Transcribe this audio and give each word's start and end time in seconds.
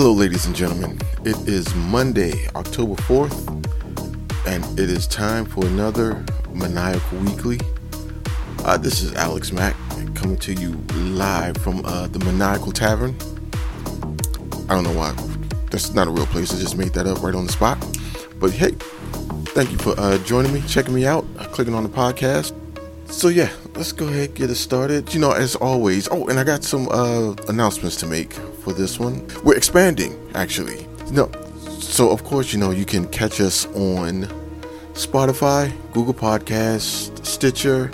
Hello, 0.00 0.12
ladies 0.12 0.46
and 0.46 0.54
gentlemen. 0.54 0.96
It 1.24 1.36
is 1.48 1.74
Monday, 1.74 2.46
October 2.54 2.94
4th, 3.02 3.34
and 4.46 4.64
it 4.78 4.88
is 4.88 5.08
time 5.08 5.44
for 5.44 5.66
another 5.66 6.24
Maniacal 6.54 7.18
Weekly. 7.18 7.58
Uh, 8.60 8.76
this 8.76 9.02
is 9.02 9.12
Alex 9.14 9.50
Mac 9.50 9.74
coming 10.14 10.36
to 10.36 10.54
you 10.54 10.74
live 10.94 11.56
from 11.56 11.84
uh, 11.84 12.06
the 12.06 12.20
Maniacal 12.20 12.70
Tavern. 12.70 13.16
I 14.68 14.76
don't 14.76 14.84
know 14.84 14.92
why. 14.92 15.16
That's 15.72 15.92
not 15.92 16.06
a 16.06 16.12
real 16.12 16.26
place. 16.26 16.54
I 16.54 16.60
just 16.60 16.78
made 16.78 16.92
that 16.92 17.08
up 17.08 17.20
right 17.20 17.34
on 17.34 17.46
the 17.46 17.52
spot. 17.52 17.84
But 18.38 18.52
hey, 18.52 18.76
thank 19.46 19.72
you 19.72 19.78
for 19.78 19.98
uh, 19.98 20.18
joining 20.18 20.52
me, 20.54 20.62
checking 20.68 20.94
me 20.94 21.06
out, 21.06 21.24
clicking 21.50 21.74
on 21.74 21.82
the 21.82 21.88
podcast. 21.88 22.54
So 23.10 23.26
yeah, 23.26 23.50
let's 23.78 23.92
go 23.92 24.08
ahead 24.08 24.34
get 24.34 24.50
it 24.50 24.56
started. 24.56 25.14
You 25.14 25.20
know, 25.20 25.30
as 25.30 25.54
always. 25.54 26.08
Oh, 26.10 26.26
and 26.26 26.38
I 26.38 26.44
got 26.44 26.64
some 26.64 26.88
uh, 26.88 27.32
announcements 27.48 27.96
to 28.00 28.06
make 28.06 28.32
for 28.32 28.72
this 28.72 28.98
one. 28.98 29.26
We're 29.44 29.56
expanding, 29.56 30.18
actually. 30.34 30.86
No, 31.12 31.30
so 31.78 32.10
of 32.10 32.24
course, 32.24 32.52
you 32.52 32.58
know, 32.58 32.70
you 32.70 32.84
can 32.84 33.06
catch 33.08 33.40
us 33.40 33.66
on 33.66 34.24
Spotify, 34.94 35.72
Google 35.92 36.12
Podcasts, 36.12 37.24
Stitcher, 37.24 37.92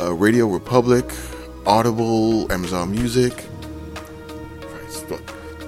uh, 0.00 0.14
Radio 0.14 0.46
Republic, 0.48 1.04
Audible, 1.66 2.50
Amazon 2.50 2.90
Music, 2.90 3.44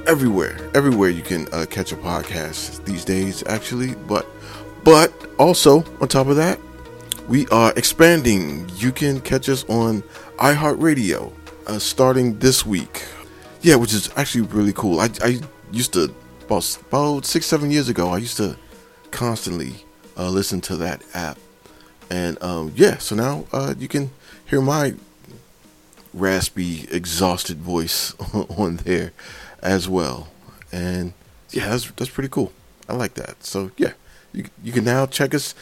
everywhere, 0.07 0.59
everywhere 0.75 1.11
you 1.11 1.23
can 1.23 1.47
uh, 1.53 1.67
catch 1.69 1.93
a 1.93 1.97
podcast 1.97 2.85
these 2.87 3.05
days, 3.05 3.45
actually. 3.47 3.95
But, 4.09 4.27
but 4.83 5.13
also 5.39 5.85
on 6.01 6.09
top 6.09 6.29
of 6.29 6.37
that, 6.37 6.59
we 7.29 7.47
are 7.49 7.73
expanding. 7.77 8.69
You 8.77 8.93
can 8.93 9.21
catch 9.21 9.49
us 9.49 9.65
on 9.69 10.03
iHeartRadio 10.39 11.33
uh, 11.67 11.79
starting 11.79 12.39
this 12.39 12.67
week. 12.67 13.05
Yeah, 13.61 13.77
which 13.77 13.95
is 13.95 14.11
actually 14.17 14.43
really 14.43 14.73
cool. 14.73 15.01
I, 15.01 15.09
I 15.23 15.41
used 15.71 15.93
to 15.95 16.13
about 16.45 16.79
about 16.89 17.25
six 17.25 17.47
seven 17.47 17.71
years 17.71 17.89
ago. 17.89 18.11
I 18.11 18.19
used 18.19 18.37
to 18.39 18.57
constantly 19.11 19.85
uh, 20.17 20.29
listen 20.31 20.61
to 20.63 20.77
that 20.77 21.03
app, 21.15 21.39
and 22.11 22.43
um, 22.43 22.73
yeah, 22.75 22.99
so 22.99 23.15
now 23.15 23.47
uh, 23.53 23.75
you 23.79 23.89
can 23.89 24.11
hear 24.47 24.61
my 24.61 24.95
raspy, 26.13 26.87
exhausted 26.91 27.59
voice 27.59 28.15
on 28.59 28.77
there 28.79 29.13
as 29.63 29.89
well. 29.89 30.29
And 30.73 31.13
yeah, 31.51 31.69
that's 31.69 31.91
that's 31.93 32.11
pretty 32.11 32.29
cool. 32.29 32.53
I 32.89 32.95
like 32.95 33.15
that. 33.15 33.45
So 33.45 33.71
yeah, 33.77 33.93
you 34.33 34.47
you 34.63 34.73
can 34.73 34.85
now 34.85 35.07
check 35.07 35.35
us. 35.35 35.55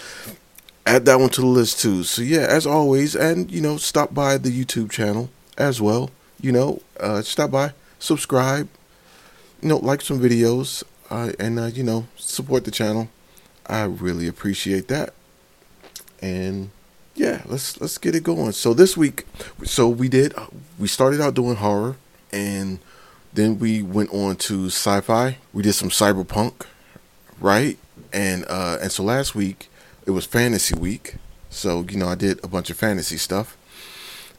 Add 0.87 1.05
that 1.05 1.21
one 1.21 1.29
to 1.31 1.41
the 1.41 1.47
list 1.47 1.81
too. 1.81 2.03
So 2.05 2.23
yeah, 2.23 2.47
as 2.49 2.67
always, 2.67 3.15
and 3.15 3.51
you 3.51 3.61
know, 3.61 3.77
stop 3.77 4.15
by 4.15 4.39
the 4.39 4.51
YouTube 4.51 4.91
channel 4.91 5.31
as 5.59 5.81
well. 5.81 6.11
You 6.41 6.53
know, 6.53 6.83
uh, 6.99 7.23
stop 7.23 7.51
by, 7.51 7.73
subscribe, 7.99 8.69
you 9.63 9.69
know, 9.69 9.77
like 9.77 10.01
some 10.01 10.19
videos, 10.19 10.83
uh, 11.11 11.33
and 11.39 11.59
uh, 11.59 11.67
you 11.67 11.83
know, 11.83 12.07
support 12.17 12.65
the 12.65 12.71
channel. 12.71 13.09
I 13.67 13.85
really 13.85 14.27
appreciate 14.27 14.89
that. 14.89 15.13
And 16.23 16.71
yeah, 17.15 17.43
let's 17.47 17.81
let's 17.81 17.99
get 17.99 18.15
it 18.15 18.23
going. 18.23 18.53
So 18.53 18.73
this 18.75 18.97
week, 18.97 19.27
so 19.65 19.89
we 19.89 20.09
did 20.09 20.35
we 20.79 20.89
started 20.89 21.21
out 21.21 21.35
doing 21.35 21.57
horror, 21.57 21.97
and 22.33 22.79
then 23.33 23.59
we 23.59 23.83
went 23.83 24.13
on 24.13 24.37
to 24.37 24.67
sci-fi. 24.67 25.37
We 25.53 25.63
did 25.63 25.75
some 25.75 25.91
cyberpunk, 25.91 26.67
right? 27.39 27.79
And 28.13 28.45
uh, 28.49 28.79
and 28.81 28.91
so 28.91 29.03
last 29.03 29.35
week 29.35 29.69
it 30.07 30.11
was 30.11 30.27
fantasy 30.27 30.79
week. 30.79 31.17
So 31.49 31.85
you 31.89 31.97
know 31.97 32.09
I 32.09 32.15
did 32.15 32.43
a 32.45 32.49
bunch 32.49 32.71
of 32.71 32.77
fantasy 32.77 33.17
stuff, 33.17 33.57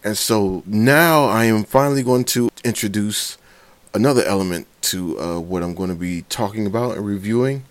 and 0.04 0.18
so 0.18 0.64
now 0.66 1.26
I 1.26 1.46
am 1.46 1.64
finally 1.64 2.04
going 2.04 2.26
to 2.26 2.50
introduce 2.64 3.38
another 3.94 4.24
element 4.24 4.68
to 4.82 5.20
uh, 5.20 5.40
what 5.40 5.64
I'm 5.64 5.76
going 5.76 5.90
to 5.90 5.96
be 5.96 6.24
talking 6.24 6.66
about 6.66 6.96
and 6.98 7.06
reviewing 7.06 7.66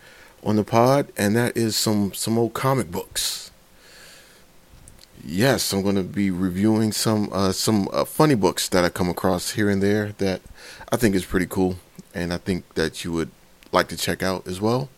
on 0.44 0.56
the 0.56 0.64
pod, 0.64 1.12
and 1.16 1.34
that 1.36 1.56
is 1.56 1.76
some 1.76 2.12
some 2.12 2.38
old 2.38 2.52
comic 2.52 2.90
books 2.90 3.50
yes, 5.24 5.72
I'm 5.72 5.82
going 5.82 5.96
to 5.96 6.02
be 6.02 6.30
reviewing 6.30 6.92
some 6.92 7.28
uh, 7.32 7.52
some 7.52 7.88
uh, 7.92 8.04
funny 8.04 8.34
books 8.34 8.68
that 8.68 8.84
I 8.84 8.88
come 8.88 9.08
across 9.08 9.52
here 9.52 9.70
and 9.70 9.82
there 9.82 10.12
that 10.18 10.40
I 10.90 10.96
think 10.96 11.14
is 11.14 11.24
pretty 11.24 11.46
cool, 11.46 11.76
and 12.14 12.32
I 12.32 12.38
think 12.38 12.74
that 12.74 13.04
you 13.04 13.12
would 13.12 13.30
like 13.72 13.88
to 13.88 13.96
check 13.96 14.22
out 14.22 14.46
as 14.46 14.60
well. 14.60 14.88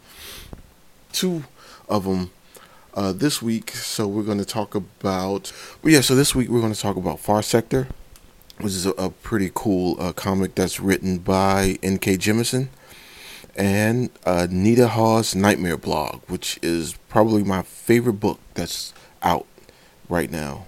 Two 1.12 1.44
of 1.88 2.04
them 2.04 2.30
uh, 2.94 3.12
this 3.12 3.40
week, 3.40 3.70
so 3.70 4.06
we're 4.06 4.22
going 4.22 4.38
to 4.38 4.44
talk 4.44 4.74
about. 4.74 5.52
Yeah, 5.82 6.00
so 6.00 6.14
this 6.14 6.34
week 6.34 6.48
we're 6.48 6.60
going 6.60 6.74
to 6.74 6.80
talk 6.80 6.96
about 6.96 7.20
Far 7.20 7.42
Sector, 7.42 7.88
which 8.58 8.72
is 8.72 8.86
a, 8.86 8.90
a 8.90 9.10
pretty 9.10 9.50
cool 9.54 9.96
uh, 10.00 10.12
comic 10.12 10.54
that's 10.54 10.80
written 10.80 11.18
by 11.18 11.78
N.K. 11.82 12.16
Jemisin. 12.18 12.68
And 13.54 14.10
uh, 14.24 14.46
Nita 14.50 14.88
Hawes' 14.88 15.34
Nightmare 15.34 15.76
Blog, 15.76 16.22
which 16.26 16.58
is 16.62 16.94
probably 17.08 17.42
my 17.42 17.62
favorite 17.62 18.14
book 18.14 18.40
that's 18.54 18.94
out 19.22 19.46
right 20.08 20.30
now. 20.30 20.66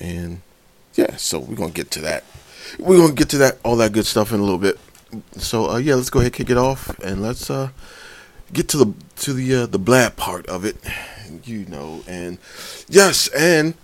And 0.00 0.40
yeah, 0.94 1.16
so 1.16 1.38
we're 1.38 1.56
gonna 1.56 1.72
get 1.72 1.90
to 1.92 2.00
that. 2.00 2.24
We're 2.78 2.98
gonna 2.98 3.12
get 3.12 3.28
to 3.30 3.38
that 3.38 3.58
all 3.62 3.76
that 3.76 3.92
good 3.92 4.06
stuff 4.06 4.32
in 4.32 4.40
a 4.40 4.42
little 4.42 4.58
bit. 4.58 4.78
So 5.36 5.70
uh, 5.70 5.76
yeah, 5.76 5.96
let's 5.96 6.10
go 6.10 6.20
ahead 6.20 6.32
kick 6.32 6.48
it 6.48 6.56
off 6.56 6.98
and 7.00 7.20
let's 7.22 7.50
uh, 7.50 7.70
get 8.52 8.68
to 8.68 8.78
the 8.78 8.94
to 9.16 9.32
the 9.32 9.54
uh, 9.54 9.66
the 9.66 9.78
blab 9.78 10.16
part 10.16 10.46
of 10.46 10.64
it. 10.64 10.76
You 11.44 11.66
know, 11.66 12.02
and 12.06 12.38
yes, 12.88 13.28
and 13.28 13.74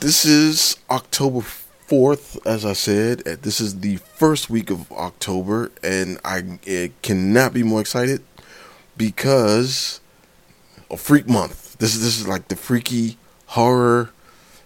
this 0.00 0.24
is 0.24 0.76
October 0.90 1.40
fourth, 1.40 2.44
as 2.46 2.64
I 2.64 2.72
said. 2.72 3.20
This 3.20 3.60
is 3.60 3.80
the 3.80 3.96
first 3.96 4.50
week 4.50 4.70
of 4.70 4.90
October, 4.92 5.70
and 5.82 6.18
I 6.24 6.58
cannot 7.02 7.52
be 7.52 7.62
more 7.62 7.80
excited 7.80 8.22
because 8.96 10.00
a 10.90 10.96
freak 10.96 11.28
month. 11.28 11.76
This 11.78 11.94
is 11.94 12.02
this 12.02 12.20
is 12.20 12.28
like 12.28 12.48
the 12.48 12.56
freaky 12.56 13.18
horror 13.46 14.10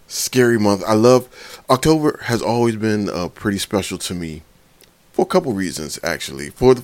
scary 0.07 0.59
month. 0.59 0.83
I 0.87 0.93
love 0.93 1.29
October 1.69 2.19
has 2.23 2.41
always 2.41 2.75
been 2.75 3.09
uh, 3.09 3.29
pretty 3.29 3.57
special 3.57 3.97
to 3.99 4.13
me 4.13 4.43
for 5.11 5.23
a 5.23 5.25
couple 5.25 5.53
reasons 5.53 5.99
actually. 6.03 6.49
For 6.49 6.75
the, 6.75 6.83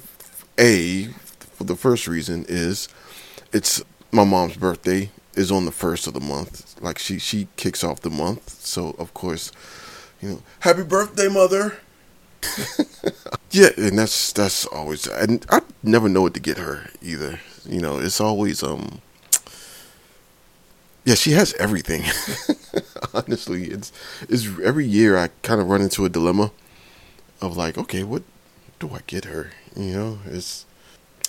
a 0.58 1.06
for 1.40 1.64
the 1.64 1.76
first 1.76 2.08
reason 2.08 2.46
is 2.48 2.88
it's 3.52 3.84
my 4.16 4.24
mom's 4.24 4.58
birthday 4.58 5.12
is 5.36 5.52
on 5.52 5.66
the 5.66 5.72
first 5.72 6.08
of 6.08 6.14
the 6.14 6.20
month. 6.20 6.76
Like 6.82 6.98
she 6.98 7.20
she 7.20 7.48
kicks 7.58 7.84
off 7.84 8.02
the 8.02 8.10
month, 8.10 8.50
so 8.50 8.96
of 8.98 9.14
course, 9.14 9.52
you 10.22 10.30
know, 10.30 10.42
happy 10.62 10.84
birthday, 10.84 11.28
mother. 11.28 11.78
yeah, 13.52 13.70
and 13.78 13.98
that's 14.00 14.32
that's 14.32 14.66
always 14.68 15.08
and 15.08 15.46
I 15.50 15.62
never 15.84 16.08
know 16.08 16.22
what 16.22 16.34
to 16.36 16.40
get 16.40 16.58
her 16.58 16.90
either. 17.02 17.40
You 17.68 17.82
know, 17.82 17.98
it's 18.00 18.22
always 18.22 18.64
um 18.64 19.02
yeah, 21.04 21.16
she 21.16 21.32
has 21.32 21.54
everything. 21.56 22.04
Honestly, 23.14 23.66
it's 23.66 23.92
it's 24.28 24.48
every 24.64 24.86
year 24.86 25.18
I 25.18 25.30
kind 25.44 25.62
of 25.62 25.70
run 25.70 25.82
into 25.82 26.06
a 26.06 26.10
dilemma 26.10 26.52
of 27.42 27.56
like, 27.56 27.78
okay, 27.78 28.04
what 28.04 28.24
do 28.80 28.90
I 28.92 29.00
get 29.06 29.26
her? 29.26 29.52
You 29.76 29.94
know, 29.94 30.20
it's. 30.26 30.66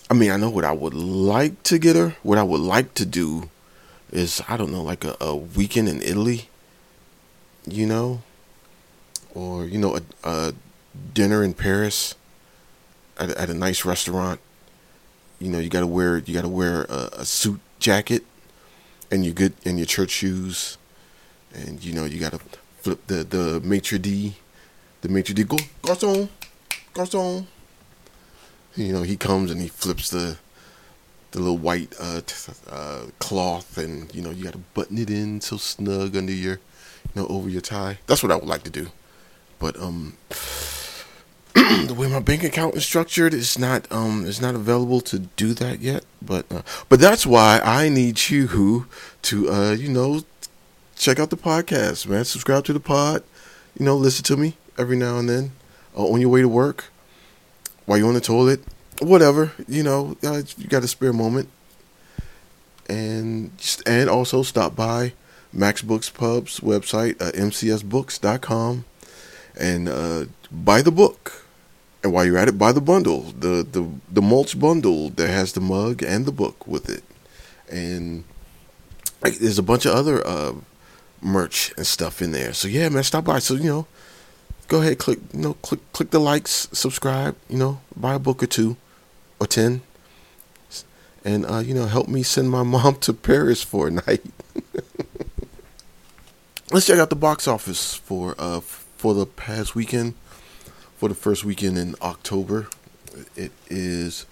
I 0.09 0.15
mean, 0.15 0.31
I 0.31 0.37
know 0.37 0.51
what 0.51 0.65
I 0.65 0.73
would 0.73 0.95
like 0.95 1.63
to 1.65 1.79
get 1.79 1.97
her. 1.97 2.17
What 2.23 2.39
I 2.39 2.45
would 2.45 2.61
like 2.61 2.95
to 2.95 3.05
do 3.05 3.51
is, 4.13 4.41
I 4.49 4.57
don't 4.57 4.71
know, 4.71 4.83
like 4.83 5.05
a, 5.05 5.17
a 5.21 5.35
weekend 5.35 5.89
in 5.89 6.01
Italy. 6.01 6.49
You 7.69 7.87
know, 7.87 8.23
or 9.35 9.65
you 9.65 9.79
know, 9.79 9.97
a, 9.97 10.03
a 10.23 10.55
dinner 11.13 11.43
in 11.43 11.53
Paris 11.55 12.15
at, 13.19 13.31
at 13.31 13.51
a 13.51 13.55
nice 13.55 13.85
restaurant. 13.85 14.41
You 15.41 15.51
know, 15.51 15.59
you 15.59 15.69
gotta 15.69 15.87
wear 15.87 16.19
you 16.19 16.33
gotta 16.33 16.49
wear 16.49 16.85
a, 16.85 17.11
a 17.19 17.25
suit 17.25 17.61
jacket 17.81 18.25
and 19.11 19.25
your 19.25 19.35
good 19.35 19.55
and 19.65 19.79
your 19.79 19.87
church 19.87 20.11
shoes, 20.11 20.79
and 21.53 21.83
you 21.85 21.93
know 21.93 22.05
you 22.05 22.21
gotta 22.21 22.39
flip 22.79 23.05
the 23.09 23.25
the 23.25 23.61
maitre 23.65 23.99
d, 23.99 24.37
the 25.03 25.09
maitre 25.09 25.35
d 25.35 25.43
go 25.43 25.57
garçon, 25.83 26.29
garçon. 26.95 27.47
You 28.77 28.93
know 28.93 29.03
he 29.03 29.17
comes 29.17 29.51
and 29.51 29.61
he 29.61 29.69
flips 29.69 30.11
the 30.11 30.37
the 31.33 31.41
little 31.41 31.59
white 31.59 31.95
uh, 32.01 32.21
t- 32.25 32.53
uh, 32.71 33.07
cloth, 33.19 33.79
and 33.79 34.15
you 34.15 34.23
know 34.23 34.31
you 34.31 34.45
gotta 34.45 34.59
button 34.75 34.99
it 34.99 35.11
in 35.11 35.41
so 35.41 35.57
snug 35.57 36.17
under 36.17 36.33
your, 36.33 36.55
you 37.15 37.23
know, 37.23 37.27
over 37.29 37.49
your 37.49 37.61
tie. 37.61 37.99
That's 38.07 38.23
what 38.23 38.33
I 38.33 38.37
would 38.37 38.49
like 38.49 38.63
to 38.65 38.71
do, 38.71 38.89
but 39.59 39.79
um 39.81 40.17
the 41.55 41.95
way 41.97 42.09
my 42.09 42.21
bank 42.21 42.45
account 42.45 42.75
is 42.75 42.85
structured 42.85 43.33
is 43.33 43.59
not 43.59 43.91
um 43.91 44.25
is 44.27 44.41
not 44.41 44.55
available 44.55 45.01
to 45.03 45.21
do 45.21 45.55
that 45.55 45.81
yet. 45.81 46.05
But 46.21 46.47
uh, 46.51 46.63
but 46.89 47.01
that's 47.01 47.27
why 47.27 47.61
I 47.65 47.89
need 47.89 48.29
you 48.29 48.87
to 49.23 49.51
uh 49.51 49.73
you 49.73 49.89
know 49.89 50.23
check 50.97 51.19
out 51.19 51.31
the 51.31 51.37
podcast, 51.37 52.07
man. 52.07 52.25
Subscribe 52.25 52.65
to 52.65 52.73
the 52.73 52.81
pod. 52.81 53.23
You 53.79 53.85
know, 53.85 53.97
listen 53.97 54.25
to 54.25 54.37
me 54.37 54.57
every 54.79 54.97
now 54.97 55.19
and 55.19 55.29
then 55.29 55.53
uh, 55.97 56.07
on 56.07 56.21
your 56.21 56.31
way 56.31 56.41
to 56.43 56.49
work, 56.49 56.87
while 57.87 57.99
you're 57.99 58.09
on 58.09 58.15
the 58.15 58.21
toilet, 58.21 58.61
whatever. 59.01 59.53
You 59.67 59.83
know, 59.83 60.17
uh, 60.23 60.43
you 60.59 60.69
got 60.69 60.85
a 60.85 60.89
spare 60.89 61.13
moment, 61.13 61.49
and 62.89 63.51
and 63.87 64.11
also 64.11 64.43
stop 64.43 64.77
by 64.77 65.13
Max 65.53 65.83
Books 65.83 66.11
Pub's 66.11 66.61
website, 66.61 67.21
uh, 67.21 67.33
mcsbooks.com, 67.33 68.85
and 69.59 69.89
uh, 69.89 70.25
buy 70.51 70.83
the 70.83 70.93
book 70.93 71.47
And 72.07 72.13
while 72.13 72.25
you're 72.25 72.39
at 72.39 72.47
it, 72.47 72.57
buy 72.57 72.71
the 72.71 72.81
bundle, 72.81 73.23
the 73.37 73.67
the 73.69 73.85
the 74.09 74.23
mulch 74.23 74.59
bundle 74.59 75.11
that 75.11 75.29
has 75.29 75.55
the 75.55 75.61
mug 75.61 76.05
and 76.05 76.25
the 76.25 76.31
book 76.31 76.67
with 76.67 76.89
it, 76.89 77.03
and 77.69 78.23
like, 79.23 79.39
there's 79.39 79.59
a 79.59 79.63
bunch 79.63 79.87
of 79.87 79.93
other 79.93 80.25
uh, 80.25 80.53
merch 81.21 81.73
and 81.77 81.85
stuff 81.85 82.23
in 82.23 82.31
there. 82.31 82.53
So 82.53 82.69
yeah, 82.69 82.89
man, 82.91 83.03
stop 83.03 83.25
by. 83.25 83.41
So 83.41 83.55
you 83.55 83.65
know, 83.65 83.87
go 84.69 84.81
ahead, 84.81 84.99
click 84.99 85.19
you 85.33 85.41
know, 85.41 85.55
click 85.55 85.81
click 85.93 86.11
the 86.11 86.19
likes, 86.19 86.69
subscribe. 86.73 87.37
You 87.49 87.59
know, 87.59 87.81
buy 87.97 88.15
a 88.15 88.19
book 88.19 88.43
or 88.43 88.47
two, 88.47 88.77
or 89.41 89.47
ten, 89.47 89.83
and 91.25 91.47
uh, 91.47 91.59
you 91.59 91.75
know, 91.75 91.87
help 91.87 92.09
me 92.09 92.23
send 92.23 92.51
my 92.51 92.63
mom 92.65 92.97
to 92.97 93.13
Paris 93.13 93.63
for 93.63 93.89
a 93.89 93.91
night. 93.91 94.23
Let's 96.73 96.87
check 96.87 96.99
out 96.99 97.11
the 97.11 97.17
box 97.17 97.47
office 97.47 97.95
for 97.95 98.35
uh 98.39 98.61
for 98.61 99.15
the 99.15 99.27
past 99.27 99.75
weekend, 99.75 100.15
for 100.97 101.09
the 101.09 101.15
first 101.15 101.45
weekend 101.45 101.79
in 101.79 101.95
October. 102.03 102.69
It 103.35 103.53
is, 103.69 104.27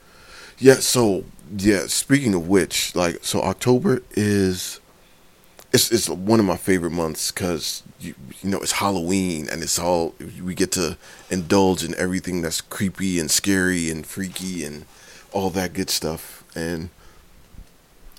yeah. 0.59 0.75
So 0.75 1.25
yeah. 1.57 1.87
Speaking 1.87 2.35
of 2.35 2.49
which, 2.49 2.95
like, 2.97 3.19
so 3.23 3.41
October 3.43 4.03
is. 4.13 4.81
It's, 5.75 5.91
it's 5.91 6.09
one 6.09 6.41
of 6.41 6.47
my 6.47 6.57
favorite 6.57 6.93
months 6.93 7.31
because 7.31 7.83
you, 8.01 8.15
you 8.41 8.49
know 8.51 8.61
it's 8.61 8.73
Halloween 8.73 9.49
and 9.51 9.63
it's 9.63 9.79
all 9.79 10.15
we 10.43 10.55
get 10.55 10.71
to 10.73 10.97
indulge 11.31 11.83
in 11.83 11.95
everything 11.97 12.43
that's 12.43 12.61
creepy 12.61 13.19
and 13.19 13.31
scary 13.31 13.91
and 13.91 14.07
freaky 14.07 14.65
and 14.65 14.87
all 15.33 15.51
that 15.51 15.73
good 15.73 15.91
stuff 15.91 16.45
and 16.55 16.91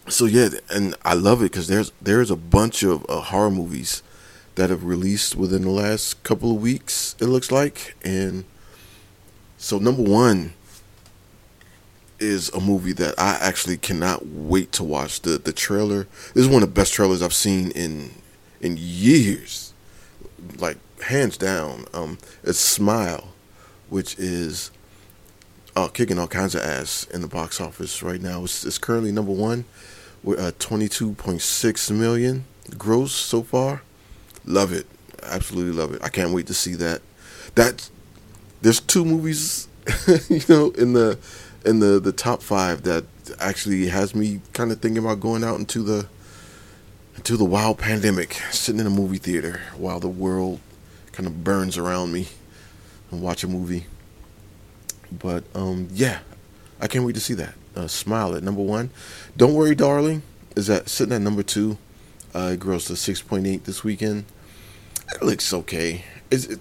so 0.10 0.26
yeah 0.26 0.50
and 0.70 0.96
I 1.04 1.14
love 1.14 1.40
it 1.42 1.52
because 1.52 1.68
there's 1.70 1.94
there's 2.02 2.30
a 2.30 2.36
bunch 2.36 2.84
of 2.84 3.06
uh, 3.10 3.22
horror 3.22 3.50
movies 3.50 4.04
that 4.56 4.70
have 4.70 4.84
released 4.84 5.36
within 5.36 5.64
the 5.64 5.70
last 5.70 6.24
couple 6.24 6.52
of 6.52 6.62
weeks, 6.62 7.16
it 7.20 7.26
looks 7.26 7.52
like. 7.52 7.96
And 8.04 8.46
so, 9.58 9.78
number 9.78 10.02
one 10.02 10.54
is 12.20 12.50
a 12.50 12.60
movie 12.60 12.94
that 12.94 13.16
I 13.18 13.38
actually 13.42 13.78
cannot 13.78 14.26
wait 14.26 14.72
to 14.74 14.84
watch. 14.84 15.22
The 15.22 15.38
the 15.38 15.54
trailer 15.54 16.08
this 16.34 16.46
is 16.46 16.48
one 16.48 16.64
of 16.64 16.70
the 16.70 16.80
best 16.80 16.94
trailers 16.94 17.22
I've 17.22 17.34
seen 17.34 17.72
in 17.72 18.12
in 18.62 18.78
years. 18.80 19.74
Like 20.58 20.78
hands 21.04 21.38
down. 21.38 21.86
Um 21.94 22.18
it's 22.44 22.60
Smile, 22.60 23.34
which 23.90 24.18
is 24.18 24.72
uh, 25.76 25.88
kicking 25.90 26.18
all 26.18 26.28
kinds 26.28 26.56
of 26.56 26.62
ass 26.62 27.06
in 27.14 27.22
the 27.22 27.28
box 27.28 27.60
office 27.60 28.02
right 28.02 28.22
now. 28.22 28.44
It's, 28.46 28.66
it's 28.66 28.78
currently 28.78 29.12
number 29.12 29.32
one 29.32 29.66
with 30.24 30.40
uh, 30.40 30.52
22.6 30.54 31.92
million 31.92 32.46
gross 32.78 33.12
so 33.12 33.44
far. 33.44 33.82
Love 34.46 34.72
it. 34.72 34.88
Absolutely 35.24 35.74
love 35.74 35.94
it. 35.94 36.04
I 36.04 36.10
can't 36.10 36.34
wait 36.34 36.48
to 36.48 36.54
see 36.54 36.76
that. 36.76 37.02
That 37.56 37.90
there's 38.62 38.80
two 38.80 39.06
movies, 39.06 39.68
you 40.30 40.42
know, 40.48 40.72
in 40.72 40.94
the 40.94 41.18
in 41.66 41.80
the 41.80 42.00
the 42.00 42.12
top 42.12 42.42
five 42.42 42.84
that 42.84 43.06
actually 43.40 43.88
has 43.88 44.14
me 44.16 44.42
kind 44.54 44.72
of 44.72 44.80
thinking 44.80 45.04
about 45.04 45.20
going 45.20 45.44
out 45.44 45.60
into 45.60 45.82
the 45.82 46.08
into 47.16 47.38
the 47.38 47.46
wild 47.46 47.78
pandemic, 47.78 48.34
sitting 48.52 48.80
in 48.80 48.88
a 48.88 48.92
movie 48.92 49.18
theater 49.18 49.62
while 49.78 50.00
the 50.00 50.08
world 50.10 50.60
kind 51.12 51.28
of 51.28 51.44
burns 51.44 51.78
around 51.78 52.12
me 52.12 52.28
and 53.10 53.22
watch 53.22 53.44
a 53.44 53.48
movie. 53.48 53.86
But 55.12 55.44
um, 55.56 55.88
yeah, 55.92 56.20
I 56.80 56.88
can't 56.88 57.06
wait 57.06 57.16
to 57.16 57.22
see 57.22 57.34
that. 57.36 57.56
Uh, 57.76 57.88
Smile 57.88 58.36
at 58.36 58.44
number 58.44 58.62
one. 58.62 58.90
Don't 59.36 59.54
worry, 59.54 59.76
darling. 59.76 60.24
Is 60.56 60.68
that 60.68 60.90
sitting 60.90 61.14
at 61.14 61.22
number 61.22 61.44
two? 61.44 61.78
Uh, 62.34 62.56
it 62.58 62.82
six 62.82 63.22
point 63.22 63.48
eight 63.48 63.64
this 63.64 63.84
weekend. 63.84 64.26
It 65.14 65.24
looks 65.24 65.54
okay. 65.54 66.04
It's 66.30 66.46
it, 66.46 66.60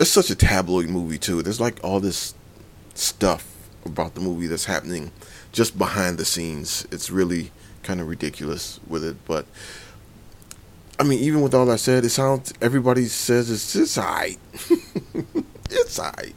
it's 0.00 0.10
such 0.10 0.30
a 0.30 0.34
tabloid 0.34 0.88
movie 0.88 1.18
too. 1.18 1.42
There's 1.42 1.60
like 1.60 1.78
all 1.82 2.00
this 2.00 2.34
stuff 2.94 3.57
about 3.88 4.14
the 4.14 4.20
movie 4.20 4.46
that's 4.46 4.66
happening 4.66 5.10
just 5.52 5.76
behind 5.76 6.18
the 6.18 6.24
scenes. 6.24 6.86
It's 6.92 7.10
really 7.10 7.50
kind 7.82 8.00
of 8.00 8.08
ridiculous 8.08 8.80
with 8.86 9.04
it, 9.04 9.16
but 9.26 9.46
I 11.00 11.04
mean, 11.04 11.20
even 11.20 11.42
with 11.42 11.54
all 11.54 11.66
that 11.66 11.78
said, 11.78 12.04
it 12.04 12.10
sounds 12.10 12.52
everybody 12.60 13.06
says 13.06 13.50
it's 13.50 13.76
it's 13.76 13.96
alright. 13.96 14.38
it's 15.70 15.98
alright. 15.98 16.34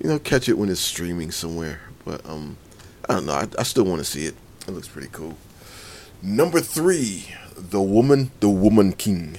You 0.00 0.08
know, 0.08 0.18
catch 0.20 0.48
it 0.48 0.56
when 0.56 0.68
it's 0.68 0.80
streaming 0.80 1.32
somewhere. 1.32 1.80
But 2.04 2.24
um, 2.24 2.56
I 3.08 3.14
don't 3.14 3.26
know. 3.26 3.32
I, 3.32 3.48
I 3.58 3.64
still 3.64 3.84
want 3.84 3.98
to 3.98 4.04
see 4.04 4.26
it. 4.26 4.36
It 4.68 4.70
looks 4.70 4.86
pretty 4.86 5.08
cool. 5.10 5.36
Number 6.22 6.60
three, 6.60 7.26
the 7.56 7.82
woman, 7.82 8.30
the 8.38 8.48
woman 8.48 8.92
king 8.92 9.38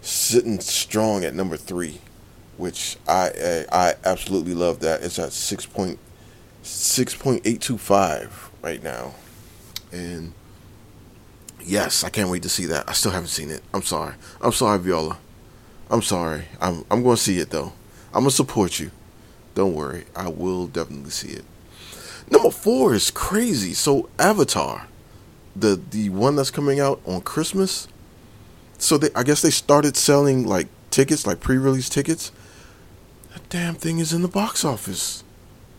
sitting 0.00 0.60
strong 0.60 1.24
at 1.24 1.34
number 1.34 1.58
three, 1.58 2.00
which 2.56 2.96
I 3.06 3.66
I, 3.70 3.90
I 3.90 3.94
absolutely 4.04 4.54
love 4.54 4.80
that. 4.80 5.02
It's 5.02 5.18
at 5.18 5.32
six 5.32 5.66
point 5.66 5.98
six 6.68 7.14
point 7.14 7.42
eight 7.44 7.60
two 7.60 7.78
five 7.78 8.50
right 8.62 8.82
now, 8.82 9.14
and 9.92 10.32
yes, 11.60 12.04
I 12.04 12.10
can't 12.10 12.30
wait 12.30 12.42
to 12.42 12.48
see 12.48 12.66
that. 12.66 12.88
I 12.88 12.92
still 12.92 13.12
haven't 13.12 13.28
seen 13.28 13.50
it. 13.50 13.62
I'm 13.72 13.82
sorry. 13.82 14.14
I'm 14.40 14.52
sorry, 14.52 14.78
Viola. 14.78 15.18
I'm 15.90 16.02
sorry. 16.02 16.44
I'm 16.60 16.84
I'm 16.90 17.02
going 17.02 17.16
to 17.16 17.22
see 17.22 17.38
it 17.38 17.50
though. 17.50 17.72
I'm 18.12 18.20
gonna 18.20 18.30
support 18.30 18.78
you. 18.78 18.90
Don't 19.54 19.74
worry. 19.74 20.04
I 20.14 20.28
will 20.28 20.66
definitely 20.66 21.10
see 21.10 21.28
it. 21.28 21.44
Number 22.30 22.50
four 22.50 22.94
is 22.94 23.10
crazy. 23.10 23.74
So 23.74 24.08
Avatar, 24.18 24.86
the 25.56 25.80
the 25.90 26.10
one 26.10 26.36
that's 26.36 26.50
coming 26.50 26.80
out 26.80 27.00
on 27.06 27.20
Christmas 27.22 27.88
so 28.78 28.96
they, 28.96 29.10
I 29.14 29.24
guess 29.24 29.42
they 29.42 29.50
started 29.50 29.96
selling 29.96 30.46
like 30.46 30.68
tickets, 30.90 31.26
like 31.26 31.40
pre-release 31.40 31.88
tickets. 31.88 32.32
That 33.32 33.48
damn 33.50 33.74
thing 33.74 33.98
is 33.98 34.12
in 34.12 34.22
the 34.22 34.28
box 34.28 34.64
office. 34.64 35.24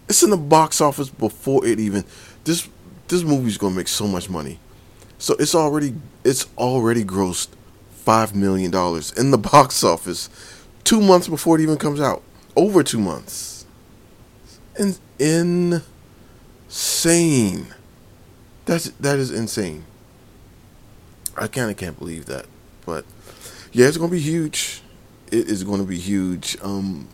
It's 0.09 0.23
in 0.23 0.31
the 0.31 0.37
box 0.37 0.81
office 0.81 1.09
before 1.09 1.65
it 1.65 1.79
even. 1.79 2.03
This 2.43 2.67
this 3.07 3.23
movie's 3.23 3.57
gonna 3.57 3.75
make 3.75 3.87
so 3.87 4.07
much 4.07 4.29
money. 4.29 4.59
So 5.17 5.35
it's 5.39 5.55
already 5.55 5.93
it's 6.23 6.47
already 6.57 7.05
grossed 7.05 7.49
five 7.91 8.35
million 8.35 8.71
dollars 8.71 9.13
in 9.13 9.31
the 9.31 9.37
box 9.53 9.83
office, 9.83 10.29
two 10.83 10.99
months 10.99 11.27
before 11.27 11.57
it 11.57 11.61
even 11.61 11.77
comes 11.77 12.01
out. 12.01 12.23
Over 12.55 12.83
two 12.83 12.99
months. 12.99 13.65
And 14.77 14.97
in, 15.19 15.81
insane. 16.69 17.67
That's 18.65 18.89
that 18.91 19.17
is 19.17 19.31
insane. 19.31 19.85
I 21.35 21.47
kind 21.47 21.71
of 21.71 21.77
can't 21.77 21.97
believe 21.97 22.25
that. 22.27 22.45
But 22.85 23.05
yeah, 23.71 23.87
it's 23.87 23.97
gonna 23.97 24.11
be 24.11 24.19
huge. 24.19 24.81
It 25.31 25.47
is 25.49 25.63
gonna 25.63 25.83
be 25.83 25.97
huge. 25.97 26.57
Um, 26.61 27.07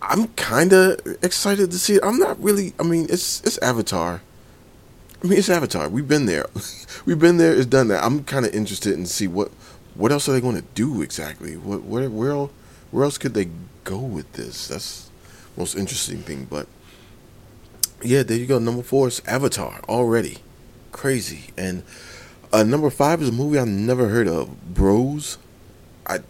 I'm 0.00 0.28
kind 0.28 0.72
of 0.72 1.00
excited 1.22 1.70
to 1.70 1.78
see 1.78 1.94
it. 1.94 2.04
I'm 2.04 2.18
not 2.18 2.40
really. 2.42 2.72
I 2.78 2.84
mean, 2.84 3.06
it's 3.10 3.40
it's 3.42 3.58
Avatar. 3.58 4.22
I 5.22 5.26
mean, 5.26 5.38
it's 5.38 5.48
Avatar. 5.48 5.88
We've 5.88 6.06
been 6.06 6.26
there. 6.26 6.46
We've 7.04 7.18
been 7.18 7.38
there. 7.38 7.52
It's 7.52 7.66
done 7.66 7.88
that. 7.88 8.04
I'm 8.04 8.22
kind 8.24 8.46
of 8.46 8.54
interested 8.54 8.92
in 8.92 9.06
see 9.06 9.26
what 9.26 9.50
what 9.94 10.12
else 10.12 10.28
are 10.28 10.32
they 10.32 10.40
going 10.40 10.56
to 10.56 10.64
do 10.74 11.02
exactly. 11.02 11.56
What 11.56 11.82
where 11.82 12.08
where 12.08 12.48
where 12.90 13.04
else 13.04 13.18
could 13.18 13.34
they 13.34 13.48
go 13.84 13.98
with 13.98 14.32
this? 14.34 14.68
That's 14.68 15.10
most 15.56 15.76
interesting 15.76 16.18
thing. 16.18 16.46
But 16.48 16.68
yeah, 18.02 18.22
there 18.22 18.38
you 18.38 18.46
go. 18.46 18.58
Number 18.58 18.82
four 18.82 19.08
is 19.08 19.20
Avatar 19.26 19.80
already. 19.88 20.38
Crazy 20.92 21.52
and 21.56 21.82
uh, 22.52 22.62
number 22.62 22.88
five 22.90 23.20
is 23.20 23.28
a 23.28 23.32
movie 23.32 23.58
I've 23.58 23.68
never 23.68 24.08
heard 24.08 24.28
of. 24.28 24.74
Bros. 24.74 25.38
I, 26.06 26.20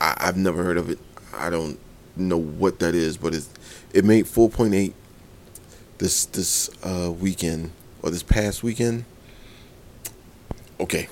I 0.00 0.14
I've 0.18 0.36
never 0.36 0.62
heard 0.62 0.76
of 0.76 0.90
it. 0.90 0.98
I 1.34 1.48
don't 1.50 1.78
know 2.18 2.38
what 2.38 2.78
that 2.80 2.94
is, 2.94 3.16
but 3.16 3.34
it's 3.34 3.48
it 3.92 4.04
made 4.04 4.26
four 4.26 4.48
point 4.48 4.74
eight 4.74 4.94
this 5.98 6.26
this 6.26 6.70
uh, 6.82 7.10
weekend 7.10 7.70
or 8.02 8.10
this 8.10 8.22
past 8.22 8.62
weekend. 8.62 9.04
Okay. 10.80 11.08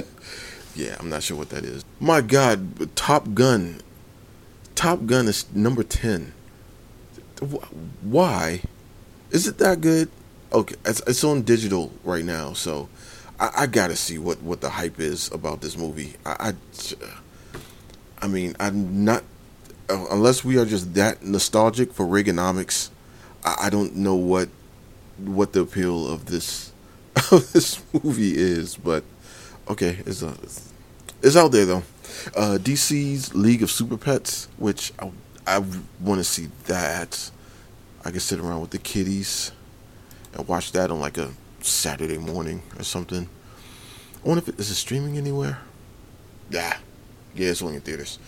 yeah, 0.76 0.96
I'm 1.00 1.08
not 1.08 1.22
sure 1.22 1.36
what 1.36 1.50
that 1.50 1.64
is. 1.64 1.84
My 2.00 2.20
God, 2.20 2.94
Top 2.96 3.34
Gun. 3.34 3.80
Top 4.74 5.06
Gun 5.06 5.26
is 5.26 5.52
number 5.54 5.82
ten. 5.82 6.32
Why? 8.02 8.62
Is 9.30 9.48
it 9.48 9.58
that 9.58 9.80
good? 9.80 10.08
Okay, 10.52 10.76
it's, 10.84 11.00
it's 11.06 11.24
on 11.24 11.42
digital 11.42 11.92
right 12.04 12.24
now, 12.24 12.52
so 12.52 12.88
I, 13.40 13.50
I 13.56 13.66
gotta 13.66 13.96
see 13.96 14.18
what 14.18 14.40
what 14.42 14.60
the 14.60 14.70
hype 14.70 15.00
is 15.00 15.30
about 15.32 15.60
this 15.60 15.76
movie. 15.76 16.14
I, 16.24 16.50
I, 16.50 16.54
I 18.22 18.28
mean, 18.28 18.54
I'm 18.60 19.04
not 19.04 19.24
unless 19.88 20.44
we 20.44 20.58
are 20.58 20.64
just 20.64 20.94
that 20.94 21.24
nostalgic 21.24 21.92
for 21.92 22.06
Reaganomics. 22.06 22.90
I, 23.44 23.66
I 23.66 23.70
don't 23.70 23.96
know 23.96 24.14
what 24.14 24.48
what 25.18 25.52
the 25.52 25.60
appeal 25.60 26.08
of 26.08 26.26
this 26.26 26.72
of 27.32 27.52
this 27.52 27.82
movie 27.92 28.36
is, 28.36 28.76
but 28.76 29.04
okay, 29.68 29.98
it's 30.06 30.22
a, 30.22 30.28
uh, 30.28 30.34
it's 31.22 31.36
out 31.36 31.52
there 31.52 31.64
though. 31.64 31.82
Uh, 32.36 32.58
DC's 32.60 33.34
League 33.34 33.62
of 33.62 33.70
Super 33.70 33.96
Pets, 33.96 34.48
which 34.56 34.92
I, 34.98 35.10
I 35.46 35.58
want 36.00 36.18
to 36.18 36.24
see 36.24 36.48
that. 36.66 37.30
I 38.04 38.10
can 38.10 38.20
sit 38.20 38.38
around 38.38 38.60
with 38.60 38.70
the 38.70 38.78
kitties 38.78 39.50
and 40.34 40.46
watch 40.46 40.72
that 40.72 40.90
on 40.90 41.00
like 41.00 41.16
a 41.16 41.30
Saturday 41.60 42.18
morning 42.18 42.62
or 42.78 42.84
something. 42.84 43.28
I 44.22 44.28
wonder 44.28 44.42
if 44.42 44.48
it 44.48 44.60
is 44.60 44.70
it 44.70 44.74
streaming 44.74 45.16
anywhere. 45.16 45.58
Yeah, 46.50 46.76
yeah, 47.34 47.48
it's 47.48 47.62
only 47.62 47.76
in 47.76 47.80
theaters. 47.80 48.18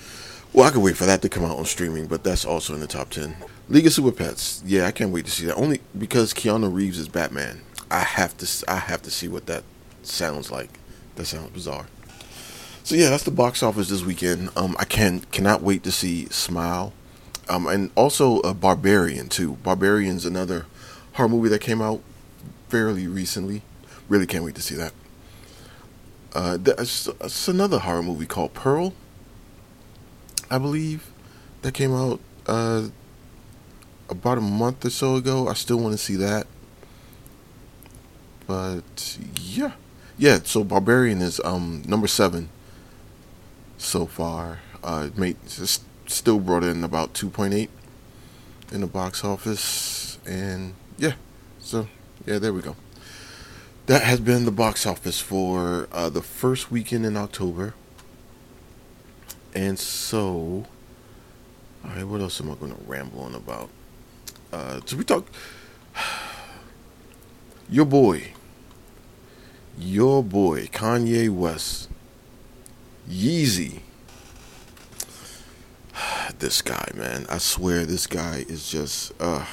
Well, 0.57 0.67
I 0.67 0.71
could 0.71 0.83
wait 0.83 0.97
for 0.97 1.05
that 1.05 1.21
to 1.21 1.29
come 1.29 1.45
out 1.45 1.59
on 1.59 1.67
streaming, 1.67 2.07
but 2.07 2.25
that's 2.25 2.47
also 2.47 2.73
in 2.73 2.81
the 2.81 2.87
top 2.87 3.11
ten. 3.11 3.37
League 3.69 3.87
of 3.87 3.93
Super 3.93 4.11
Pets. 4.11 4.63
Yeah, 4.65 4.87
I 4.87 4.91
can't 4.91 5.13
wait 5.13 5.27
to 5.27 5.31
see 5.31 5.45
that. 5.45 5.55
Only 5.57 5.81
because 5.99 6.33
Keanu 6.33 6.73
Reeves 6.73 6.99
is 6.99 7.09
Batman. 7.09 7.61
I 7.91 7.99
have 8.01 8.35
to. 8.39 8.65
I 8.67 8.77
have 8.77 9.03
to 9.03 9.11
see 9.11 9.29
what 9.29 9.45
that 9.47 9.65
sounds 10.03 10.51
like. 10.51 10.71
That 11.17 11.27
sounds 11.27 11.51
bizarre. 11.51 11.89
So 12.85 12.95
yeah, 12.95 13.11
that's 13.11 13.25
the 13.25 13.31
box 13.31 13.63
office 13.63 13.91
this 13.91 14.03
weekend. 14.03 14.49
Um, 14.57 14.75
I 14.79 14.87
can 14.87 15.21
cannot 15.31 15.61
wait 15.61 15.83
to 15.83 15.93
see 15.93 16.25
Smile, 16.31 16.95
um, 17.51 17.67
and 17.67 17.91
also 17.95 18.41
a 18.41 18.55
Barbarian 18.55 19.29
too. 19.29 19.57
Barbarian's 19.63 20.25
another 20.25 20.65
horror 21.13 21.29
movie 21.29 21.51
that 21.51 21.61
came 21.61 21.83
out 21.83 22.01
fairly 22.71 23.07
recently. 23.07 23.61
Really 24.09 24.27
can't 24.27 24.43
wait 24.43 24.55
to 24.55 24.63
see 24.63 24.77
that. 24.77 24.95
Uh, 26.33 26.57
there's, 26.57 27.11
there's 27.21 27.47
another 27.47 27.81
horror 27.81 28.03
movie 28.03 28.25
called 28.25 28.55
Pearl. 28.55 28.95
I 30.50 30.59
believe 30.59 31.11
that 31.62 31.75
came 31.75 31.95
out 31.95 32.21
uh, 32.47 32.88
about 34.09 34.38
a 34.38 34.43
month 34.43 34.85
or 34.85 34.91
so 34.91 35.17
ago. 35.17 35.49
I 35.49 35.55
still 35.55 35.79
want 35.79 35.93
to 35.93 35.99
see 35.99 36.17
that. 36.17 36.47
But 38.47 39.19
yeah, 39.41 39.73
yeah. 40.17 40.38
So 40.45 40.62
Barbarian 40.62 41.21
is 41.21 41.41
um 41.45 41.83
number 41.87 42.07
seven 42.07 42.49
so 43.79 44.07
far. 44.07 44.61
Uh, 44.85 45.11
made 45.17 45.37
still 46.07 46.38
brought 46.38 46.62
in 46.62 46.85
about 46.85 47.12
two 47.15 47.29
point 47.29 47.55
eight 47.55 47.71
in 48.71 48.81
the 48.83 48.87
box 48.87 49.25
office, 49.25 50.19
and 50.26 50.75
yeah. 50.97 51.15
So 51.59 51.88
yeah, 52.25 52.38
there 52.38 52.53
we 52.53 52.62
go. 52.62 52.76
That 53.87 54.03
has 54.03 54.21
been 54.21 54.45
the 54.45 54.53
box 54.53 54.87
office 54.87 55.21
for 55.21 55.88
uh, 55.93 56.09
the 56.09 56.23
first 56.23 56.71
weekend 56.71 57.07
in 57.07 57.17
October. 57.17 57.75
And 59.57 59.79
so, 59.79 60.67
all 61.83 61.91
right, 61.91 62.05
what 62.05 62.21
else 62.21 62.43
am 62.43 62.51
I 62.51 62.57
going 62.57 62.75
to 62.75 62.83
ramble 62.87 63.23
on 63.23 63.35
about? 63.35 63.71
Uh, 64.53 64.81
so 64.85 64.99
we 64.99 65.05
talk. 65.05 65.27
Your 67.71 67.87
boy, 67.87 68.33
your 69.77 70.23
boy 70.23 70.67
Kanye 70.67 71.29
West, 71.31 71.89
Yeezy. 73.11 73.81
This 76.39 76.61
guy, 76.61 76.93
man, 76.95 77.27
I 77.31 77.39
swear, 77.39 77.87
this 77.87 78.07
guy 78.07 78.45
is 78.49 78.71
just. 78.71 79.13
Uh, 79.19 79.47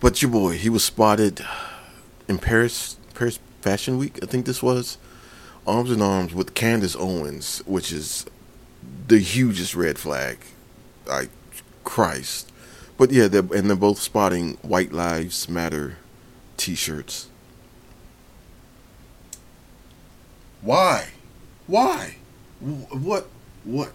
but 0.00 0.20
your 0.20 0.30
boy, 0.30 0.58
he 0.58 0.68
was 0.68 0.84
spotted 0.84 1.42
in 2.28 2.38
Paris, 2.38 2.96
Paris 3.14 3.38
Fashion 3.62 3.96
Week. 3.96 4.18
I 4.22 4.26
think 4.26 4.44
this 4.44 4.62
was 4.62 4.98
arms 5.66 5.90
in 5.92 6.02
arms 6.02 6.34
with 6.34 6.54
Candace 6.54 6.96
Owens, 6.96 7.62
which 7.64 7.90
is 7.92 8.26
the 9.10 9.18
hugest 9.18 9.74
red 9.74 9.98
flag. 9.98 10.38
Like 11.04 11.30
Christ. 11.84 12.50
But 12.96 13.10
yeah, 13.10 13.28
they're, 13.28 13.40
and 13.54 13.68
they're 13.68 13.76
both 13.76 13.98
spotting 13.98 14.54
White 14.62 14.92
Lives 14.92 15.48
Matter 15.48 15.96
T-shirts. 16.56 17.28
Why? 20.62 21.08
Why? 21.66 22.16
What? 22.60 23.28
What? 23.64 23.92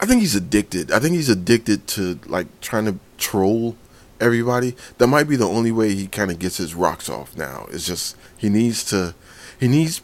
I 0.00 0.06
think 0.06 0.20
he's 0.20 0.36
addicted. 0.36 0.90
I 0.92 1.00
think 1.00 1.14
he's 1.14 1.28
addicted 1.28 1.86
to 1.88 2.20
like 2.26 2.46
trying 2.60 2.84
to 2.86 2.98
troll 3.18 3.76
everybody. 4.20 4.76
That 4.98 5.08
might 5.08 5.28
be 5.28 5.36
the 5.36 5.48
only 5.48 5.72
way 5.72 5.94
he 5.94 6.06
kind 6.06 6.30
of 6.30 6.38
gets 6.38 6.56
his 6.56 6.74
rocks 6.74 7.08
off 7.08 7.36
now. 7.36 7.66
It's 7.70 7.84
just 7.84 8.16
he 8.36 8.48
needs 8.48 8.84
to 8.90 9.14
he 9.58 9.66
needs 9.66 10.00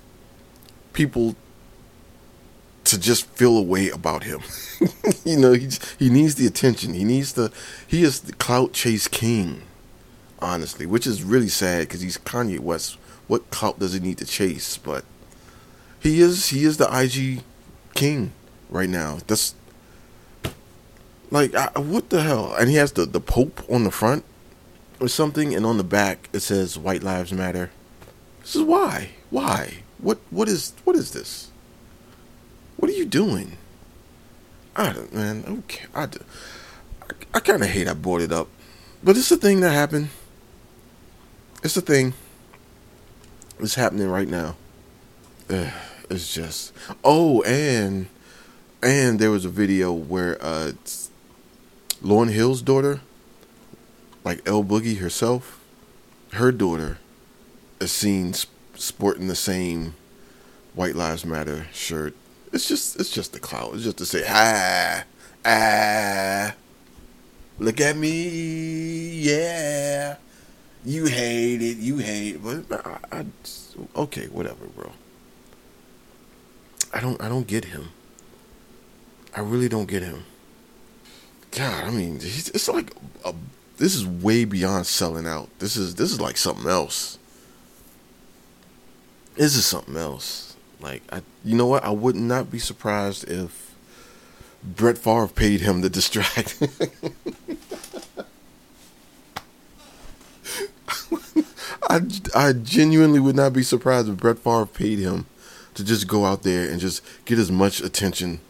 people 0.93 1.37
to 2.85 2.99
just 2.99 3.27
feel 3.27 3.57
a 3.57 3.63
way 3.63 3.89
about 3.89 4.25
him. 4.25 4.41
you 5.25 5.37
know, 5.39 5.53
he 5.53 5.69
he 5.99 6.11
needs 6.11 6.35
the 6.35 6.47
attention. 6.47 6.95
He 6.95 7.05
needs 7.05 7.33
the 7.33 7.51
he 7.87 8.03
is 8.03 8.21
the 8.21 8.33
clout 8.35 8.73
chase 8.73 9.09
king, 9.09 9.63
honestly, 10.41 10.87
which 10.87 11.07
is 11.07 11.23
really 11.23 11.49
sad 11.49 11.89
because 11.89 12.01
he's 12.01 12.19
Kanye 12.19 12.61
West. 12.61 12.99
What 13.27 13.51
clout 13.51 13.79
does 13.79 13.95
he 13.95 14.01
need 14.01 14.19
to 14.19 14.27
chase? 14.27 14.77
But 14.77 15.05
he 16.01 16.21
is 16.21 16.49
he 16.49 16.65
is 16.65 16.77
the 16.77 16.89
IG 16.93 17.43
king 17.95 18.33
right 18.69 18.89
now. 18.89 19.19
That's 19.27 19.55
like 21.31 21.55
I, 21.55 21.71
what 21.79 22.11
the 22.11 22.23
hell? 22.23 22.55
And 22.55 22.69
he 22.69 22.77
has 22.77 22.93
the 22.93 23.07
the 23.07 23.21
Pope 23.21 23.63
on 23.71 23.85
the 23.85 23.91
front 23.91 24.25
or 25.01 25.09
something, 25.09 25.55
and 25.55 25.65
on 25.65 25.79
the 25.79 25.85
back 25.85 26.29
it 26.33 26.41
says 26.41 26.79
White 26.79 27.03
Lives 27.03 27.33
Matter. 27.33 27.71
This 28.43 28.57
is 28.57 28.63
why. 28.63 29.11
Why? 29.31 29.85
What 29.99 30.19
what 30.31 30.49
is 30.49 30.75
what 30.85 30.97
is 30.97 31.13
this? 31.13 31.51
What 32.77 32.91
are 32.91 32.95
you 32.95 33.05
doing? 33.05 33.57
I 34.77 34.93
don't, 34.93 35.15
man. 35.15 35.45
Okay, 35.47 35.85
I, 35.95 36.03
I, 36.03 36.07
I 37.35 37.41
kind 37.41 37.63
of 37.63 37.69
hate 37.69 37.89
I 37.89 37.95
brought 37.95 38.21
it 38.21 38.33
up, 38.33 38.49
but 39.03 39.17
it's 39.17 39.31
a 39.31 39.37
thing 39.37 39.61
that 39.61 39.71
happened. 39.71 40.09
It's 41.63 41.77
a 41.77 41.81
thing. 41.81 42.15
It's 43.61 43.77
happening 43.77 44.09
right 44.09 44.29
now. 44.29 44.57
Ugh, 45.49 45.73
it's 46.11 46.35
just 46.35 46.73
oh, 47.05 47.43
and 47.43 48.09
and 48.83 49.19
there 49.19 49.31
was 49.31 49.45
a 49.45 49.51
video 49.51 49.93
where 49.93 50.43
uh, 50.45 50.73
Lauryn 52.03 52.31
Hill's 52.31 52.63
daughter, 52.63 53.01
like 54.25 54.47
L 54.47 54.65
Boogie 54.65 54.99
herself, 54.99 55.61
her 56.33 56.51
daughter, 56.51 56.99
is 57.81 57.93
seen 57.93 58.35
sporting 58.75 59.29
the 59.29 59.37
same 59.37 59.95
White 60.75 60.97
Lives 60.97 61.25
Matter 61.25 61.69
shirt 61.73 62.15
it's 62.55 62.69
just 62.69 62.99
it's 63.01 63.11
just 63.11 63.33
the 63.33 63.41
clout. 63.41 63.75
It's 63.75 63.85
just 63.85 63.99
to 63.99 64.07
say 64.07 64.25
ah 64.29 65.05
ah. 65.45 66.55
Look 67.59 67.81
at 67.81 67.97
me, 67.97 69.21
yeah. 69.21 70.17
You 70.85 71.07
hate 71.07 71.63
it, 71.63 71.79
you 71.79 71.99
hate 71.99 72.43
but 72.43 72.87
I, 72.87 72.99
I 73.21 73.27
okay, 73.97 74.27
whatever, 74.27 74.67
bro. 74.67 74.93
I 76.93 77.01
don't 77.01 77.21
I 77.21 77.29
don't 77.29 77.47
get 77.47 77.67
him. 77.67 77.91
I 79.35 79.41
really 79.41 79.69
don't 79.69 79.89
get 79.89 80.03
him. 80.03 80.25
God, 81.51 81.85
I 81.85 81.91
mean, 81.91 82.19
it's 82.21 82.69
like 82.69 82.93
a, 83.25 83.35
this 83.79 83.95
is 83.95 84.07
way 84.07 84.45
beyond 84.45 84.87
selling 84.87 85.27
out. 85.27 85.49
This 85.59 85.77
is 85.77 85.97
this 85.97 86.13
is 86.13 86.21
like 86.21 86.37
something 86.37 86.69
else. 86.69 87.19
This 89.37 89.57
is 89.57 89.67
something 89.67 89.97
else. 89.97 90.54
Like, 90.85 91.03
I, 91.11 91.23
you 91.43 91.57
know 91.57 91.67
what? 91.67 91.83
I 91.83 91.89
would 91.91 92.15
not 92.15 92.51
be 92.51 92.59
surprised 92.59 93.27
if 93.27 93.75
Brett 94.63 94.99
Favre 94.99 95.29
paid 95.29 95.63
him 95.63 95.81
to 95.81 95.89
distract. 95.89 96.63
I, 101.89 102.01
I 102.35 102.53
genuinely 102.53 103.19
would 103.19 103.35
not 103.35 103.55
be 103.55 103.63
surprised 103.63 104.11
if 104.11 104.19
Brett 104.19 104.39
Favre 104.39 104.67
paid 104.67 104.99
him 104.99 105.25
to 105.73 105.83
just 105.83 106.07
go 106.07 106.27
out 106.27 106.43
there 106.43 106.69
and 106.71 106.79
just 106.79 107.03
get 107.25 107.39
as 107.39 107.51
much 107.51 107.81
attention 107.81 108.41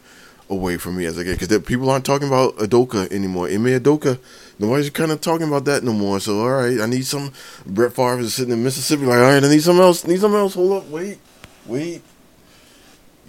away 0.49 0.75
from 0.75 0.97
me 0.97 1.05
as 1.05 1.17
I 1.17 1.23
get. 1.23 1.39
Because 1.39 1.57
people 1.59 1.89
aren't 1.89 2.03
talking 2.05 2.27
about 2.27 2.57
Udoka 2.57 3.09
anymore. 3.13 3.47
Ime 3.47 3.79
Udoka, 3.79 4.19
nobody's 4.59 4.89
kind 4.89 5.13
of 5.13 5.21
talking 5.21 5.47
about 5.47 5.63
that 5.65 5.83
no 5.83 5.93
more. 5.93 6.19
So, 6.19 6.41
all 6.41 6.51
right, 6.51 6.81
I 6.81 6.85
need 6.85 7.05
some. 7.05 7.31
Brett 7.65 7.93
Favre 7.93 8.19
is 8.19 8.33
sitting 8.33 8.51
in 8.51 8.61
Mississippi, 8.61 9.05
like, 9.05 9.19
all 9.19 9.23
right, 9.23 9.41
I 9.41 9.47
need 9.47 9.63
something 9.63 9.81
else. 9.81 10.05
Need 10.05 10.19
something 10.19 10.37
else. 10.37 10.55
Hold 10.55 10.83
up, 10.83 10.89
wait, 10.89 11.17
wait. 11.65 12.01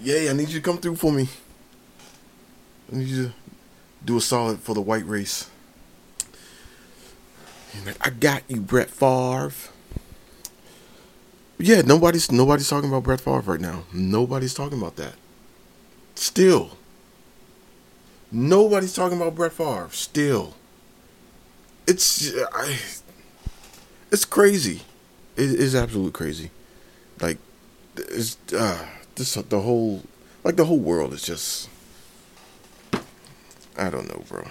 Yay, 0.01 0.29
I 0.31 0.33
need 0.33 0.49
you 0.49 0.61
to 0.61 0.65
come 0.65 0.79
through 0.79 0.97
for 0.97 1.13
me. 1.13 1.29
I 2.93 2.97
need 2.97 3.09
you 3.09 3.25
to 3.27 3.33
do 4.05 4.17
a 4.17 4.21
solid 4.21 4.61
for 4.61 4.75
the 4.75 4.81
white 4.81 5.07
race. 5.07 5.51
I 8.01 8.11
got 8.11 8.43
you, 8.49 8.61
Brett 8.61 8.91
Favre. 8.91 9.53
Yeah, 11.59 11.83
nobody's 11.83 12.31
nobody's 12.31 12.69
talking 12.69 12.89
about 12.89 13.05
Brett 13.05 13.21
Favre 13.21 13.41
right 13.41 13.61
now. 13.61 13.85
Nobody's 13.93 14.55
talking 14.55 14.79
about 14.79 14.97
that. 14.97 15.15
Still. 16.15 16.77
Nobody's 18.31 18.95
talking 18.95 19.17
about 19.21 19.35
Brett 19.35 19.53
Favre. 19.53 19.89
Still. 19.91 20.55
It's 21.87 22.33
I, 22.53 22.79
it's 24.11 24.25
crazy. 24.25 24.83
It 25.37 25.51
is 25.51 25.75
absolutely 25.75 26.13
crazy. 26.13 26.51
Like 27.21 27.39
it's 27.97 28.37
uh 28.53 28.87
this 29.17 29.35
the 29.35 29.61
whole 29.61 30.03
like 30.45 30.57
the 30.57 30.65
whole 30.65 30.79
world 30.79 31.13
is 31.13 31.23
just 31.23 31.69
I 33.79 33.91
don't 33.91 34.09
know, 34.09 34.25
bro. 34.29 34.49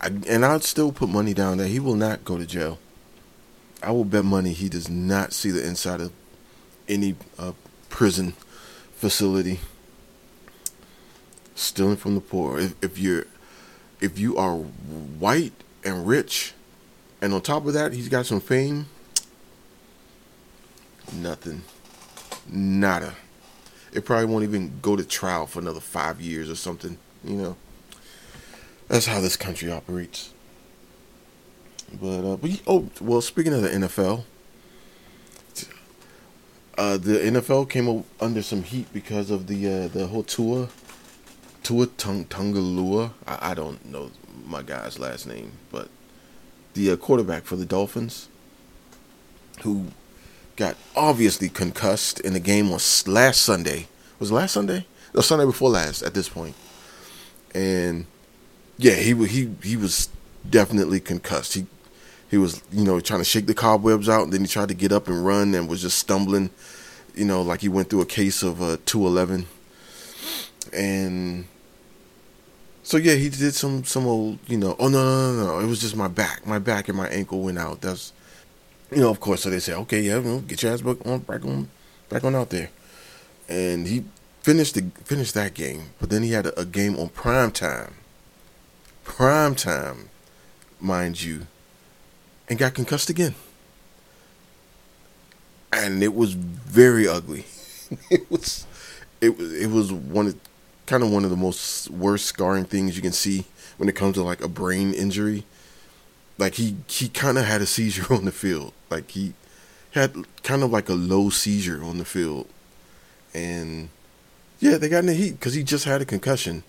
I, 0.00 0.08
and 0.28 0.44
I'd 0.44 0.62
still 0.62 0.92
put 0.92 1.08
money 1.08 1.32
down 1.32 1.58
that 1.58 1.68
he 1.68 1.80
will 1.80 1.94
not 1.94 2.24
go 2.24 2.36
to 2.36 2.46
jail. 2.46 2.78
I 3.82 3.90
will 3.92 4.04
bet 4.04 4.24
money 4.24 4.52
he 4.52 4.68
does 4.68 4.90
not 4.90 5.32
see 5.32 5.50
the 5.50 5.66
inside 5.66 6.00
of 6.00 6.12
any 6.88 7.16
uh, 7.38 7.52
prison 7.88 8.34
facility. 8.92 9.60
Stealing 11.54 11.96
from 11.96 12.14
the 12.14 12.20
poor. 12.20 12.60
If, 12.60 12.74
if 12.82 12.98
you're, 12.98 13.24
if 14.00 14.18
you 14.18 14.36
are 14.36 14.56
white 14.56 15.54
and 15.84 16.06
rich, 16.06 16.52
and 17.22 17.32
on 17.32 17.40
top 17.40 17.64
of 17.66 17.72
that, 17.72 17.94
he's 17.94 18.10
got 18.10 18.26
some 18.26 18.40
fame. 18.40 18.86
Nothing. 21.14 21.62
Nada. 22.46 23.14
It 23.96 24.04
probably 24.04 24.26
won't 24.26 24.44
even 24.44 24.78
go 24.82 24.94
to 24.94 25.04
trial 25.04 25.46
for 25.46 25.58
another 25.58 25.80
five 25.80 26.20
years 26.20 26.50
or 26.50 26.54
something. 26.54 26.98
You 27.24 27.36
know, 27.36 27.56
that's 28.88 29.06
how 29.06 29.20
this 29.20 29.36
country 29.36 29.70
operates. 29.72 30.32
But 31.92 32.32
uh, 32.32 32.36
but 32.36 32.62
oh 32.66 32.90
well, 33.00 33.20
speaking 33.20 33.54
of 33.54 33.62
the 33.62 33.70
NFL, 33.70 34.24
uh, 36.76 36.98
the 36.98 37.18
NFL 37.18 37.70
came 37.70 38.04
under 38.20 38.42
some 38.42 38.62
heat 38.62 38.92
because 38.92 39.30
of 39.30 39.46
the 39.46 39.66
uh, 39.66 39.88
the 39.88 40.08
whole 40.08 40.22
Tua 40.22 40.68
Tua 41.62 41.86
Tung 41.86 42.26
Tungalua. 42.26 43.12
I, 43.26 43.52
I 43.52 43.54
don't 43.54 43.84
know 43.86 44.10
my 44.44 44.62
guy's 44.62 44.98
last 44.98 45.26
name, 45.26 45.52
but 45.72 45.88
the 46.74 46.90
uh, 46.90 46.96
quarterback 46.96 47.44
for 47.44 47.56
the 47.56 47.64
Dolphins, 47.64 48.28
who 49.62 49.86
got 50.56 50.76
obviously 50.96 51.48
concussed 51.48 52.20
in 52.20 52.32
the 52.32 52.40
game 52.40 52.70
was 52.70 53.06
last 53.06 53.42
Sunday. 53.42 53.86
Was 54.18 54.32
last 54.32 54.52
Sunday? 54.52 54.86
The 55.12 55.22
Sunday 55.22 55.44
before 55.44 55.70
last. 55.70 56.02
At 56.02 56.14
this 56.14 56.28
point, 56.28 56.56
and 57.54 58.06
yeah, 58.78 58.94
he 58.94 59.14
he 59.26 59.50
he 59.62 59.76
was 59.76 60.08
definitely 60.48 61.00
concussed. 61.00 61.54
He 61.54 61.66
he 62.30 62.38
was 62.38 62.62
you 62.72 62.84
know 62.84 63.00
trying 63.00 63.20
to 63.20 63.24
shake 63.24 63.46
the 63.46 63.54
cobwebs 63.54 64.08
out, 64.08 64.24
and 64.24 64.32
then 64.32 64.40
he 64.40 64.46
tried 64.46 64.68
to 64.68 64.74
get 64.74 64.92
up 64.92 65.08
and 65.08 65.24
run, 65.24 65.54
and 65.54 65.68
was 65.68 65.82
just 65.82 65.98
stumbling. 65.98 66.50
You 67.14 67.24
know, 67.24 67.42
like 67.42 67.60
he 67.60 67.68
went 67.68 67.88
through 67.88 68.02
a 68.02 68.06
case 68.06 68.42
of 68.42 68.60
uh, 68.62 68.76
two 68.84 69.06
eleven, 69.06 69.46
and 70.72 71.46
so 72.82 72.96
yeah, 72.98 73.14
he 73.14 73.28
did 73.28 73.54
some 73.54 73.84
some 73.84 74.06
old 74.06 74.38
you 74.46 74.56
know. 74.56 74.76
Oh 74.78 74.88
no 74.88 75.02
no 75.02 75.32
no 75.32 75.44
no! 75.46 75.58
It 75.60 75.66
was 75.66 75.80
just 75.80 75.96
my 75.96 76.08
back, 76.08 76.46
my 76.46 76.58
back 76.58 76.88
and 76.88 76.96
my 76.96 77.08
ankle 77.08 77.40
went 77.40 77.58
out. 77.58 77.80
That's 77.80 78.12
you 78.90 78.98
know, 78.98 79.10
of 79.10 79.20
course. 79.20 79.42
So 79.42 79.50
they 79.50 79.58
say, 79.58 79.74
okay, 79.74 80.00
yeah, 80.00 80.18
well, 80.18 80.40
get 80.40 80.62
your 80.62 80.72
ass 80.72 80.80
back 80.80 81.04
on, 81.06 81.20
back 81.20 81.44
on, 81.44 81.68
back 82.08 82.24
on 82.24 82.34
out 82.34 82.50
there. 82.50 82.70
And 83.48 83.86
he 83.86 84.04
finished 84.42 84.74
the 84.74 84.82
finished 85.04 85.34
that 85.34 85.54
game, 85.54 85.90
but 86.00 86.10
then 86.10 86.22
he 86.22 86.32
had 86.32 86.46
a, 86.46 86.60
a 86.60 86.64
game 86.64 86.96
on 86.96 87.08
prime 87.08 87.50
time, 87.50 87.94
prime 89.04 89.54
time, 89.54 90.08
mind 90.80 91.22
you, 91.22 91.46
and 92.48 92.58
got 92.58 92.74
concussed 92.74 93.10
again. 93.10 93.34
And 95.72 96.02
it 96.02 96.14
was 96.14 96.34
very 96.34 97.06
ugly. 97.06 97.44
it 98.10 98.30
was, 98.30 98.66
it 99.20 99.36
was, 99.36 99.52
it 99.52 99.70
was 99.70 99.92
one 99.92 100.28
of, 100.28 100.40
kind 100.86 101.02
of 101.02 101.10
one 101.10 101.24
of 101.24 101.30
the 101.30 101.36
most 101.36 101.90
worst 101.90 102.26
scarring 102.26 102.64
things 102.64 102.96
you 102.96 103.02
can 103.02 103.12
see 103.12 103.44
when 103.76 103.88
it 103.88 103.96
comes 103.96 104.14
to 104.14 104.22
like 104.22 104.42
a 104.42 104.48
brain 104.48 104.94
injury 104.94 105.44
like 106.38 106.54
he 106.54 106.76
he 106.88 107.08
kind 107.08 107.38
of 107.38 107.44
had 107.44 107.60
a 107.60 107.66
seizure 107.66 108.12
on 108.14 108.24
the 108.24 108.32
field. 108.32 108.72
Like 108.90 109.10
he 109.10 109.34
had 109.92 110.14
kind 110.42 110.62
of 110.62 110.70
like 110.70 110.88
a 110.88 110.94
low 110.94 111.30
seizure 111.30 111.82
on 111.82 111.98
the 111.98 112.04
field, 112.04 112.48
and 113.34 113.88
yeah, 114.60 114.78
they 114.78 114.88
got 114.88 115.00
in 115.00 115.06
the 115.06 115.14
heat 115.14 115.32
because 115.32 115.54
he 115.54 115.62
just 115.62 115.84
had 115.84 116.00
a 116.00 116.04
concussion 116.04 116.62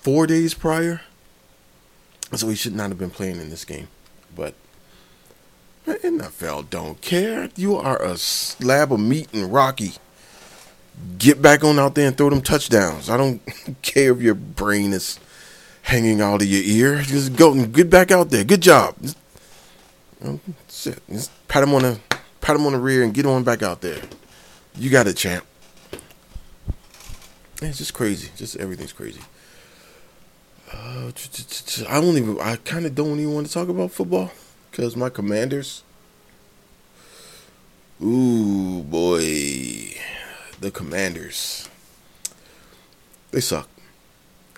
four 0.00 0.26
days 0.26 0.54
prior, 0.54 1.00
so 2.34 2.48
he 2.48 2.54
should 2.54 2.74
not 2.74 2.90
have 2.90 2.98
been 2.98 3.10
playing 3.10 3.40
in 3.40 3.50
this 3.50 3.64
game. 3.64 3.88
But 4.34 4.54
NFL 5.86 6.70
don't 6.70 7.00
care. 7.00 7.50
You 7.56 7.76
are 7.76 8.02
a 8.02 8.16
slab 8.16 8.92
of 8.92 9.00
meat 9.00 9.28
and 9.32 9.52
rocky. 9.52 9.94
Get 11.18 11.42
back 11.42 11.62
on 11.62 11.78
out 11.78 11.94
there 11.94 12.08
and 12.08 12.16
throw 12.16 12.30
them 12.30 12.40
touchdowns. 12.40 13.10
I 13.10 13.16
don't 13.16 13.42
care 13.82 14.12
if 14.12 14.20
your 14.20 14.34
brain 14.34 14.92
is 14.92 15.18
hanging 15.86 16.20
out 16.20 16.42
of 16.42 16.48
your 16.48 16.62
ear. 16.62 17.02
Just 17.02 17.36
go 17.36 17.52
and 17.52 17.72
get 17.72 17.88
back 17.88 18.10
out 18.10 18.30
there. 18.30 18.44
Good 18.44 18.60
job. 18.60 18.96
Shit. 20.68 21.00
Just 21.08 21.30
pat 21.46 21.62
him 21.62 21.74
on 21.74 21.82
the 21.82 22.00
pat 22.40 22.56
him 22.56 22.66
on 22.66 22.72
the 22.72 22.78
rear 22.78 23.02
and 23.02 23.14
get 23.14 23.24
on 23.24 23.44
back 23.44 23.62
out 23.62 23.80
there. 23.80 24.00
You 24.74 24.90
got 24.90 25.06
it, 25.06 25.16
champ. 25.16 25.46
It's 27.62 27.78
just 27.78 27.94
crazy. 27.94 28.30
Just 28.36 28.56
everything's 28.56 28.92
crazy. 28.92 29.20
Uh, 30.72 31.12
I 31.88 32.00
don't 32.00 32.16
even. 32.16 32.38
I 32.40 32.56
kind 32.56 32.84
of 32.84 32.94
don't 32.94 33.20
even 33.20 33.34
want 33.34 33.46
to 33.46 33.52
talk 33.52 33.68
about 33.68 33.92
football 33.92 34.32
because 34.70 34.96
my 34.96 35.08
Commanders. 35.08 35.84
Ooh 38.02 38.82
boy, 38.82 39.94
the 40.60 40.70
Commanders. 40.72 41.68
They 43.30 43.40
suck. 43.40 43.68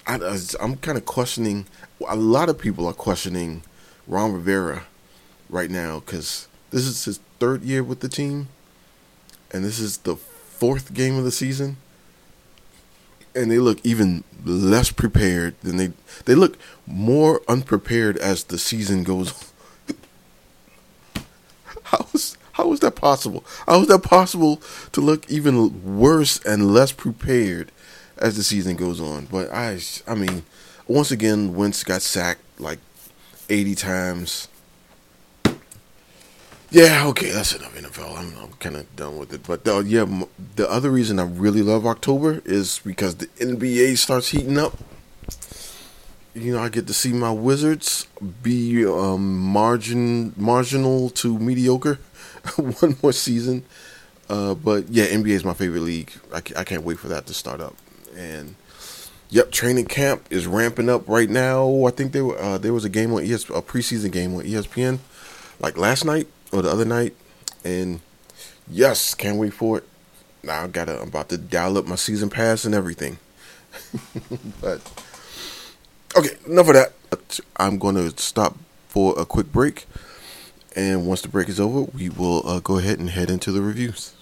I, 0.09 0.39
I'm 0.61 0.77
kind 0.77 0.97
of 0.97 1.05
questioning. 1.05 1.67
A 2.09 2.17
lot 2.17 2.49
of 2.49 2.59
people 2.59 2.87
are 2.87 2.95
questioning 2.95 3.63
Ron 4.07 4.33
Rivera 4.33 4.85
right 5.51 5.71
now 5.71 6.01
because 6.01 6.49
this 6.71 6.87
is 6.87 7.05
his 7.05 7.21
third 7.39 7.63
year 7.63 7.85
with 7.85 8.01
the 8.01 8.09
team, 8.09 8.49
and 9.53 9.65
this 9.65 9.79
is 9.79 9.99
the 9.99 10.17
fourth 10.17 10.95
game 10.95 11.19
of 11.19 11.25
the 11.25 11.31
season, 11.31 11.77
and 13.35 13.51
they 13.51 13.59
look 13.59 13.81
even 13.85 14.25
less 14.45 14.91
prepared 14.91 15.61
than 15.61 15.77
they. 15.77 15.93
They 16.25 16.35
look 16.35 16.59
more 16.87 17.43
unprepared 17.47 18.17
as 18.17 18.45
the 18.45 18.59
season 18.59 19.05
goes. 19.05 19.53
how 21.85 22.07
is 22.15 22.39
how 22.53 22.73
is 22.73 22.81
that 22.81 22.97
possible? 22.97 23.45
How 23.67 23.83
is 23.83 23.89
that 23.89 24.03
possible 24.03 24.63
to 24.93 25.03
look 25.03 25.31
even 25.31 25.99
worse 25.99 26.41
and 26.45 26.73
less 26.73 26.93
prepared 26.93 27.71
as 28.19 28.37
the 28.37 28.43
season 28.43 28.77
goes 28.77 29.01
on. 29.01 29.27
But 29.27 29.53
I, 29.53 29.81
I 30.07 30.15
mean, 30.15 30.43
once 30.87 31.11
again, 31.11 31.55
Wentz 31.55 31.85
got 31.85 32.03
sacked 32.03 32.41
like 32.61 32.79
80 33.49 33.75
times. 33.75 34.49
Yeah, 36.71 37.07
okay, 37.07 37.31
that's 37.31 37.55
enough 37.55 37.75
NFL. 37.75 38.19
I'm, 38.19 38.37
I'm 38.43 38.53
kind 38.55 38.77
of 38.77 38.95
done 38.95 39.19
with 39.19 39.33
it. 39.33 39.43
But 39.47 39.67
uh, 39.67 39.81
yeah, 39.81 40.05
the 40.57 40.71
other 40.71 40.91
reason 40.91 41.19
I 41.19 41.25
really 41.25 41.63
love 41.63 41.87
October 41.87 42.43
is 42.45 42.81
because 42.85 43.17
the 43.17 43.27
NBA 43.39 43.97
starts 43.97 44.29
heating 44.29 44.59
up. 44.59 44.77
You 46.35 46.53
know, 46.53 46.63
I 46.63 46.69
get 46.69 46.87
to 46.87 46.95
see 46.95 47.13
my 47.13 47.33
Wizards 47.33 48.07
be 48.43 48.85
um, 48.85 49.39
margin 49.41 50.35
marginal 50.37 51.11
to 51.11 51.39
mediocre 51.39 51.99
one 52.57 52.97
more 53.03 53.13
season. 53.13 53.65
Uh, 54.29 54.53
but 54.53 54.91
yeah, 54.91 55.07
NBA 55.07 55.31
is 55.31 55.45
my 55.45 55.55
favorite 55.55 55.81
league. 55.81 56.13
I, 56.35 56.43
I 56.55 56.65
can't 56.65 56.85
wait 56.85 56.99
for 56.99 57.09
that 57.09 57.27
to 57.27 57.35
start 57.35 57.63
up 57.63 57.75
and 58.19 58.57
yep, 59.31 59.51
training 59.53 59.87
camp 59.87 60.27
is 60.29 60.47
ramping 60.47 60.89
up 60.91 61.09
right 61.09 61.31
now. 61.31 61.87
I 61.87 61.91
think 61.91 62.13
there 62.13 62.37
uh, 62.39 62.59
there 62.59 62.75
was 62.75 62.85
a 62.85 62.89
game 62.89 63.13
on 63.15 63.23
ES 63.23 63.45
a 63.45 63.63
preseason 63.63 64.11
game 64.11 64.35
on 64.35 64.43
ESPN 64.43 64.99
like 65.61 65.79
last 65.79 66.05
night 66.05 66.27
or 66.53 66.63
the 66.63 66.71
other 66.71 66.85
night, 66.85 67.15
and 67.65 68.01
yes, 68.69 69.15
can't 69.15 69.39
wait 69.39 69.55
for 69.55 69.79
it. 69.79 69.85
Now 70.43 70.65
I 70.65 70.67
gotta 70.67 71.01
I'm 71.01 71.09
about 71.09 71.29
to 71.31 71.39
dial 71.39 71.79
up 71.79 71.87
my 71.87 71.97
season 71.97 72.29
pass 72.29 72.65
and 72.65 72.75
everything. 72.75 73.19
but 74.61 74.81
okay, 76.17 76.37
enough 76.47 76.69
of 76.69 76.75
that. 76.75 76.93
I'm 77.57 77.79
gonna 77.79 78.11
stop 78.19 78.57
for 78.89 79.19
a 79.19 79.25
quick 79.25 79.53
break, 79.53 79.87
and 80.75 81.07
once 81.07 81.23
the 81.23 81.29
break 81.29 81.49
is 81.49 81.61
over, 81.61 81.83
we 81.95 82.09
will 82.09 82.47
uh, 82.47 82.61
go 82.61 82.79
ahead 82.79 82.99
and 82.99 83.11
head 83.11 83.31
into 83.31 83.53
the 83.53 83.63
reviews. 83.63 84.15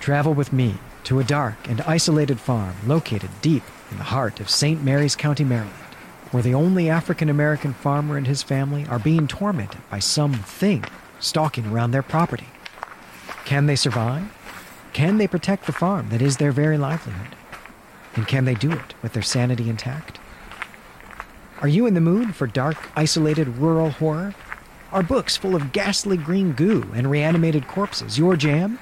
Travel 0.00 0.32
with 0.32 0.50
me 0.50 0.76
to 1.04 1.20
a 1.20 1.24
dark 1.24 1.68
and 1.68 1.82
isolated 1.82 2.40
farm 2.40 2.74
located 2.86 3.28
deep 3.42 3.62
in 3.90 3.98
the 3.98 4.04
heart 4.04 4.40
of 4.40 4.48
St. 4.48 4.82
Mary's 4.82 5.14
County, 5.14 5.44
Maryland, 5.44 5.74
where 6.30 6.42
the 6.42 6.54
only 6.54 6.88
African 6.88 7.28
American 7.28 7.74
farmer 7.74 8.16
and 8.16 8.26
his 8.26 8.42
family 8.42 8.86
are 8.86 8.98
being 8.98 9.28
tormented 9.28 9.82
by 9.90 9.98
something 9.98 10.84
stalking 11.18 11.66
around 11.66 11.90
their 11.90 12.02
property. 12.02 12.48
Can 13.44 13.66
they 13.66 13.76
survive? 13.76 14.24
Can 14.94 15.18
they 15.18 15.28
protect 15.28 15.66
the 15.66 15.72
farm 15.72 16.08
that 16.08 16.22
is 16.22 16.38
their 16.38 16.52
very 16.52 16.78
livelihood? 16.78 17.36
And 18.16 18.26
can 18.26 18.46
they 18.46 18.54
do 18.54 18.72
it 18.72 18.94
with 19.02 19.12
their 19.12 19.22
sanity 19.22 19.68
intact? 19.68 20.18
Are 21.60 21.68
you 21.68 21.84
in 21.84 21.92
the 21.92 22.00
mood 22.00 22.34
for 22.34 22.46
dark, 22.46 22.88
isolated 22.96 23.58
rural 23.58 23.90
horror? 23.90 24.34
Are 24.92 25.02
books 25.02 25.36
full 25.36 25.54
of 25.54 25.72
ghastly 25.72 26.16
green 26.16 26.52
goo 26.52 26.90
and 26.94 27.10
reanimated 27.10 27.68
corpses 27.68 28.18
your 28.18 28.34
jam? 28.34 28.78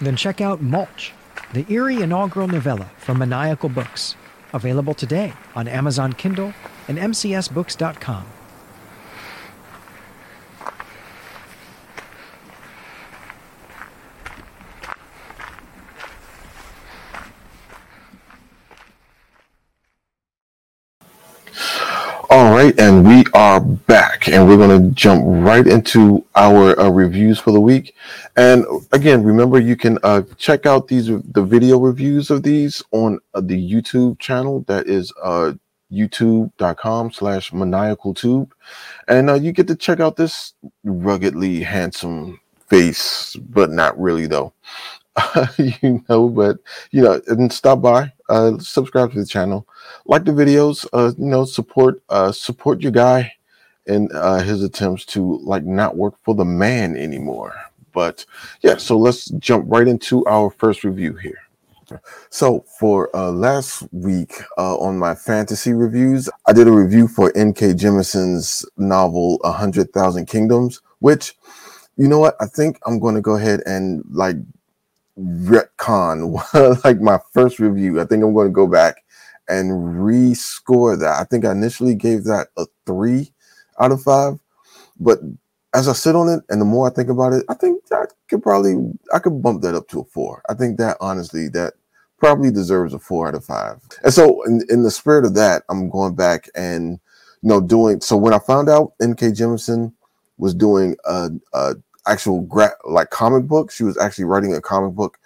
Then 0.00 0.16
check 0.16 0.40
out 0.40 0.62
Mulch, 0.62 1.12
the 1.52 1.70
eerie 1.70 2.00
inaugural 2.00 2.48
novella 2.48 2.90
from 2.96 3.18
Maniacal 3.18 3.68
Books, 3.68 4.16
available 4.52 4.94
today 4.94 5.34
on 5.54 5.68
Amazon 5.68 6.12
Kindle 6.14 6.54
and 6.88 6.98
MCSBooks.com. 6.98 8.26
All 22.30 22.52
right, 22.52 22.78
and 22.78 23.06
we 23.06 23.24
are 23.34 23.60
and 24.32 24.46
we're 24.46 24.56
going 24.56 24.80
to 24.80 24.94
jump 24.94 25.22
right 25.26 25.66
into 25.66 26.24
our 26.34 26.78
uh, 26.78 26.88
reviews 26.88 27.38
for 27.38 27.50
the 27.50 27.60
week. 27.60 27.94
And 28.36 28.64
again, 28.92 29.22
remember 29.22 29.58
you 29.58 29.76
can 29.76 29.98
uh, 30.02 30.22
check 30.36 30.66
out 30.66 30.88
these 30.88 31.06
the 31.06 31.42
video 31.42 31.78
reviews 31.78 32.30
of 32.30 32.42
these 32.42 32.82
on 32.92 33.18
uh, 33.34 33.40
the 33.40 33.72
YouTube 33.72 34.18
channel 34.18 34.64
that 34.68 34.86
is 34.86 35.12
uh, 35.22 35.52
youtube.com 35.92 37.10
slash 37.10 37.52
maniacal 37.52 38.14
tube 38.14 38.54
and 39.08 39.28
uh, 39.28 39.34
you 39.34 39.50
get 39.50 39.66
to 39.66 39.74
check 39.74 39.98
out 39.98 40.14
this 40.14 40.54
ruggedly 40.84 41.64
handsome 41.64 42.38
face 42.68 43.34
but 43.34 43.70
not 43.70 44.00
really 44.00 44.28
though 44.28 44.52
you 45.58 46.00
know 46.08 46.28
but 46.28 46.58
you 46.92 47.02
know 47.02 47.20
and 47.26 47.52
stop 47.52 47.82
by 47.82 48.12
uh 48.28 48.56
subscribe 48.60 49.10
to 49.10 49.18
the 49.18 49.26
channel 49.26 49.66
like 50.06 50.24
the 50.24 50.30
videos 50.30 50.86
uh 50.92 51.10
you 51.18 51.26
know 51.26 51.44
support 51.44 52.00
support 52.32 52.80
your 52.80 52.92
guy 52.92 53.32
in 53.86 54.08
uh 54.14 54.40
his 54.40 54.62
attempts 54.62 55.04
to 55.04 55.38
like 55.42 55.64
not 55.64 55.96
work 55.96 56.14
for 56.22 56.34
the 56.34 56.44
man 56.44 56.96
anymore 56.96 57.54
but 57.92 58.24
yeah 58.62 58.76
so 58.76 58.96
let's 58.96 59.26
jump 59.32 59.64
right 59.68 59.88
into 59.88 60.24
our 60.26 60.50
first 60.50 60.84
review 60.84 61.14
here 61.14 61.38
so 62.30 62.64
for 62.78 63.14
uh, 63.16 63.30
last 63.30 63.82
week 63.92 64.34
uh, 64.58 64.76
on 64.78 64.98
my 64.98 65.14
fantasy 65.14 65.72
reviews, 65.72 66.28
I 66.46 66.52
did 66.52 66.68
a 66.68 66.72
review 66.72 67.08
for 67.08 67.36
N.K. 67.36 67.74
Jemisin's 67.74 68.64
novel 68.76 69.40
"A 69.44 69.52
Hundred 69.52 69.92
Thousand 69.92 70.26
Kingdoms," 70.26 70.80
which, 71.00 71.34
you 71.96 72.08
know 72.08 72.18
what, 72.18 72.36
I 72.40 72.46
think 72.46 72.78
I'm 72.86 72.98
going 72.98 73.14
to 73.14 73.20
go 73.20 73.36
ahead 73.36 73.62
and 73.66 74.04
like 74.10 74.36
retcon 75.18 76.40
like 76.84 77.00
my 77.00 77.18
first 77.32 77.58
review. 77.58 78.00
I 78.00 78.04
think 78.04 78.22
I'm 78.22 78.34
going 78.34 78.48
to 78.48 78.52
go 78.52 78.66
back 78.66 79.04
and 79.48 79.70
rescore 79.98 80.98
that. 80.98 81.20
I 81.20 81.24
think 81.24 81.44
I 81.44 81.52
initially 81.52 81.94
gave 81.94 82.24
that 82.24 82.48
a 82.56 82.66
three 82.86 83.32
out 83.80 83.92
of 83.92 84.02
five, 84.02 84.38
but 84.98 85.20
as 85.74 85.88
I 85.88 85.92
sit 85.92 86.16
on 86.16 86.28
it 86.28 86.42
and 86.48 86.60
the 86.60 86.64
more 86.66 86.88
I 86.90 86.92
think 86.94 87.08
about 87.08 87.32
it, 87.32 87.44
I 87.48 87.54
think 87.54 87.82
I 87.92 88.04
could 88.28 88.42
probably 88.42 88.76
I 89.12 89.18
could 89.18 89.42
bump 89.42 89.62
that 89.62 89.74
up 89.74 89.88
to 89.88 90.00
a 90.00 90.04
four. 90.04 90.42
I 90.48 90.54
think 90.54 90.78
that 90.78 90.96
honestly 91.00 91.48
that 91.50 91.74
probably 92.18 92.50
deserves 92.50 92.94
a 92.94 92.98
four 92.98 93.28
out 93.28 93.34
of 93.34 93.44
five. 93.44 93.80
And 94.04 94.12
so, 94.12 94.42
in, 94.44 94.62
in 94.68 94.82
the 94.82 94.90
spirit 94.90 95.24
of 95.24 95.34
that, 95.34 95.62
I'm 95.68 95.90
going 95.90 96.14
back 96.14 96.48
and 96.54 97.00
you 97.42 97.48
know 97.48 97.60
doing. 97.60 98.00
So 98.00 98.16
when 98.16 98.34
I 98.34 98.38
found 98.38 98.68
out 98.68 98.92
N.K. 99.00 99.28
Jemisin 99.28 99.92
was 100.38 100.54
doing 100.54 100.96
a, 101.04 101.30
a 101.54 101.74
actual 102.06 102.42
gra- 102.42 102.76
like 102.84 103.10
comic 103.10 103.46
book, 103.46 103.70
she 103.70 103.84
was 103.84 103.98
actually 103.98 104.24
writing 104.24 104.54
a 104.54 104.60
comic 104.60 104.94
book. 104.94 105.18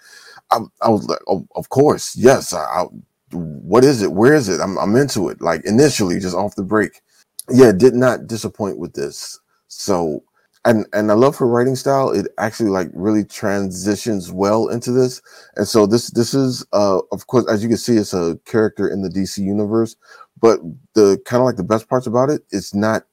I, 0.51 0.59
I 0.81 0.89
was 0.89 1.07
like, 1.07 1.19
oh, 1.27 1.47
of 1.55 1.69
course, 1.69 2.15
yes. 2.15 2.53
I, 2.53 2.59
I, 2.63 2.83
what 3.31 3.83
is 3.83 4.01
it? 4.01 4.13
Where 4.13 4.33
is 4.35 4.47
it? 4.49 4.61
I'm, 4.61 4.77
I'm 4.77 4.95
into 4.95 5.29
it. 5.29 5.41
Like 5.41 5.65
initially, 5.65 6.19
just 6.19 6.35
off 6.35 6.55
the 6.55 6.63
break. 6.63 7.01
Yeah, 7.49 7.71
did 7.71 7.93
not 7.93 8.27
disappoint 8.27 8.79
with 8.79 8.93
this. 8.93 9.39
So 9.67 10.23
and 10.63 10.87
and 10.93 11.11
I 11.11 11.13
love 11.13 11.35
her 11.37 11.47
writing 11.47 11.75
style. 11.75 12.09
It 12.11 12.27
actually 12.39 12.69
like 12.69 12.89
really 12.93 13.23
transitions 13.23 14.31
well 14.31 14.67
into 14.69 14.91
this. 14.91 15.21
And 15.55 15.67
so 15.67 15.85
this 15.85 16.09
this 16.11 16.33
is 16.33 16.65
uh 16.73 16.99
of 17.11 17.27
course 17.27 17.45
as 17.49 17.61
you 17.61 17.69
can 17.69 17.77
see 17.77 17.97
it's 17.97 18.13
a 18.13 18.39
character 18.45 18.87
in 18.87 19.01
the 19.03 19.09
DC 19.09 19.37
universe, 19.37 19.95
but 20.41 20.59
the 20.95 21.21
kind 21.25 21.41
of 21.41 21.45
like 21.45 21.57
the 21.57 21.63
best 21.63 21.87
parts 21.87 22.07
about 22.07 22.29
it, 22.29 22.41
it's 22.51 22.73
not 22.73 23.03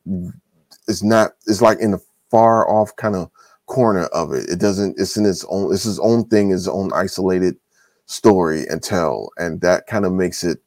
it's 0.89 1.03
not 1.03 1.33
it's 1.47 1.63
like 1.63 1.79
in 1.81 1.93
the 1.93 2.01
far 2.31 2.69
off 2.71 2.95
kind 2.97 3.17
of 3.17 3.31
corner 3.67 4.05
of 4.07 4.33
it. 4.33 4.49
It 4.49 4.59
doesn't 4.59 4.99
it's 4.99 5.17
in 5.17 5.27
its 5.27 5.45
own 5.49 5.73
it's 5.73 5.87
its 5.87 5.99
own 6.01 6.25
thing, 6.29 6.53
its 6.53 6.69
own 6.69 6.91
isolated 6.93 7.57
story 8.07 8.67
and 8.69 8.83
tell. 8.83 9.31
And 9.37 9.61
that 9.61 9.87
kind 9.87 10.05
of 10.05 10.13
makes 10.13 10.43
it 10.45 10.59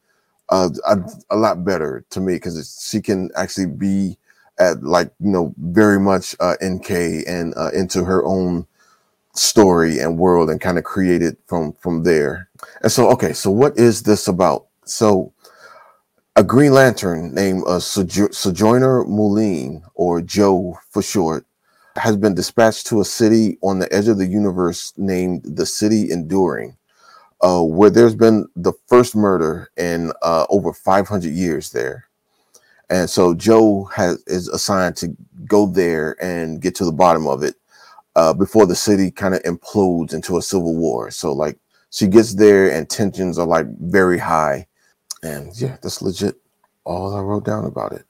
uh, 0.50 0.70
a, 0.86 1.00
a 1.32 1.36
lot 1.36 1.64
better 1.64 2.06
to 2.12 2.20
me 2.20 2.36
because 2.36 2.88
she 2.90 3.02
can 3.02 3.30
actually 3.36 3.68
be 3.68 4.18
at 4.58 4.84
like 4.84 5.12
you 5.20 5.30
know 5.30 5.54
very 5.58 6.00
much 6.00 6.36
uh, 6.40 6.56
NK 6.64 6.90
and 7.28 7.54
uh, 7.58 7.72
into 7.72 8.04
her 8.04 8.24
own 8.26 8.66
story 9.34 10.00
and 10.00 10.18
world 10.18 10.50
and 10.50 10.62
kind 10.62 10.78
of 10.78 10.84
create 10.84 11.22
it 11.22 11.38
from 11.48 11.74
from 11.74 12.04
there. 12.04 12.50
And 12.82 12.92
so 12.92 13.10
okay, 13.12 13.34
so 13.34 13.52
what 13.52 13.78
is 13.78 14.04
this 14.04 14.28
about? 14.28 14.68
So 14.86 15.34
a 16.36 16.44
Green 16.44 16.74
Lantern 16.74 17.34
named 17.34 17.64
uh, 17.66 17.80
Sojourner 17.80 19.06
Mullein 19.06 19.82
or 19.94 20.22
Joe 20.22 20.78
for 20.90 21.02
short 21.02 21.46
has 21.96 22.18
been 22.18 22.36
dispatched 22.36 22.88
to 22.88 23.00
a 23.00 23.06
city 23.06 23.58
on 23.62 23.80
the 23.80 23.92
edge 23.94 24.10
of 24.10 24.18
the 24.18 24.28
universe 24.28 24.94
named 24.98 25.44
the 25.46 25.66
City 25.66 26.12
Enduring. 26.12 26.76
Uh, 27.46 27.62
where 27.62 27.92
there's 27.92 28.16
been 28.16 28.48
the 28.56 28.74
first 28.88 29.16
murder 29.16 29.70
in 29.78 30.12
uh, 30.24 30.48
over 30.50 30.74
500 30.74 31.32
years 31.32 31.72
there. 31.72 32.08
And 32.90 33.08
so 33.08 33.36
Joe 33.36 33.84
has 33.96 34.24
is 34.26 34.48
assigned 34.48 34.96
to 34.98 35.16
go 35.46 35.68
there 35.68 36.16
and 36.20 36.60
get 36.60 36.74
to 36.76 36.86
the 36.86 36.92
bottom 36.92 37.28
of 37.28 37.44
it 37.44 37.54
uh, 38.16 38.34
before 38.34 38.66
the 38.66 38.76
city 38.76 39.12
kind 39.12 39.36
of 39.36 39.44
implodes 39.44 40.12
into 40.12 40.38
a 40.38 40.42
civil 40.42 40.76
war. 40.76 41.12
So 41.12 41.34
like 41.34 41.60
she 41.92 42.08
gets 42.08 42.34
there 42.34 42.72
and 42.72 42.90
tensions 42.90 43.38
are 43.38 43.46
like 43.46 43.68
very 43.80 44.18
high. 44.18 44.66
And 45.22 45.52
yeah, 45.60 45.78
that's 45.84 46.02
legit 46.02 46.36
all 46.84 47.16
I 47.16 47.22
wrote 47.22 47.46
down 47.46 47.66
about 47.66 47.92
it. 47.92 48.06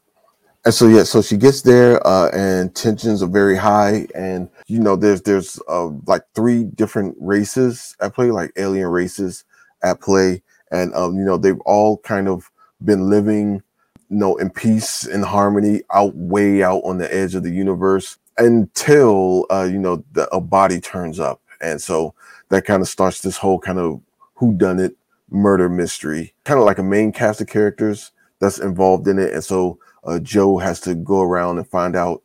And 0.65 0.73
so 0.73 0.87
yeah, 0.87 1.03
so 1.03 1.21
she 1.21 1.37
gets 1.37 1.61
there 1.61 2.05
uh, 2.05 2.29
and 2.29 2.75
tensions 2.75 3.21
are 3.21 3.29
very 3.29 3.55
high. 3.55 4.07
And 4.15 4.49
you 4.67 4.79
know, 4.79 4.95
there's 4.95 5.21
there's 5.21 5.59
uh, 5.69 5.89
like 6.07 6.23
three 6.33 6.63
different 6.63 7.15
races 7.19 7.95
at 8.01 8.15
play, 8.15 8.31
like 8.31 8.51
alien 8.57 8.87
races 8.87 9.43
at 9.83 10.01
play. 10.01 10.41
And 10.71 10.93
um, 10.95 11.15
you 11.17 11.23
know, 11.23 11.37
they've 11.37 11.59
all 11.61 11.99
kind 11.99 12.27
of 12.27 12.49
been 12.83 13.09
living 13.09 13.61
you 14.09 14.17
know, 14.17 14.35
in 14.37 14.49
peace 14.49 15.05
and 15.05 15.25
harmony 15.25 15.81
out 15.93 16.15
way 16.15 16.63
out 16.63 16.81
on 16.83 16.97
the 16.97 17.13
edge 17.13 17.35
of 17.35 17.43
the 17.43 17.51
universe 17.51 18.17
until 18.37 19.45
uh, 19.49 19.67
you 19.69 19.79
know 19.79 20.03
the, 20.13 20.27
a 20.29 20.39
body 20.41 20.79
turns 20.79 21.19
up, 21.19 21.41
and 21.61 21.81
so 21.81 22.13
that 22.49 22.65
kind 22.65 22.81
of 22.81 22.87
starts 22.87 23.21
this 23.21 23.37
whole 23.37 23.59
kind 23.59 23.79
of 23.79 23.99
who 24.35 24.53
done 24.53 24.79
it 24.79 24.95
murder 25.31 25.69
mystery, 25.69 26.33
kind 26.43 26.59
of 26.59 26.65
like 26.65 26.77
a 26.77 26.83
main 26.83 27.11
cast 27.11 27.41
of 27.41 27.47
characters 27.47 28.11
that's 28.39 28.59
involved 28.59 29.07
in 29.07 29.17
it, 29.17 29.33
and 29.33 29.43
so 29.43 29.79
uh, 30.05 30.19
Joe 30.19 30.57
has 30.57 30.79
to 30.81 30.95
go 30.95 31.21
around 31.21 31.57
and 31.57 31.67
find 31.67 31.95
out, 31.95 32.21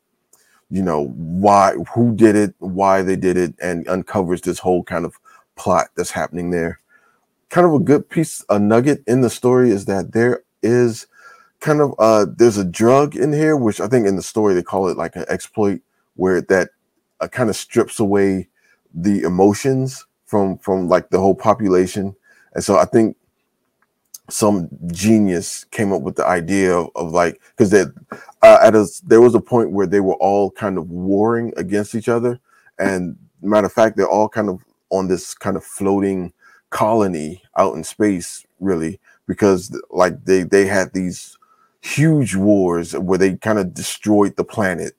you 0.70 0.82
know, 0.82 1.08
why 1.08 1.74
who 1.94 2.14
did 2.14 2.36
it, 2.36 2.54
why 2.58 3.02
they 3.02 3.16
did 3.16 3.36
it, 3.36 3.54
and 3.60 3.88
uncovers 3.88 4.42
this 4.42 4.58
whole 4.58 4.84
kind 4.84 5.04
of 5.04 5.14
plot 5.56 5.88
that's 5.96 6.10
happening 6.10 6.50
there. 6.50 6.80
Kind 7.48 7.66
of 7.66 7.74
a 7.74 7.80
good 7.80 8.08
piece, 8.08 8.44
a 8.48 8.58
nugget 8.58 9.02
in 9.06 9.22
the 9.22 9.30
story 9.30 9.70
is 9.70 9.86
that 9.86 10.12
there 10.12 10.44
is 10.62 11.06
kind 11.60 11.80
of 11.80 11.94
uh 11.98 12.26
there's 12.36 12.56
a 12.56 12.64
drug 12.64 13.14
in 13.14 13.32
here 13.32 13.56
which 13.56 13.80
i 13.80 13.86
think 13.86 14.06
in 14.06 14.16
the 14.16 14.22
story 14.22 14.54
they 14.54 14.62
call 14.62 14.88
it 14.88 14.96
like 14.96 15.14
an 15.14 15.24
exploit 15.28 15.80
where 16.16 16.40
that 16.40 16.70
uh, 17.20 17.28
kind 17.28 17.50
of 17.50 17.56
strips 17.56 18.00
away 18.00 18.48
the 18.94 19.22
emotions 19.22 20.06
from 20.24 20.56
from 20.58 20.88
like 20.88 21.10
the 21.10 21.20
whole 21.20 21.34
population 21.34 22.14
and 22.54 22.64
so 22.64 22.76
i 22.78 22.84
think 22.84 23.16
some 24.30 24.68
genius 24.86 25.64
came 25.64 25.92
up 25.92 26.02
with 26.02 26.16
the 26.16 26.26
idea 26.26 26.76
of, 26.76 26.88
of 26.94 27.12
like 27.12 27.40
because 27.50 27.70
that 27.70 27.92
uh, 28.42 28.58
at 28.62 28.74
a 28.74 28.86
there 29.04 29.20
was 29.20 29.34
a 29.34 29.40
point 29.40 29.72
where 29.72 29.86
they 29.86 30.00
were 30.00 30.14
all 30.14 30.50
kind 30.50 30.78
of 30.78 30.90
warring 30.90 31.52
against 31.56 31.94
each 31.94 32.08
other. 32.08 32.40
And 32.78 33.16
matter 33.42 33.66
of 33.66 33.72
fact 33.72 33.96
they're 33.96 34.08
all 34.08 34.28
kind 34.28 34.48
of 34.48 34.60
on 34.90 35.08
this 35.08 35.34
kind 35.34 35.56
of 35.56 35.64
floating 35.64 36.32
colony 36.70 37.42
out 37.56 37.74
in 37.74 37.82
space 37.82 38.46
really 38.60 39.00
because 39.26 39.76
like 39.90 40.24
they 40.24 40.42
they 40.42 40.66
had 40.66 40.92
these 40.92 41.36
huge 41.82 42.34
wars 42.36 42.96
where 42.96 43.18
they 43.18 43.36
kind 43.36 43.58
of 43.58 43.74
destroyed 43.74 44.36
the 44.36 44.44
planet 44.44 44.94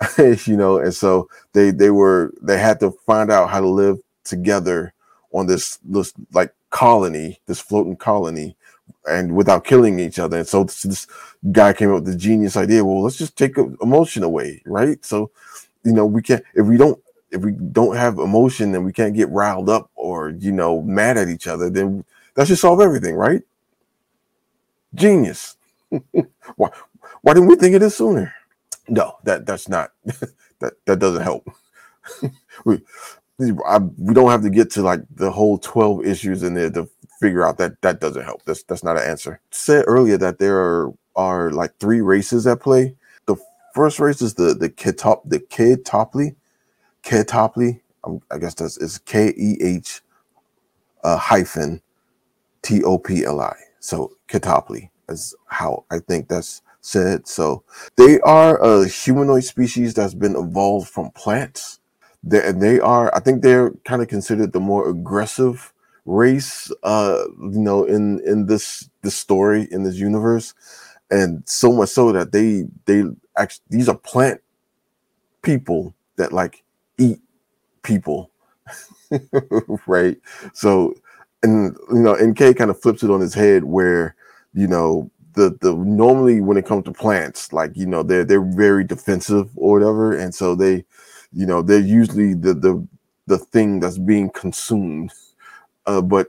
you 0.18 0.56
know? 0.56 0.78
And 0.78 0.94
so 0.94 1.28
they 1.52 1.70
they 1.70 1.90
were 1.90 2.32
they 2.42 2.58
had 2.58 2.80
to 2.80 2.92
find 3.06 3.30
out 3.30 3.50
how 3.50 3.60
to 3.60 3.68
live 3.68 3.98
together 4.24 4.92
on 5.32 5.46
this 5.46 5.78
this 5.84 6.12
like 6.32 6.54
colony 6.70 7.40
this 7.46 7.60
floating 7.60 7.96
colony 7.96 8.56
and 9.06 9.34
without 9.36 9.64
killing 9.64 9.98
each 10.00 10.18
other. 10.18 10.38
And 10.38 10.48
so 10.48 10.64
this, 10.64 10.82
this 10.82 11.06
guy 11.52 11.72
came 11.72 11.90
up 11.90 12.04
with 12.04 12.06
the 12.06 12.16
genius 12.16 12.56
idea. 12.56 12.84
Well 12.84 13.02
let's 13.02 13.18
just 13.18 13.36
take 13.36 13.56
emotion 13.82 14.22
away 14.24 14.62
right? 14.66 15.04
So 15.04 15.30
you 15.84 15.92
know 15.92 16.06
we 16.06 16.22
can't 16.22 16.44
if 16.54 16.66
we 16.66 16.76
don't 16.76 17.00
if 17.30 17.42
we 17.42 17.52
don't 17.52 17.96
have 17.96 18.18
emotion 18.18 18.72
then 18.72 18.84
we 18.84 18.92
can't 18.92 19.14
get 19.14 19.30
riled 19.30 19.68
up 19.68 19.90
or 19.96 20.30
you 20.30 20.52
know 20.52 20.82
mad 20.82 21.18
at 21.18 21.28
each 21.28 21.46
other 21.46 21.70
then 21.70 22.04
that 22.34 22.48
should 22.48 22.58
solve 22.58 22.80
everything 22.80 23.16
right? 23.16 23.42
Genius. 24.94 25.56
Why, 26.56 26.70
why 27.22 27.34
didn't 27.34 27.48
we 27.48 27.56
think 27.56 27.74
of 27.74 27.80
this 27.80 27.96
sooner? 27.96 28.34
No, 28.88 29.16
that 29.24 29.46
that's 29.46 29.68
not 29.68 29.92
that 30.60 30.74
that 30.86 30.98
doesn't 30.98 31.22
help. 31.22 31.48
we 32.64 32.80
I, 33.66 33.78
we 33.98 34.14
don't 34.14 34.30
have 34.30 34.42
to 34.42 34.50
get 34.50 34.70
to 34.72 34.82
like 34.82 35.00
the 35.14 35.30
whole 35.30 35.58
12 35.58 36.06
issues 36.06 36.42
in 36.42 36.54
there 36.54 36.70
to 36.70 36.88
figure 37.20 37.46
out 37.46 37.58
that 37.58 37.80
that 37.82 38.00
doesn't 38.00 38.24
help. 38.24 38.42
That's 38.44 38.62
that's 38.64 38.84
not 38.84 38.96
an 38.96 39.08
answer. 39.08 39.40
Said 39.50 39.84
earlier 39.86 40.18
that 40.18 40.38
there 40.38 40.58
are 40.58 40.92
are 41.16 41.50
like 41.50 41.78
three 41.78 42.00
races 42.00 42.46
at 42.46 42.60
play. 42.60 42.96
The 43.26 43.36
first 43.74 44.00
race 44.00 44.22
is 44.22 44.34
the 44.34 44.54
the 44.54 44.70
Ketop 44.70 45.22
the 45.24 45.40
keh-Topli. 45.40 46.34
keh-Topli. 47.02 47.80
Um, 48.04 48.20
I 48.30 48.38
guess 48.38 48.54
that's 48.54 48.78
is 48.78 48.98
K 48.98 49.32
E 49.36 49.58
H 49.60 50.02
uh, 51.04 51.16
hyphen 51.16 51.80
T 52.62 52.82
O 52.84 52.98
P 52.98 53.24
L 53.24 53.40
I. 53.40 53.56
So 53.80 54.12
keh-Topli 54.28 54.90
is 55.08 55.34
how 55.46 55.84
I 55.90 55.98
think 55.98 56.28
that's 56.28 56.62
said. 56.80 57.26
So 57.28 57.62
they 57.96 58.20
are 58.20 58.62
a 58.62 58.88
humanoid 58.88 59.44
species 59.44 59.94
that's 59.94 60.14
been 60.14 60.36
evolved 60.36 60.88
from 60.88 61.10
plants. 61.10 61.80
They, 62.22 62.46
and 62.46 62.62
they 62.62 62.80
are, 62.80 63.14
I 63.14 63.20
think 63.20 63.42
they're 63.42 63.70
kind 63.84 64.00
of 64.00 64.08
considered 64.08 64.54
the 64.54 64.60
more 64.60 64.88
aggressive 64.88 65.73
race, 66.06 66.70
uh, 66.82 67.24
you 67.40 67.60
know, 67.60 67.84
in 67.84 68.20
in 68.26 68.46
this 68.46 68.88
this 69.02 69.16
story 69.16 69.68
in 69.70 69.84
this 69.84 69.96
universe. 69.96 70.54
and 71.10 71.42
so 71.48 71.72
much 71.72 71.90
so 71.90 72.12
that 72.12 72.32
they 72.32 72.64
they 72.86 73.04
actually 73.38 73.64
these 73.70 73.88
are 73.88 73.96
plant 73.98 74.40
people 75.42 75.94
that 76.16 76.32
like 76.32 76.62
eat 76.98 77.20
people, 77.82 78.30
right? 79.86 80.16
So, 80.52 80.94
and 81.42 81.76
you 81.92 82.00
know, 82.00 82.14
NK 82.14 82.54
kind 82.56 82.70
of 82.70 82.80
flips 82.80 83.02
it 83.02 83.10
on 83.10 83.20
his 83.20 83.34
head 83.34 83.64
where 83.64 84.16
you 84.54 84.66
know 84.66 85.10
the 85.34 85.56
the 85.60 85.74
normally 85.74 86.40
when 86.40 86.56
it 86.56 86.66
comes 86.66 86.84
to 86.84 86.92
plants, 86.92 87.52
like 87.52 87.72
you 87.76 87.86
know 87.86 88.02
they're 88.02 88.24
they're 88.24 88.44
very 88.44 88.84
defensive 88.84 89.50
or 89.56 89.78
whatever, 89.78 90.16
and 90.16 90.34
so 90.34 90.54
they, 90.54 90.84
you 91.32 91.46
know, 91.46 91.62
they're 91.62 91.80
usually 91.80 92.34
the 92.34 92.54
the 92.54 92.86
the 93.26 93.38
thing 93.38 93.80
that's 93.80 93.98
being 93.98 94.30
consumed. 94.30 95.12
Uh, 95.86 96.00
but 96.00 96.28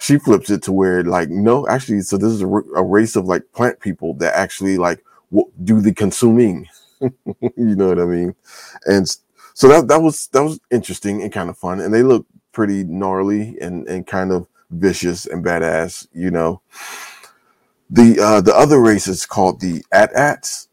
she 0.00 0.18
flips 0.18 0.50
it 0.50 0.62
to 0.64 0.72
where 0.72 1.02
like 1.02 1.28
no, 1.28 1.66
actually, 1.68 2.00
so 2.02 2.16
this 2.16 2.32
is 2.32 2.42
a, 2.42 2.46
race 2.46 3.16
of 3.16 3.26
like 3.26 3.42
plant 3.52 3.80
people 3.80 4.14
that 4.14 4.34
actually 4.34 4.78
like 4.78 5.04
w- 5.30 5.50
do 5.64 5.80
the 5.80 5.92
consuming. 5.92 6.66
you 7.00 7.10
know 7.56 7.88
what 7.88 8.00
I 8.00 8.04
mean? 8.04 8.34
And 8.86 9.08
so 9.54 9.68
that 9.68 9.88
that 9.88 10.00
was 10.00 10.28
that 10.28 10.42
was 10.42 10.60
interesting 10.70 11.22
and 11.22 11.32
kind 11.32 11.50
of 11.50 11.58
fun, 11.58 11.80
and 11.80 11.92
they 11.92 12.02
look 12.02 12.26
pretty 12.52 12.84
gnarly 12.84 13.56
and 13.60 13.86
and 13.88 14.06
kind 14.06 14.32
of 14.32 14.46
vicious 14.70 15.26
and 15.26 15.44
badass. 15.44 16.06
You 16.12 16.30
know, 16.30 16.60
the 17.90 18.20
uh, 18.20 18.40
the 18.40 18.54
other 18.54 18.80
race 18.80 19.08
is 19.08 19.26
called 19.26 19.60
the 19.60 19.84
AT-ATs. 19.92 20.68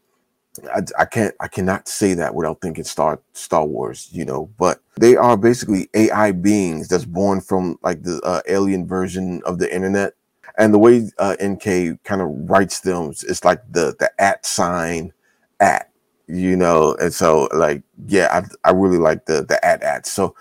I, 0.74 0.82
I 0.98 1.04
can't 1.04 1.34
I 1.40 1.48
cannot 1.48 1.88
say 1.88 2.14
that 2.14 2.34
without 2.34 2.60
thinking 2.60 2.84
Star 2.84 3.20
Star 3.32 3.64
Wars, 3.66 4.08
you 4.12 4.24
know. 4.24 4.50
But 4.58 4.80
they 4.98 5.16
are 5.16 5.36
basically 5.36 5.88
AI 5.94 6.32
beings 6.32 6.88
that's 6.88 7.04
born 7.04 7.40
from 7.40 7.78
like 7.82 8.02
the 8.02 8.20
uh, 8.22 8.42
alien 8.48 8.86
version 8.86 9.42
of 9.44 9.58
the 9.58 9.72
internet. 9.74 10.14
And 10.58 10.72
the 10.72 10.78
way 10.78 11.10
uh, 11.18 11.36
NK 11.42 12.02
kind 12.04 12.22
of 12.22 12.28
writes 12.48 12.80
them, 12.80 13.10
it's 13.10 13.44
like 13.44 13.60
the 13.70 13.94
the 13.98 14.10
at 14.18 14.46
sign 14.46 15.12
at 15.60 15.90
you 16.28 16.56
know 16.56 16.96
and 17.00 17.14
so 17.14 17.48
like 17.54 17.82
yeah 18.08 18.28
i, 18.64 18.68
I 18.68 18.72
really 18.72 18.98
like 18.98 19.26
the 19.26 19.44
the 19.44 19.64
AT-ATs 19.64 20.10
so 20.10 20.34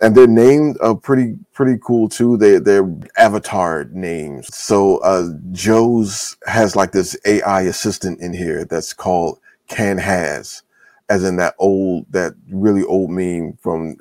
and 0.00 0.14
they're 0.14 0.26
named 0.26 0.78
uh 0.82 0.94
pretty 0.94 1.36
pretty 1.52 1.78
cool 1.84 2.08
too 2.08 2.36
they 2.36 2.58
they're 2.58 2.92
avatar 3.16 3.84
names 3.92 4.52
so 4.54 4.98
uh 4.98 5.28
joe's 5.52 6.36
has 6.46 6.74
like 6.74 6.90
this 6.90 7.16
ai 7.24 7.62
assistant 7.62 8.20
in 8.20 8.32
here 8.32 8.64
that's 8.64 8.92
called 8.92 9.38
can 9.68 9.98
has 9.98 10.62
as 11.08 11.24
in 11.24 11.36
that 11.36 11.54
old 11.58 12.06
that 12.10 12.34
really 12.50 12.82
old 12.84 13.10
meme 13.10 13.56
from 13.60 13.96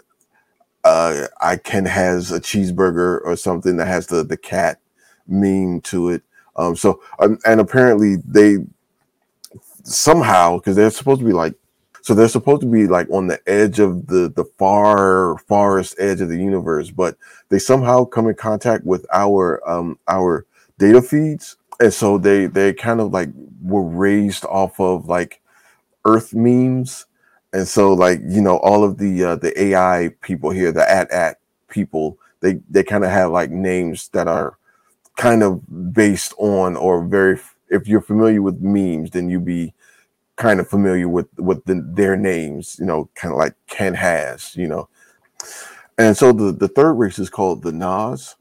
uh 0.83 1.27
i 1.41 1.55
can 1.55 1.85
has 1.85 2.31
a 2.31 2.39
cheeseburger 2.39 3.21
or 3.23 3.35
something 3.35 3.77
that 3.77 3.87
has 3.87 4.07
the 4.07 4.23
the 4.23 4.37
cat 4.37 4.79
meme 5.27 5.81
to 5.81 6.09
it. 6.09 6.23
Um 6.55 6.75
so 6.75 7.01
um, 7.19 7.37
and 7.45 7.59
apparently 7.59 8.17
they 8.25 8.57
somehow 9.83 10.57
because 10.57 10.75
they're 10.75 10.89
supposed 10.89 11.19
to 11.19 11.25
be 11.25 11.33
like 11.33 11.53
so 12.01 12.13
they're 12.13 12.29
supposed 12.29 12.61
to 12.61 12.67
be 12.67 12.87
like 12.87 13.09
on 13.09 13.27
the 13.27 13.39
edge 13.47 13.79
of 13.79 14.07
the 14.07 14.31
the 14.35 14.45
far 14.57 15.37
farthest 15.39 15.95
edge 15.99 16.21
of 16.21 16.29
the 16.29 16.37
universe 16.37 16.89
but 16.89 17.17
they 17.49 17.59
somehow 17.59 18.05
come 18.05 18.27
in 18.27 18.35
contact 18.35 18.85
with 18.85 19.05
our 19.13 19.61
um 19.69 19.99
our 20.07 20.45
data 20.77 21.01
feeds. 21.01 21.57
And 21.79 21.93
so 21.93 22.17
they 22.17 22.47
they 22.47 22.73
kind 22.73 22.99
of 22.99 23.11
like 23.11 23.29
were 23.61 23.83
raised 23.83 24.45
off 24.45 24.79
of 24.79 25.07
like 25.07 25.41
earth 26.05 26.33
memes 26.33 27.05
and 27.53 27.67
so 27.67 27.93
like 27.93 28.19
you 28.27 28.41
know 28.41 28.57
all 28.57 28.83
of 28.83 28.97
the 28.97 29.23
uh, 29.23 29.35
the 29.35 29.59
ai 29.61 30.09
people 30.21 30.49
here 30.49 30.71
the 30.71 30.89
AT-AT 30.89 31.37
people 31.69 32.17
they 32.41 32.59
they 32.69 32.83
kind 32.83 33.03
of 33.03 33.11
have 33.11 33.31
like 33.31 33.51
names 33.51 34.09
that 34.09 34.27
are 34.27 34.57
kind 35.17 35.43
of 35.43 35.93
based 35.93 36.33
on 36.37 36.77
or 36.77 37.03
very 37.05 37.39
if 37.69 37.87
you're 37.87 38.01
familiar 38.01 38.41
with 38.41 38.61
memes, 38.61 39.11
then 39.11 39.29
you'd 39.29 39.45
be 39.45 39.73
kind 40.35 40.59
of 40.59 40.69
familiar 40.69 41.09
with 41.09 41.27
with 41.37 41.63
the, 41.65 41.83
their 41.93 42.15
names, 42.15 42.77
you 42.79 42.85
know, 42.85 43.09
kind 43.15 43.33
of 43.33 43.37
like 43.37 43.55
Ken 43.67 43.93
has, 43.93 44.55
you 44.55 44.67
know. 44.67 44.87
And 45.97 46.15
so 46.15 46.31
the 46.31 46.51
the 46.51 46.67
third 46.67 46.93
race 46.93 47.19
is 47.19 47.29
called 47.29 47.63
the 47.63 47.71
Nas, 47.71 48.35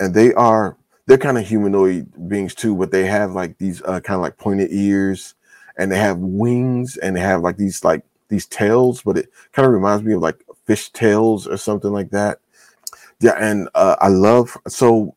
and 0.00 0.14
they 0.14 0.32
are 0.34 0.76
they're 1.06 1.18
kind 1.18 1.38
of 1.38 1.46
humanoid 1.46 2.28
beings 2.28 2.54
too, 2.54 2.74
but 2.74 2.90
they 2.90 3.06
have 3.06 3.32
like 3.32 3.58
these 3.58 3.82
uh, 3.82 4.00
kind 4.00 4.16
of 4.16 4.22
like 4.22 4.38
pointed 4.38 4.68
ears, 4.72 5.34
and 5.78 5.90
they 5.90 5.98
have 5.98 6.18
wings, 6.18 6.96
and 6.98 7.16
they 7.16 7.20
have 7.20 7.42
like 7.42 7.56
these 7.56 7.84
like 7.84 8.04
these 8.28 8.46
tails, 8.46 9.02
but 9.02 9.18
it 9.18 9.30
kind 9.52 9.66
of 9.66 9.72
reminds 9.72 10.04
me 10.04 10.14
of 10.14 10.20
like 10.20 10.44
fish 10.66 10.90
tails 10.90 11.46
or 11.46 11.56
something 11.56 11.92
like 11.92 12.10
that. 12.10 12.40
Yeah, 13.20 13.36
and 13.38 13.68
uh, 13.74 13.96
I 14.00 14.08
love 14.08 14.56
so 14.68 15.14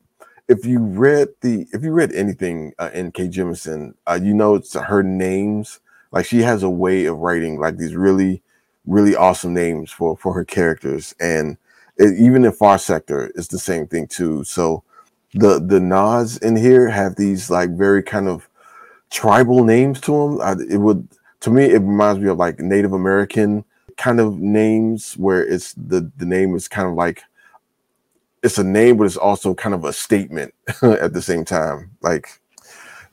if 0.48 0.66
you 0.66 0.80
read 0.80 1.30
the 1.42 1.66
if 1.72 1.84
you 1.84 1.92
read 1.92 2.12
anything 2.14 2.74
uh, 2.78 2.90
N.K. 2.94 3.30
Jemisin, 3.30 3.94
uh, 4.08 4.20
you 4.22 4.34
know 4.34 4.56
it's 4.56 4.74
her 4.74 5.04
names. 5.04 5.80
Like 6.12 6.26
she 6.26 6.40
has 6.42 6.64
a 6.64 6.70
way 6.70 7.06
of 7.06 7.20
writing 7.20 7.60
like 7.60 7.78
these 7.78 7.96
really, 7.96 8.42
really 8.86 9.16
awesome 9.16 9.54
names 9.54 9.92
for 9.92 10.18
for 10.18 10.34
her 10.34 10.44
characters, 10.44 11.16
and 11.22 11.58
it, 11.98 12.20
even 12.20 12.44
in 12.44 12.52
Far 12.52 12.78
Sector, 12.78 13.32
it's 13.36 13.48
the 13.48 13.60
same 13.60 13.88
thing 13.88 14.08
too. 14.08 14.44
So 14.44 14.84
the 15.34 15.60
the 15.60 15.80
Nas 15.80 16.38
in 16.38 16.58
here 16.58 16.90
have 16.90 17.16
these 17.16 17.50
like 17.50 17.70
very 17.72 18.04
kind 18.04 18.28
of 18.28 18.50
tribal 19.12 19.64
names 19.64 20.02
to 20.02 20.12
them. 20.12 20.42
I, 20.42 20.56
it 20.74 20.78
would 20.78 21.08
to 21.42 21.52
me 21.52 21.66
it 21.66 21.80
reminds 21.80 22.20
me 22.20 22.30
of 22.30 22.38
like 22.38 22.60
Native 22.60 22.94
American 22.94 23.64
kind 23.98 24.20
of 24.20 24.40
names 24.40 25.14
where 25.18 25.46
it's 25.46 25.74
the 25.74 26.12
the 26.18 26.26
name 26.26 26.56
is 26.56 26.68
kind 26.68 26.88
of 26.88 26.96
like 26.96 27.22
it's 28.44 28.58
a 28.58 28.64
name, 28.64 28.98
but 28.98 29.06
it's 29.06 29.18
also 29.18 29.54
kind 29.54 29.76
of 29.76 29.86
a 29.86 29.94
statement 29.94 30.54
at 30.82 31.14
the 31.14 31.22
same 31.22 31.46
time. 31.46 31.92
Like, 32.02 32.42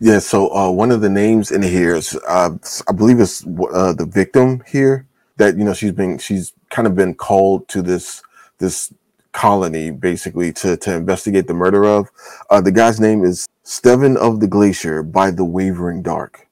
yeah. 0.01 0.19
So 0.21 0.55
uh, 0.55 0.71
one 0.71 0.91
of 0.91 1.01
the 1.01 1.11
names 1.11 1.51
in 1.51 1.63
here 1.63 1.97
is, 1.97 2.19
uh, 2.27 2.51
I 2.89 2.93
believe, 2.93 3.21
it's 3.21 3.45
uh, 3.47 3.93
the 3.93 4.09
victim 4.11 4.63
here. 4.67 5.07
That 5.37 5.57
you 5.57 5.65
know 5.65 5.75
she's 5.75 5.93
been 5.93 6.19
she's 6.19 6.53
kind 6.71 6.87
of 6.89 6.97
been 6.97 7.15
called 7.15 7.69
to 7.69 7.81
this 7.83 8.23
this 8.59 8.93
colony 9.33 9.91
basically 9.93 10.53
to 10.55 10.77
to 10.79 10.95
investigate 10.95 11.47
the 11.47 11.55
murder 11.55 11.85
of. 11.85 12.09
Uh, 12.51 12.61
the 12.61 12.73
guy's 12.73 12.99
name 12.99 13.25
is 13.25 13.47
Steven 13.69 14.17
of 14.17 14.41
the 14.41 14.47
Glacier 14.47 15.03
by 15.03 15.31
the 15.31 15.45
Wavering 15.45 16.01
Dark, 16.01 16.49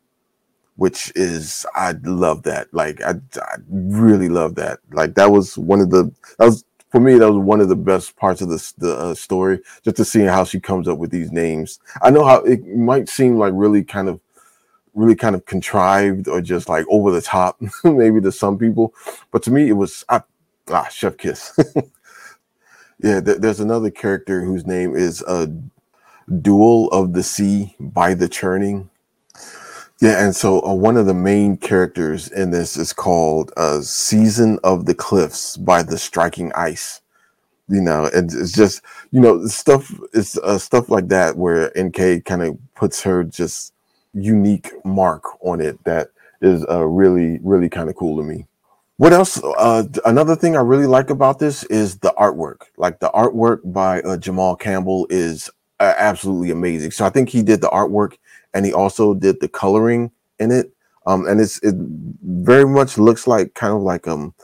which 0.74 1.10
is 1.16 1.64
I 1.74 1.92
love 2.02 2.42
that. 2.42 2.68
Like 2.74 3.00
I, 3.00 3.12
I 3.36 3.56
really 3.70 4.28
love 4.28 4.54
that. 4.56 4.80
Like 4.92 5.14
that 5.14 5.30
was 5.30 5.56
one 5.56 5.80
of 5.80 5.88
the 5.88 6.12
that 6.38 6.44
was 6.44 6.62
for 6.90 7.00
me, 7.00 7.14
that 7.14 7.32
was 7.32 7.42
one 7.42 7.62
of 7.62 7.70
the 7.70 7.74
best 7.74 8.16
parts 8.16 8.42
of 8.42 8.50
the, 8.50 8.72
the 8.76 8.94
uh, 8.98 9.14
story, 9.14 9.60
just 9.82 9.96
to 9.96 10.04
see 10.04 10.24
how 10.24 10.44
she 10.44 10.60
comes 10.60 10.88
up 10.88 10.98
with 10.98 11.10
these 11.10 11.32
names. 11.32 11.80
I 12.02 12.10
know 12.10 12.22
how 12.22 12.40
it 12.40 12.66
might 12.66 13.08
seem 13.08 13.38
like 13.38 13.54
really 13.56 13.82
kind 13.82 14.10
of, 14.10 14.20
really 14.92 15.16
kind 15.16 15.34
of 15.34 15.46
contrived 15.46 16.28
or 16.28 16.42
just 16.42 16.68
like 16.68 16.84
over 16.90 17.10
the 17.10 17.22
top, 17.22 17.58
maybe 17.84 18.20
to 18.20 18.30
some 18.30 18.58
people, 18.58 18.94
but 19.30 19.42
to 19.44 19.50
me, 19.50 19.70
it 19.70 19.72
was 19.72 20.04
ah, 20.10 20.22
ah 20.68 20.86
Chef 20.88 21.16
Kiss. 21.16 21.58
yeah, 22.98 23.22
th- 23.22 23.38
there's 23.38 23.60
another 23.60 23.90
character 23.90 24.44
whose 24.44 24.66
name 24.66 24.94
is 24.94 25.22
uh, 25.22 25.46
Duel 26.42 26.88
of 26.88 27.12
the 27.12 27.22
Sea 27.22 27.74
by 27.80 28.14
the 28.14 28.28
Churning. 28.28 28.90
Yeah, 30.00 30.24
and 30.24 30.36
so 30.36 30.60
uh, 30.62 30.74
one 30.74 30.96
of 30.98 31.06
the 31.06 31.14
main 31.14 31.56
characters 31.56 32.28
in 32.28 32.50
this 32.50 32.76
is 32.76 32.92
called 32.92 33.52
uh, 33.56 33.80
"Season 33.80 34.58
of 34.62 34.84
the 34.86 34.94
Cliffs" 34.94 35.56
by 35.56 35.82
the 35.82 35.98
Striking 35.98 36.52
Ice. 36.54 37.00
You 37.68 37.80
know, 37.80 38.10
and 38.14 38.30
it's 38.32 38.52
just 38.52 38.82
you 39.10 39.20
know 39.20 39.46
stuff. 39.46 39.92
It's 40.12 40.36
uh, 40.38 40.58
stuff 40.58 40.90
like 40.90 41.08
that 41.08 41.36
where 41.38 41.72
NK 41.78 42.24
kind 42.26 42.42
of 42.42 42.58
puts 42.74 43.02
her 43.02 43.24
just 43.24 43.72
unique 44.12 44.72
mark 44.84 45.24
on 45.44 45.60
it 45.60 45.82
that 45.84 46.08
is 46.42 46.64
uh, 46.70 46.84
really 46.86 47.38
really 47.42 47.68
kind 47.70 47.88
of 47.88 47.96
cool 47.96 48.18
to 48.18 48.22
me. 48.22 48.46
What 48.98 49.12
else? 49.12 49.42
Uh, 49.44 49.84
another 50.06 50.36
thing 50.36 50.56
I 50.56 50.60
really 50.60 50.86
like 50.86 51.10
about 51.10 51.38
this 51.38 51.64
is 51.64 51.98
the 51.98 52.14
artwork. 52.18 52.62
Like 52.78 53.00
the 53.00 53.10
artwork 53.10 53.60
by 53.64 54.00
uh, 54.02 54.16
Jamal 54.16 54.56
Campbell 54.56 55.06
is 55.10 55.50
uh, 55.80 55.94
absolutely 55.96 56.50
amazing. 56.50 56.90
So 56.90 57.04
I 57.04 57.10
think 57.10 57.28
he 57.28 57.42
did 57.42 57.60
the 57.60 57.68
artwork 57.68 58.16
and 58.54 58.64
he 58.64 58.72
also 58.72 59.14
did 59.14 59.40
the 59.40 59.48
coloring 59.48 60.10
in 60.38 60.50
it. 60.50 60.72
Um, 61.06 61.26
and 61.26 61.40
it's 61.40 61.58
it 61.62 61.74
very 62.22 62.66
much 62.66 62.98
looks 62.98 63.26
like 63.26 63.54
kind 63.54 63.72
of 63.72 63.82
like 63.82 64.08
um 64.08 64.34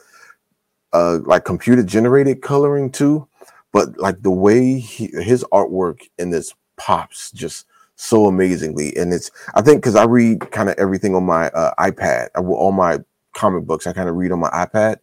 uh 0.93 1.19
like 1.25 1.45
computer 1.45 1.83
generated 1.83 2.41
coloring 2.41 2.91
too, 2.91 3.27
but 3.73 3.99
like 3.99 4.23
the 4.23 4.31
way 4.31 4.79
he, 4.79 5.09
his 5.09 5.45
artwork 5.53 6.09
in 6.19 6.31
this 6.31 6.55
pops 6.77 7.33
just 7.33 7.67
so 7.97 8.27
amazingly. 8.27 8.97
And 8.97 9.13
it's 9.13 9.31
I 9.55 9.63
think 9.63 9.79
because 9.79 9.97
I 9.97 10.05
read 10.05 10.51
kind 10.51 10.69
of 10.69 10.77
everything 10.79 11.15
on 11.15 11.25
my 11.25 11.49
uh, 11.49 11.75
iPad, 11.79 12.29
I, 12.37 12.41
all 12.41 12.73
my 12.73 12.99
comic 13.33 13.65
books 13.65 13.87
I 13.87 13.93
kind 13.93 14.09
of 14.09 14.17
read 14.17 14.33
on 14.33 14.39
my 14.39 14.51
iPad, 14.51 14.97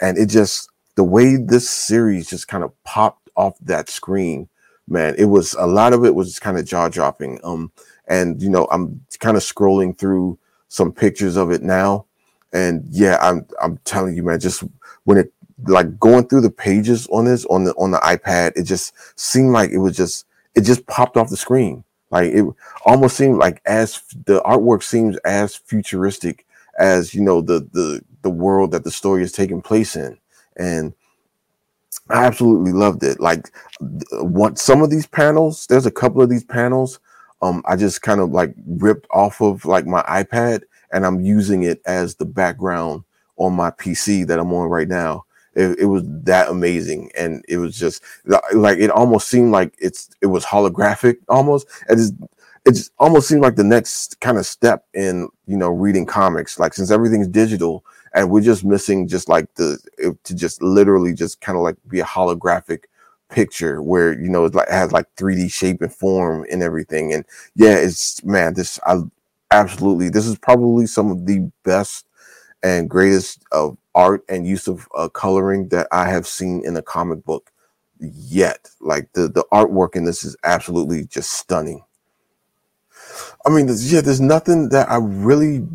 and 0.00 0.18
it 0.18 0.26
just 0.26 0.68
the 0.96 1.04
way 1.04 1.36
this 1.36 1.68
series 1.68 2.28
just 2.28 2.48
kind 2.48 2.64
of 2.64 2.72
popped 2.84 3.30
off 3.36 3.58
that 3.60 3.88
screen, 3.88 4.48
man. 4.88 5.14
It 5.18 5.26
was 5.26 5.54
a 5.54 5.66
lot 5.66 5.92
of 5.92 6.04
it 6.04 6.14
was 6.14 6.38
kind 6.38 6.58
of 6.58 6.64
jaw 6.64 6.88
dropping. 6.88 7.40
Um, 7.44 7.72
and 8.08 8.40
you 8.40 8.48
know 8.48 8.66
i'm 8.70 9.00
kind 9.20 9.36
of 9.36 9.42
scrolling 9.42 9.96
through 9.96 10.38
some 10.68 10.92
pictures 10.92 11.36
of 11.36 11.50
it 11.50 11.62
now 11.62 12.04
and 12.52 12.84
yeah 12.88 13.18
i'm 13.20 13.46
i'm 13.60 13.78
telling 13.78 14.14
you 14.14 14.22
man 14.22 14.40
just 14.40 14.62
when 15.04 15.18
it 15.18 15.32
like 15.66 15.98
going 15.98 16.26
through 16.26 16.40
the 16.40 16.50
pages 16.50 17.06
on 17.08 17.24
this 17.24 17.44
on 17.46 17.64
the 17.64 17.72
on 17.74 17.90
the 17.90 17.98
ipad 17.98 18.52
it 18.56 18.64
just 18.64 18.92
seemed 19.18 19.52
like 19.52 19.70
it 19.70 19.78
was 19.78 19.96
just 19.96 20.26
it 20.54 20.62
just 20.62 20.86
popped 20.86 21.16
off 21.16 21.30
the 21.30 21.36
screen 21.36 21.82
Like 22.10 22.32
it 22.32 22.44
almost 22.84 23.16
seemed 23.16 23.38
like 23.38 23.62
as 23.66 24.02
the 24.26 24.40
artwork 24.42 24.82
seems 24.82 25.16
as 25.18 25.56
futuristic 25.56 26.46
as 26.78 27.14
you 27.14 27.22
know 27.22 27.40
the 27.40 27.60
the 27.72 28.02
the 28.22 28.30
world 28.30 28.72
that 28.72 28.84
the 28.84 28.90
story 28.90 29.22
is 29.22 29.32
taking 29.32 29.62
place 29.62 29.94
in, 29.96 30.18
and 30.56 30.92
I 32.10 32.24
absolutely 32.24 32.72
loved 32.72 33.02
it. 33.02 33.20
Like 33.20 33.50
what 34.12 34.58
some 34.58 34.82
of 34.82 34.90
these 34.90 35.06
panels, 35.06 35.66
there's 35.66 35.86
a 35.86 35.90
couple 35.90 36.22
of 36.22 36.30
these 36.30 36.44
panels. 36.44 37.00
Um, 37.42 37.62
I 37.66 37.76
just 37.76 38.02
kind 38.02 38.20
of 38.20 38.30
like 38.30 38.54
ripped 38.66 39.06
off 39.10 39.40
of 39.40 39.64
like 39.64 39.86
my 39.86 40.02
iPad 40.02 40.62
and 40.92 41.04
I'm 41.04 41.20
using 41.20 41.64
it 41.64 41.82
as 41.86 42.14
the 42.14 42.24
background 42.24 43.04
on 43.36 43.52
my 43.52 43.70
PC 43.70 44.26
that 44.26 44.38
I'm 44.38 44.52
on 44.52 44.68
right 44.68 44.88
now. 44.88 45.24
It, 45.54 45.78
it 45.80 45.84
was 45.86 46.02
that 46.06 46.50
amazing, 46.50 47.10
and 47.16 47.42
it 47.48 47.56
was 47.56 47.78
just 47.78 48.02
like 48.52 48.78
it 48.78 48.90
almost 48.90 49.28
seemed 49.28 49.52
like 49.52 49.74
it's 49.78 50.10
it 50.20 50.26
was 50.26 50.44
holographic 50.44 51.16
almost. 51.30 51.66
It 51.88 51.96
just 51.96 52.14
it 52.66 52.72
just 52.72 52.92
almost 52.98 53.26
seemed 53.26 53.40
like 53.40 53.56
the 53.56 53.64
next 53.64 54.20
kind 54.20 54.36
of 54.36 54.44
step 54.44 54.84
in 54.92 55.28
you 55.46 55.56
know 55.56 55.70
reading 55.70 56.04
comics. 56.04 56.58
Like 56.58 56.74
since 56.74 56.90
everything's 56.90 57.28
digital, 57.28 57.86
and 58.16 58.30
we're 58.30 58.40
just 58.40 58.64
missing 58.64 59.06
just 59.06 59.28
like 59.28 59.54
the 59.56 59.78
to 60.24 60.34
just 60.34 60.62
literally 60.62 61.14
just 61.14 61.40
kind 61.42 61.56
of 61.56 61.62
like 61.62 61.76
be 61.86 62.00
a 62.00 62.04
holographic 62.04 62.84
picture 63.28 63.82
where 63.82 64.18
you 64.18 64.28
know 64.28 64.46
it's 64.46 64.54
like 64.56 64.68
has 64.70 64.90
like 64.90 65.06
3D 65.16 65.52
shape 65.52 65.82
and 65.82 65.94
form 65.94 66.46
and 66.50 66.62
everything. 66.62 67.12
And 67.12 67.24
yeah, 67.54 67.76
it's 67.76 68.24
man, 68.24 68.54
this 68.54 68.80
I 68.86 69.02
absolutely 69.52 70.08
this 70.08 70.26
is 70.26 70.38
probably 70.38 70.86
some 70.86 71.10
of 71.10 71.26
the 71.26 71.50
best 71.62 72.06
and 72.62 72.88
greatest 72.90 73.44
of 73.52 73.76
art 73.94 74.24
and 74.28 74.46
use 74.46 74.66
of 74.66 74.88
uh, 74.96 75.08
coloring 75.10 75.68
that 75.68 75.86
I 75.92 76.08
have 76.08 76.26
seen 76.26 76.62
in 76.64 76.76
a 76.76 76.82
comic 76.82 77.24
book 77.24 77.52
yet. 78.00 78.70
Like 78.80 79.12
the 79.12 79.28
the 79.28 79.44
artwork 79.52 79.94
in 79.94 80.06
this 80.06 80.24
is 80.24 80.36
absolutely 80.42 81.04
just 81.04 81.32
stunning. 81.32 81.84
I 83.46 83.50
mean, 83.50 83.68
yeah, 83.78 84.00
there's 84.00 84.20
nothing 84.20 84.70
that 84.70 84.90
I 84.90 84.96
really 84.96 85.66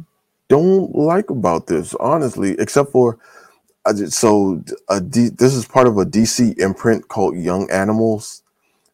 don't 0.52 0.94
like 0.94 1.30
about 1.30 1.68
this, 1.68 1.96
honestly, 1.96 2.58
except 2.60 2.92
for 2.92 3.18
uh, 3.86 3.96
so 3.96 4.62
a 4.90 5.00
D, 5.00 5.30
this 5.30 5.54
is 5.54 5.66
part 5.66 5.88
of 5.88 5.98
a 5.98 6.06
DC 6.06 6.60
imprint 6.60 7.08
called 7.08 7.38
Young 7.38 7.72
Animals, 7.72 8.44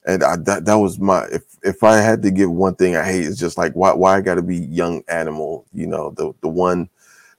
and 0.06 0.24
I, 0.24 0.36
that 0.36 0.66
that 0.66 0.76
was 0.76 1.00
my 1.00 1.26
if 1.32 1.42
if 1.64 1.84
I 1.84 1.98
had 1.98 2.22
to 2.22 2.30
give 2.30 2.52
one 2.52 2.76
thing 2.76 2.96
I 2.96 3.04
hate 3.04 3.24
is 3.24 3.40
just 3.40 3.58
like 3.58 3.74
why 3.74 3.92
why 3.94 4.16
I 4.16 4.22
got 4.22 4.36
to 4.36 4.44
be 4.44 4.58
Young 4.58 5.04
Animal, 5.08 5.66
you 5.74 5.88
know, 5.88 6.12
the 6.12 6.32
the 6.42 6.48
one 6.48 6.90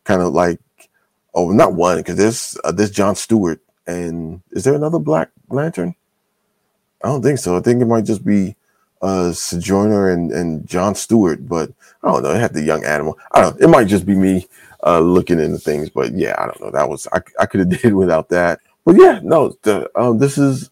kind 0.02 0.20
of 0.20 0.32
like 0.32 0.58
oh 1.34 1.50
not 1.50 1.74
one 1.74 1.98
because 1.98 2.16
there's 2.16 2.58
uh, 2.64 2.72
John 2.88 3.14
Stewart 3.14 3.60
and 3.86 4.42
is 4.50 4.64
there 4.64 4.74
another 4.74 4.98
Black 4.98 5.30
Lantern? 5.48 5.94
I 7.04 7.06
don't 7.06 7.22
think 7.22 7.38
so. 7.38 7.56
I 7.56 7.60
think 7.60 7.80
it 7.80 7.86
might 7.86 8.04
just 8.04 8.24
be 8.24 8.56
uh 9.02 9.32
Sojourner 9.32 10.10
and 10.10 10.32
and 10.32 10.66
John 10.66 10.94
Stewart, 10.94 11.48
but 11.48 11.70
I 12.02 12.10
don't 12.12 12.22
know. 12.22 12.32
It 12.32 12.40
had 12.40 12.54
the 12.54 12.62
young 12.62 12.84
animal. 12.84 13.18
I 13.32 13.40
don't. 13.40 13.58
Know, 13.58 13.66
it 13.66 13.70
might 13.70 13.86
just 13.88 14.06
be 14.06 14.14
me 14.14 14.46
uh 14.84 15.00
looking 15.00 15.40
into 15.40 15.58
things, 15.58 15.90
but 15.90 16.12
yeah, 16.12 16.34
I 16.38 16.46
don't 16.46 16.60
know. 16.60 16.70
That 16.70 16.88
was 16.88 17.06
I 17.12 17.20
I 17.38 17.46
could 17.46 17.60
have 17.60 17.68
did 17.82 17.94
without 17.94 18.28
that. 18.30 18.60
But 18.84 18.96
yeah, 18.96 19.20
no. 19.22 19.56
The 19.62 19.90
um 19.98 20.18
this 20.18 20.38
is 20.38 20.70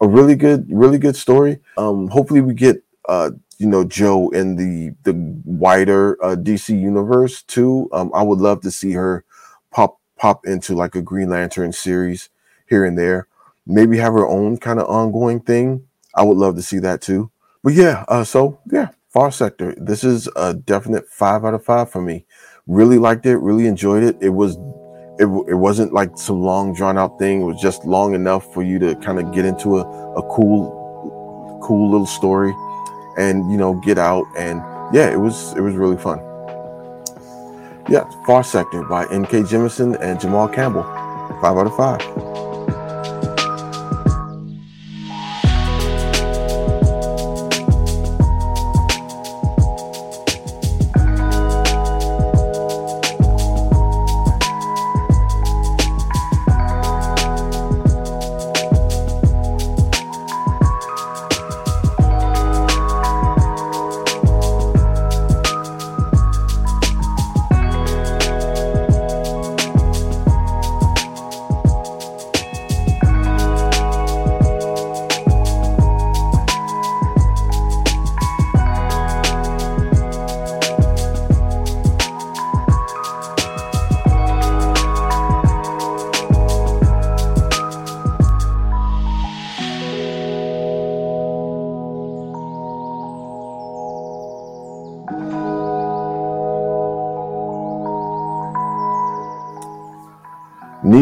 a 0.00 0.08
really 0.08 0.34
good 0.34 0.66
really 0.70 0.98
good 0.98 1.16
story. 1.16 1.60
Um 1.76 2.08
hopefully 2.08 2.40
we 2.40 2.54
get 2.54 2.82
uh 3.08 3.30
you 3.58 3.66
know 3.66 3.84
Jo 3.84 4.28
in 4.30 4.56
the 4.56 4.94
the 5.04 5.14
wider 5.44 6.22
uh, 6.22 6.36
DC 6.36 6.78
universe 6.78 7.42
too. 7.42 7.88
Um, 7.92 8.10
I 8.14 8.22
would 8.22 8.38
love 8.38 8.60
to 8.62 8.70
see 8.70 8.92
her 8.92 9.24
pop 9.70 9.98
pop 10.16 10.46
into 10.46 10.74
like 10.74 10.94
a 10.94 11.02
Green 11.02 11.30
Lantern 11.30 11.72
series 11.72 12.28
here 12.68 12.84
and 12.84 12.98
there. 12.98 13.28
Maybe 13.66 13.98
have 13.98 14.12
her 14.12 14.26
own 14.26 14.58
kind 14.58 14.78
of 14.78 14.88
ongoing 14.88 15.40
thing. 15.40 15.86
I 16.14 16.22
would 16.22 16.36
love 16.36 16.56
to 16.56 16.62
see 16.62 16.78
that 16.80 17.00
too. 17.00 17.30
But 17.66 17.74
yeah, 17.74 18.04
uh, 18.06 18.22
so 18.22 18.60
yeah, 18.70 18.90
Far 19.08 19.32
Sector. 19.32 19.74
This 19.76 20.04
is 20.04 20.28
a 20.36 20.54
definite 20.54 21.08
five 21.08 21.44
out 21.44 21.52
of 21.52 21.64
five 21.64 21.90
for 21.90 22.00
me. 22.00 22.24
Really 22.68 22.96
liked 22.96 23.26
it. 23.26 23.38
Really 23.38 23.66
enjoyed 23.66 24.04
it. 24.04 24.16
It 24.20 24.28
was 24.28 24.54
it, 25.18 25.26
it 25.48 25.56
wasn't 25.56 25.92
like 25.92 26.16
some 26.16 26.42
long 26.42 26.74
drawn 26.74 26.96
out 26.96 27.18
thing. 27.18 27.40
It 27.40 27.44
was 27.44 27.60
just 27.60 27.84
long 27.84 28.14
enough 28.14 28.54
for 28.54 28.62
you 28.62 28.78
to 28.78 28.94
kind 28.94 29.18
of 29.18 29.34
get 29.34 29.44
into 29.44 29.78
a, 29.78 29.80
a 30.14 30.22
cool 30.30 31.58
cool 31.60 31.90
little 31.90 32.06
story 32.06 32.54
and 33.18 33.50
you 33.50 33.56
know 33.56 33.74
get 33.80 33.98
out 33.98 34.26
and 34.38 34.58
yeah 34.94 35.10
it 35.10 35.18
was 35.18 35.52
it 35.56 35.60
was 35.60 35.74
really 35.74 35.96
fun 35.96 36.18
yeah 37.88 38.08
far 38.26 38.44
sector 38.44 38.84
by 38.84 39.06
nk 39.06 39.44
jemisin 39.48 39.98
and 40.00 40.20
jamal 40.20 40.46
campbell 40.46 40.84
five 41.40 41.56
out 41.56 41.66
of 41.66 41.76
five 41.76 42.45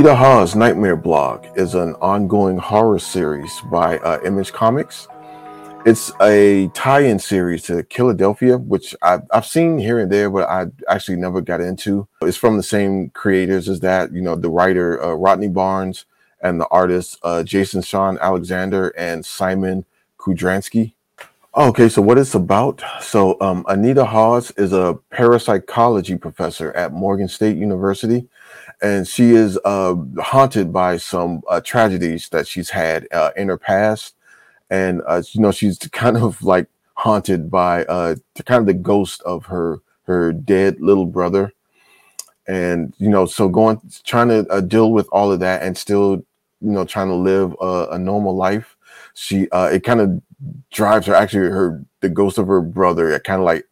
Nita 0.04 0.16
Hawes 0.16 0.54
Nightmare 0.54 0.96
Blog 0.96 1.46
is 1.56 1.74
an 1.74 1.94
ongoing 1.94 2.58
horror 2.58 2.98
series 2.98 3.62
by 3.72 3.96
uh, 4.00 4.20
Image 4.22 4.52
Comics. 4.52 5.08
It's 5.86 6.12
a 6.20 6.68
tie-in 6.74 7.18
series 7.18 7.62
to 7.62 7.84
Philadelphia, 7.84 8.58
which 8.58 8.94
I've, 9.00 9.22
I've 9.32 9.46
seen 9.46 9.78
here 9.78 10.00
and 10.00 10.12
there, 10.12 10.28
but 10.28 10.46
I 10.46 10.66
actually 10.90 11.16
never 11.16 11.40
got 11.40 11.62
into. 11.62 12.06
It's 12.20 12.36
from 12.36 12.58
the 12.58 12.62
same 12.62 13.08
creators 13.14 13.66
as 13.66 13.80
that, 13.80 14.12
you 14.12 14.20
know, 14.20 14.36
the 14.36 14.50
writer 14.50 15.02
uh, 15.02 15.14
Rodney 15.14 15.48
Barnes 15.48 16.04
and 16.42 16.60
the 16.60 16.68
artist 16.68 17.18
uh, 17.22 17.42
Jason 17.42 17.80
Shawn 17.80 18.18
Alexander 18.20 18.88
and 18.98 19.24
Simon 19.24 19.86
Kudranski. 20.18 20.92
Okay, 21.56 21.88
so 21.88 22.02
what 22.02 22.18
it's 22.18 22.34
about? 22.34 22.82
So 23.00 23.40
um, 23.40 23.64
Anita 23.68 24.04
Hawes 24.04 24.50
is 24.58 24.74
a 24.74 24.98
parapsychology 25.08 26.16
professor 26.16 26.72
at 26.72 26.92
Morgan 26.92 27.26
State 27.26 27.56
University 27.56 28.28
and 28.82 29.06
she 29.06 29.30
is 29.30 29.58
uh, 29.64 29.94
haunted 30.18 30.72
by 30.72 30.96
some 30.96 31.42
uh, 31.48 31.60
tragedies 31.60 32.28
that 32.30 32.46
she's 32.46 32.70
had 32.70 33.06
uh, 33.12 33.30
in 33.36 33.48
her 33.48 33.58
past, 33.58 34.14
and 34.70 35.02
uh, 35.06 35.22
you 35.32 35.40
know 35.40 35.52
she's 35.52 35.78
kind 35.92 36.16
of 36.16 36.42
like 36.42 36.68
haunted 36.94 37.50
by 37.50 37.84
uh, 37.86 38.16
kind 38.44 38.60
of 38.60 38.66
the 38.66 38.74
ghost 38.74 39.22
of 39.22 39.46
her 39.46 39.80
her 40.04 40.32
dead 40.32 40.80
little 40.80 41.06
brother, 41.06 41.52
and 42.46 42.94
you 42.98 43.08
know 43.08 43.26
so 43.26 43.48
going 43.48 43.80
trying 44.04 44.28
to 44.28 44.46
uh, 44.50 44.60
deal 44.60 44.92
with 44.92 45.08
all 45.12 45.32
of 45.32 45.40
that 45.40 45.62
and 45.62 45.76
still 45.76 46.16
you 46.60 46.70
know 46.72 46.84
trying 46.84 47.08
to 47.08 47.14
live 47.14 47.54
a, 47.60 47.88
a 47.92 47.98
normal 47.98 48.36
life. 48.36 48.76
She 49.14 49.48
it 49.52 49.84
kind 49.84 50.00
of 50.00 50.22
drives 50.70 51.06
her 51.06 51.14
actually 51.14 51.48
her 51.50 51.84
the 52.00 52.08
ghost 52.08 52.38
of 52.38 52.48
her 52.48 52.60
brother. 52.60 53.10
It 53.10 53.24
kind 53.24 53.40
of 53.40 53.46
like 53.46 53.64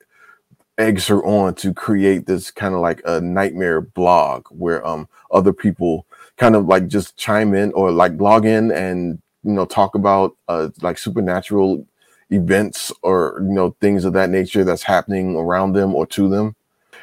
eggs 0.78 1.06
her 1.06 1.24
on 1.24 1.54
to 1.54 1.74
create 1.74 2.26
this 2.26 2.50
kind 2.50 2.74
of 2.74 2.80
like 2.80 3.02
a 3.04 3.20
nightmare 3.20 3.80
blog 3.80 4.46
where 4.50 4.84
um 4.86 5.08
other 5.30 5.52
people 5.52 6.06
kind 6.36 6.56
of 6.56 6.66
like 6.66 6.86
just 6.86 7.16
chime 7.16 7.54
in 7.54 7.72
or 7.72 7.90
like 7.90 8.12
log 8.20 8.46
in 8.46 8.72
and 8.72 9.20
you 9.44 9.52
know 9.52 9.66
talk 9.66 9.94
about 9.94 10.36
uh 10.48 10.68
like 10.80 10.98
supernatural 10.98 11.86
events 12.30 12.90
or 13.02 13.38
you 13.42 13.52
know 13.52 13.76
things 13.80 14.04
of 14.04 14.14
that 14.14 14.30
nature 14.30 14.64
that's 14.64 14.82
happening 14.82 15.36
around 15.36 15.74
them 15.74 15.94
or 15.94 16.06
to 16.06 16.28
them 16.28 16.56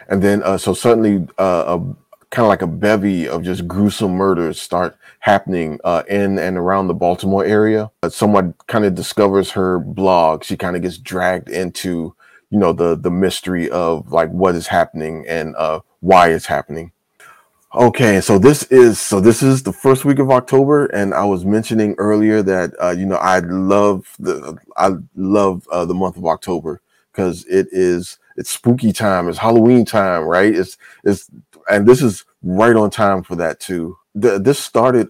and 0.07 0.23
then 0.23 0.41
uh 0.43 0.57
so 0.57 0.73
suddenly 0.73 1.27
uh 1.37 1.77
a 1.77 1.95
kind 2.31 2.45
of 2.45 2.49
like 2.49 2.61
a 2.61 2.67
bevy 2.67 3.27
of 3.27 3.43
just 3.43 3.67
gruesome 3.67 4.11
murders 4.11 4.61
start 4.61 4.95
happening 5.19 5.79
uh, 5.83 6.03
in 6.07 6.37
and 6.37 6.57
around 6.57 6.87
the 6.87 6.93
Baltimore 6.93 7.43
area. 7.43 7.89
Uh, 8.03 8.09
someone 8.09 8.53
kind 8.67 8.85
of 8.85 8.93
discovers 8.95 9.51
her 9.51 9.79
blog. 9.79 10.43
She 10.43 10.55
kind 10.55 10.75
of 10.75 10.81
gets 10.81 10.97
dragged 10.97 11.49
into 11.49 12.15
you 12.49 12.57
know 12.59 12.73
the 12.73 12.95
the 12.95 13.11
mystery 13.11 13.69
of 13.69 14.11
like 14.11 14.29
what 14.29 14.55
is 14.55 14.67
happening 14.67 15.25
and 15.27 15.55
uh 15.55 15.79
why 16.01 16.29
it's 16.29 16.45
happening 16.45 16.91
okay 17.75 18.19
so 18.19 18.39
this 18.39 18.63
is 18.65 18.99
so 18.99 19.19
this 19.19 19.43
is 19.43 19.63
the 19.63 19.73
first 19.73 20.05
week 20.05 20.19
of 20.19 20.31
october 20.31 20.87
and 20.87 21.13
i 21.13 21.23
was 21.23 21.45
mentioning 21.45 21.93
earlier 21.97 22.41
that 22.41 22.71
uh 22.81 22.89
you 22.89 23.05
know 23.05 23.17
i 23.17 23.39
love 23.39 24.15
the 24.19 24.57
i 24.77 24.91
love 25.15 25.67
uh, 25.71 25.85
the 25.85 25.93
month 25.93 26.17
of 26.17 26.25
october 26.25 26.81
because 27.11 27.45
it 27.45 27.67
is 27.71 28.17
it's 28.39 28.49
spooky 28.49 28.93
time, 28.93 29.27
it's 29.27 29.37
Halloween 29.37 29.83
time, 29.83 30.23
right? 30.23 30.55
It's 30.55 30.77
it's 31.03 31.29
and 31.69 31.85
this 31.85 32.01
is 32.01 32.23
right 32.41 32.75
on 32.75 32.89
time 32.89 33.21
for 33.21 33.35
that 33.35 33.59
too. 33.59 33.97
The, 34.15 34.39
this 34.39 34.59
started 34.59 35.09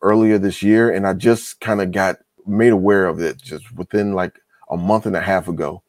earlier 0.00 0.38
this 0.38 0.62
year, 0.62 0.90
and 0.90 1.06
I 1.06 1.12
just 1.12 1.60
kind 1.60 1.82
of 1.82 1.92
got 1.92 2.16
made 2.46 2.72
aware 2.72 3.06
of 3.06 3.20
it 3.20 3.36
just 3.36 3.70
within 3.72 4.14
like 4.14 4.40
a 4.70 4.78
month 4.78 5.04
and 5.04 5.14
a 5.14 5.20
half 5.20 5.46
ago. 5.46 5.82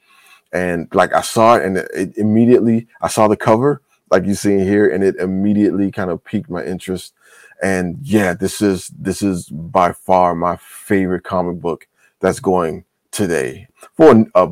And 0.51 0.87
like 0.93 1.13
I 1.13 1.21
saw 1.21 1.55
it, 1.55 1.65
and 1.65 1.77
it, 1.77 2.17
immediately 2.17 2.87
I 3.01 3.07
saw 3.07 3.27
the 3.27 3.37
cover, 3.37 3.81
like 4.11 4.25
you 4.25 4.35
see 4.35 4.59
here, 4.59 4.89
and 4.89 5.03
it 5.03 5.15
immediately 5.17 5.91
kind 5.91 6.09
of 6.09 6.23
piqued 6.23 6.49
my 6.49 6.63
interest. 6.63 7.13
And 7.61 7.97
yeah, 8.01 8.33
this 8.33 8.61
is 8.61 8.87
this 8.97 9.21
is 9.21 9.49
by 9.49 9.93
far 9.93 10.35
my 10.35 10.57
favorite 10.57 11.23
comic 11.23 11.59
book 11.59 11.87
that's 12.19 12.39
going 12.39 12.85
today 13.11 13.67
for 13.95 14.25
a 14.35 14.49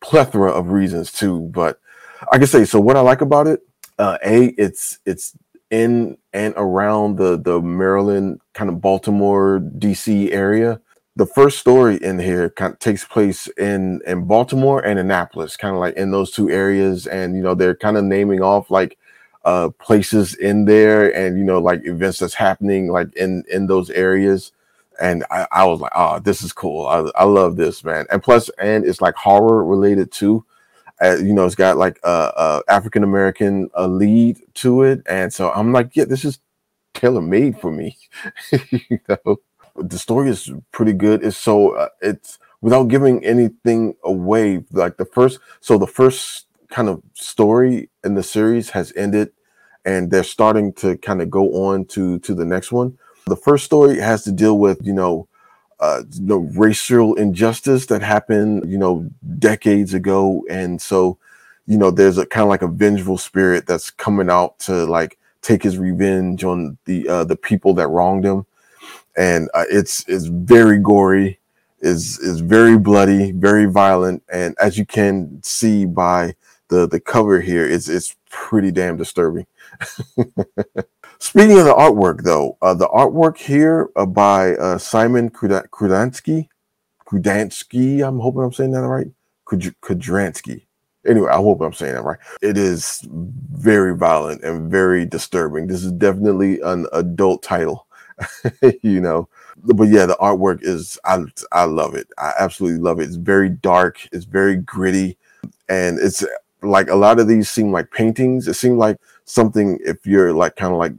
plethora 0.00 0.50
of 0.50 0.70
reasons 0.70 1.12
too. 1.12 1.40
But 1.52 1.80
I 2.32 2.38
can 2.38 2.46
say 2.46 2.64
so. 2.64 2.80
What 2.80 2.96
I 2.96 3.00
like 3.00 3.20
about 3.20 3.46
it, 3.46 3.60
uh, 3.98 4.18
a 4.24 4.46
it's 4.58 4.98
it's 5.04 5.36
in 5.70 6.16
and 6.32 6.54
around 6.56 7.16
the 7.16 7.38
the 7.38 7.60
Maryland 7.60 8.40
kind 8.54 8.70
of 8.70 8.80
Baltimore 8.80 9.60
DC 9.78 10.30
area. 10.32 10.80
The 11.16 11.26
first 11.26 11.58
story 11.58 11.96
in 11.96 12.18
here 12.18 12.50
kind 12.50 12.74
of 12.74 12.78
takes 12.78 13.04
place 13.04 13.48
in 13.58 14.00
in 14.06 14.26
Baltimore 14.26 14.80
and 14.84 14.98
Annapolis, 14.98 15.56
kind 15.56 15.74
of 15.74 15.80
like 15.80 15.96
in 15.96 16.10
those 16.10 16.30
two 16.30 16.50
areas, 16.50 17.06
and 17.06 17.34
you 17.36 17.42
know 17.42 17.54
they're 17.54 17.74
kind 17.76 17.96
of 17.96 18.04
naming 18.04 18.42
off 18.42 18.70
like 18.70 18.98
uh 19.44 19.70
places 19.78 20.34
in 20.34 20.64
there 20.66 21.14
and 21.16 21.38
you 21.38 21.44
know 21.44 21.58
like 21.60 21.84
events 21.86 22.18
that's 22.18 22.34
happening 22.34 22.88
like 22.90 23.14
in 23.16 23.44
in 23.50 23.66
those 23.66 23.90
areas 23.90 24.52
and 25.00 25.24
I, 25.30 25.46
I 25.52 25.64
was 25.66 25.80
like, 25.80 25.92
oh, 25.94 26.18
this 26.20 26.42
is 26.42 26.52
cool. 26.52 26.86
I, 26.86 27.08
I 27.16 27.24
love 27.24 27.56
this, 27.56 27.84
man. 27.84 28.06
And 28.10 28.22
plus, 28.22 28.48
and 28.58 28.84
it's 28.84 29.00
like 29.00 29.14
horror 29.14 29.64
related 29.64 30.10
too. 30.12 30.44
Uh, 31.02 31.16
you 31.16 31.34
know, 31.34 31.46
it's 31.46 31.54
got 31.54 31.76
like 31.76 31.98
a, 32.04 32.10
a 32.36 32.62
African 32.72 33.04
American 33.04 33.70
a 33.74 33.86
lead 33.88 34.38
to 34.54 34.82
it, 34.82 35.02
and 35.06 35.32
so 35.32 35.50
I'm 35.52 35.72
like, 35.72 35.94
yeah, 35.96 36.04
this 36.06 36.24
is 36.24 36.38
tailor 36.94 37.22
made 37.22 37.60
for 37.60 37.70
me. 37.70 37.98
you 38.70 39.00
know, 39.08 39.38
the 39.78 39.98
story 39.98 40.30
is 40.30 40.50
pretty 40.72 40.92
good. 40.92 41.24
It's 41.24 41.36
so 41.36 41.76
uh, 41.76 41.88
it's 42.00 42.38
without 42.60 42.84
giving 42.88 43.24
anything 43.24 43.94
away. 44.04 44.64
Like 44.72 44.96
the 44.96 45.04
first, 45.04 45.38
so 45.60 45.78
the 45.78 45.86
first 45.86 46.46
kind 46.68 46.88
of 46.88 47.02
story 47.14 47.88
in 48.04 48.14
the 48.14 48.22
series 48.22 48.70
has 48.70 48.92
ended, 48.96 49.32
and 49.84 50.10
they're 50.10 50.24
starting 50.24 50.72
to 50.74 50.96
kind 50.98 51.22
of 51.22 51.30
go 51.30 51.66
on 51.66 51.84
to 51.86 52.18
to 52.20 52.34
the 52.34 52.44
next 52.44 52.72
one. 52.72 52.98
The 53.26 53.36
first 53.36 53.64
story 53.64 53.98
has 53.98 54.22
to 54.24 54.32
deal 54.32 54.58
with, 54.58 54.78
you 54.84 54.92
know, 54.92 55.28
uh, 55.80 56.02
you 56.12 56.26
know, 56.26 56.48
racial 56.56 57.14
injustice 57.14 57.86
that 57.86 58.02
happened, 58.02 58.70
you 58.70 58.78
know, 58.78 59.08
decades 59.38 59.94
ago. 59.94 60.44
And 60.48 60.80
so, 60.80 61.18
you 61.66 61.76
know, 61.76 61.90
there's 61.90 62.18
a 62.18 62.26
kind 62.26 62.42
of 62.42 62.48
like 62.48 62.62
a 62.62 62.68
vengeful 62.68 63.18
spirit 63.18 63.66
that's 63.66 63.90
coming 63.90 64.30
out 64.30 64.58
to 64.60 64.86
like 64.86 65.18
take 65.42 65.62
his 65.62 65.78
revenge 65.78 66.44
on 66.44 66.78
the 66.86 67.08
uh, 67.08 67.24
the 67.24 67.36
people 67.36 67.74
that 67.74 67.88
wronged 67.88 68.24
him. 68.24 68.46
And 69.16 69.48
uh, 69.54 69.64
it's 69.70 70.04
it's 70.08 70.26
very 70.26 70.78
gory, 70.78 71.38
is 71.80 72.18
is 72.18 72.40
very 72.40 72.78
bloody, 72.78 73.32
very 73.32 73.66
violent, 73.66 74.22
and 74.32 74.54
as 74.60 74.76
you 74.76 74.86
can 74.86 75.40
see 75.42 75.86
by 75.86 76.34
the 76.68 76.86
the 76.86 77.00
cover 77.00 77.40
here, 77.40 77.66
it's 77.66 77.88
it's 77.88 78.14
pretty 78.30 78.70
damn 78.70 78.96
disturbing. 78.96 79.46
Speaking 81.18 81.58
of 81.58 81.64
the 81.64 81.74
artwork, 81.74 82.22
though, 82.22 82.58
uh, 82.60 82.74
the 82.74 82.88
artwork 82.88 83.38
here 83.38 83.88
uh, 83.96 84.04
by 84.04 84.54
uh, 84.56 84.76
Simon 84.76 85.30
Krudansky, 85.30 86.48
Krudansky, 87.06 88.06
I'm 88.06 88.20
hoping 88.20 88.42
I'm 88.42 88.52
saying 88.52 88.72
that 88.72 88.82
right. 88.82 89.06
Kudranski. 89.46 90.62
Anyway, 91.06 91.30
I 91.30 91.36
hope 91.36 91.60
I'm 91.60 91.72
saying 91.72 91.94
that 91.94 92.02
right. 92.02 92.18
It 92.42 92.58
is 92.58 93.06
very 93.10 93.96
violent 93.96 94.42
and 94.42 94.70
very 94.70 95.06
disturbing. 95.06 95.68
This 95.68 95.84
is 95.84 95.92
definitely 95.92 96.60
an 96.62 96.86
adult 96.92 97.42
title, 97.42 97.85
you 98.82 99.00
know. 99.00 99.28
But 99.64 99.88
yeah, 99.88 100.06
the 100.06 100.16
artwork 100.20 100.62
is 100.62 100.98
I 101.04 101.24
I 101.52 101.64
love 101.64 101.94
it. 101.94 102.08
I 102.18 102.32
absolutely 102.38 102.80
love 102.80 103.00
it. 103.00 103.04
It's 103.04 103.16
very 103.16 103.48
dark. 103.48 104.06
It's 104.12 104.24
very 104.24 104.56
gritty, 104.56 105.16
and 105.68 105.98
it's 105.98 106.24
like 106.62 106.90
a 106.90 106.96
lot 106.96 107.20
of 107.20 107.28
these 107.28 107.48
seem 107.48 107.72
like 107.72 107.90
paintings. 107.90 108.48
It 108.48 108.54
seemed 108.54 108.78
like 108.78 108.98
something 109.24 109.78
if 109.84 110.06
you're 110.06 110.32
like 110.32 110.56
kind 110.56 110.72
of 110.72 110.78
like 110.78 110.92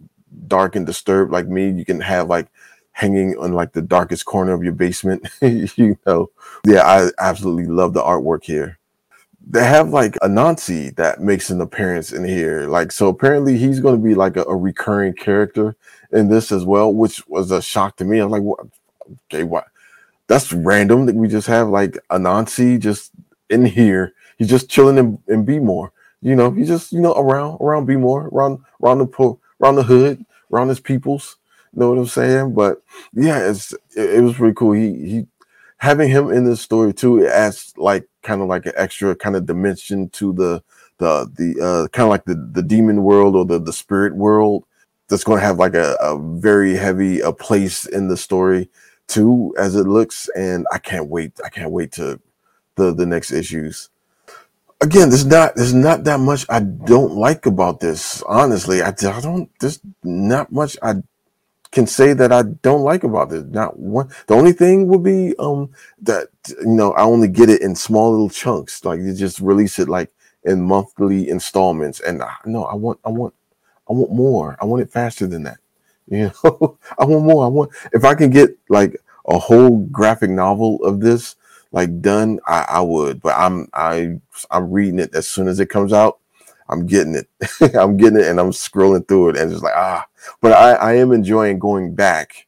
dark 0.47 0.75
and 0.75 0.85
disturbed 0.85 1.31
like 1.31 1.47
me, 1.47 1.69
you 1.69 1.85
can 1.85 1.99
have 2.01 2.27
like 2.27 2.47
hanging 2.91 3.37
on 3.37 3.53
like 3.53 3.73
the 3.73 3.81
darkest 3.81 4.25
corner 4.25 4.53
of 4.53 4.63
your 4.63 4.73
basement. 4.73 5.27
you 5.41 5.97
know, 6.05 6.29
yeah, 6.65 6.81
I 6.81 7.09
absolutely 7.19 7.65
love 7.65 7.93
the 7.93 8.01
artwork 8.01 8.43
here. 8.43 8.79
They 9.49 9.63
have 9.63 9.89
like 9.89 10.17
a 10.17 10.27
Anansi 10.27 10.95
that 10.97 11.21
makes 11.21 11.49
an 11.49 11.61
appearance 11.61 12.11
in 12.11 12.25
here. 12.25 12.67
Like, 12.67 12.91
so 12.91 13.07
apparently 13.07 13.57
he's 13.57 13.79
going 13.79 13.95
to 13.95 14.03
be 14.03 14.13
like 14.13 14.35
a, 14.35 14.43
a, 14.43 14.55
recurring 14.55 15.13
character 15.13 15.77
in 16.11 16.29
this 16.29 16.51
as 16.51 16.65
well, 16.65 16.93
which 16.93 17.27
was 17.27 17.51
a 17.51 17.61
shock 17.61 17.97
to 17.97 18.05
me. 18.05 18.19
I'm 18.19 18.29
like, 18.29 18.43
what? 18.43 18.59
Okay, 19.25 19.43
what? 19.43 19.65
That's 20.27 20.51
random 20.51 21.05
that 21.05 21.15
we 21.15 21.27
just 21.27 21.47
have 21.47 21.69
like 21.69 21.97
Anansi 22.09 22.79
just 22.79 23.11
in 23.49 23.65
here. 23.65 24.13
He's 24.37 24.49
just 24.49 24.69
chilling 24.69 24.97
in, 24.97 25.19
in 25.27 25.45
B-More. 25.45 25.91
You 26.21 26.35
know, 26.35 26.51
he's 26.51 26.67
just, 26.67 26.91
you 26.91 26.99
know, 26.99 27.13
around, 27.13 27.57
around 27.61 27.85
B-More, 27.85 28.27
around, 28.27 28.59
around 28.83 28.99
the, 28.99 29.37
around 29.61 29.75
the 29.75 29.83
hood 29.83 30.25
around 30.51 30.69
his 30.69 30.79
peoples. 30.79 31.37
You 31.73 31.81
know 31.81 31.89
what 31.89 31.99
I'm 31.99 32.07
saying? 32.07 32.53
But 32.53 32.81
yeah, 33.13 33.49
it's 33.49 33.73
it, 33.95 34.15
it 34.15 34.21
was 34.21 34.35
pretty 34.35 34.55
cool. 34.55 34.73
He 34.73 34.93
he 35.09 35.27
having 35.77 36.09
him 36.09 36.31
in 36.31 36.45
this 36.45 36.61
story 36.61 36.93
too, 36.93 37.23
it 37.23 37.27
adds 37.27 37.73
like 37.77 38.07
kind 38.23 38.41
of 38.41 38.47
like 38.47 38.65
an 38.65 38.73
extra 38.75 39.15
kind 39.15 39.35
of 39.35 39.45
dimension 39.45 40.09
to 40.09 40.33
the 40.33 40.63
the 40.97 41.29
the 41.35 41.63
uh 41.63 41.87
kind 41.89 42.05
of 42.05 42.09
like 42.09 42.25
the 42.25 42.35
the 42.53 42.63
demon 42.63 43.03
world 43.03 43.35
or 43.35 43.45
the 43.45 43.59
the 43.59 43.73
spirit 43.73 44.15
world 44.15 44.65
that's 45.09 45.23
going 45.23 45.39
to 45.39 45.45
have 45.45 45.57
like 45.59 45.75
a, 45.75 45.95
a 46.01 46.17
very 46.39 46.75
heavy 46.75 47.19
a 47.21 47.31
place 47.31 47.85
in 47.85 48.07
the 48.07 48.17
story 48.17 48.69
too 49.07 49.53
as 49.57 49.75
it 49.75 49.85
looks 49.87 50.29
and 50.35 50.65
i 50.71 50.77
can't 50.77 51.07
wait 51.07 51.33
i 51.45 51.49
can't 51.49 51.71
wait 51.71 51.91
to 51.91 52.19
the 52.75 52.93
the 52.93 53.05
next 53.05 53.31
issues 53.31 53.89
again, 54.81 55.09
there's 55.09 55.25
not 55.25 55.55
there's 55.55 55.73
not 55.73 56.03
that 56.05 56.19
much 56.19 56.45
I 56.49 56.59
don't 56.59 57.13
like 57.13 57.45
about 57.45 57.79
this. 57.79 58.21
Honestly, 58.23 58.81
I, 58.81 58.89
I 58.89 59.21
don't. 59.21 59.49
There's 59.59 59.79
not 60.03 60.51
much 60.51 60.77
I 60.81 60.95
can 61.71 61.87
say 61.87 62.13
that 62.13 62.31
I 62.31 62.43
don't 62.43 62.81
like 62.81 63.03
about 63.03 63.29
this. 63.29 63.43
Not 63.43 63.77
one. 63.79 64.09
The 64.27 64.35
only 64.35 64.53
thing 64.53 64.87
would 64.87 65.03
be 65.03 65.35
um 65.39 65.71
that 66.01 66.27
you 66.47 66.67
know 66.67 66.93
I 66.93 67.03
only 67.03 67.27
get 67.27 67.49
it 67.49 67.61
in 67.61 67.75
small 67.75 68.11
little 68.11 68.29
chunks. 68.29 68.83
Like 68.85 68.99
you 68.99 69.13
just 69.13 69.39
release 69.39 69.79
it 69.79 69.89
like 69.89 70.11
in 70.43 70.61
monthly 70.61 71.29
installments. 71.29 71.99
And 71.99 72.23
I, 72.23 72.33
no, 72.45 72.65
I 72.65 72.75
want 72.75 72.99
I 73.05 73.09
want 73.09 73.33
I 73.89 73.93
want 73.93 74.11
more. 74.11 74.57
I 74.61 74.65
want 74.65 74.81
it 74.81 74.91
faster 74.91 75.27
than 75.27 75.43
that. 75.43 75.57
You 76.09 76.31
know, 76.41 76.77
I 76.97 77.03
want 77.03 77.25
more. 77.25 77.43
I 77.43 77.49
want 77.49 77.71
if 77.91 78.05
I 78.05 78.15
can 78.15 78.29
get 78.29 78.51
like 78.69 78.95
a 79.27 79.37
whole 79.37 79.85
graphic 79.87 80.29
novel 80.29 80.81
of 80.85 81.01
this 81.01 81.35
like 81.73 81.99
done, 81.99 82.39
I, 82.47 82.65
I 82.69 82.79
would. 82.79 83.21
But 83.21 83.35
I'm 83.37 83.67
I 83.73 84.19
I'm 84.49 84.71
reading 84.71 84.99
it 84.99 85.13
as 85.13 85.27
soon 85.27 85.49
as 85.49 85.59
it 85.59 85.67
comes 85.67 85.91
out. 85.91 86.19
I'm 86.69 86.85
getting 86.85 87.15
it. 87.15 87.27
I'm 87.75 87.97
getting 87.97 88.19
it 88.19 88.27
and 88.27 88.39
I'm 88.39 88.51
scrolling 88.51 89.05
through 89.05 89.31
it 89.31 89.37
and 89.37 89.51
just 89.51 89.63
like 89.63 89.75
ah. 89.75 90.05
But 90.41 90.53
I, 90.53 90.73
I 90.75 90.93
am 90.93 91.11
enjoying 91.11 91.59
going 91.59 91.93
back, 91.93 92.47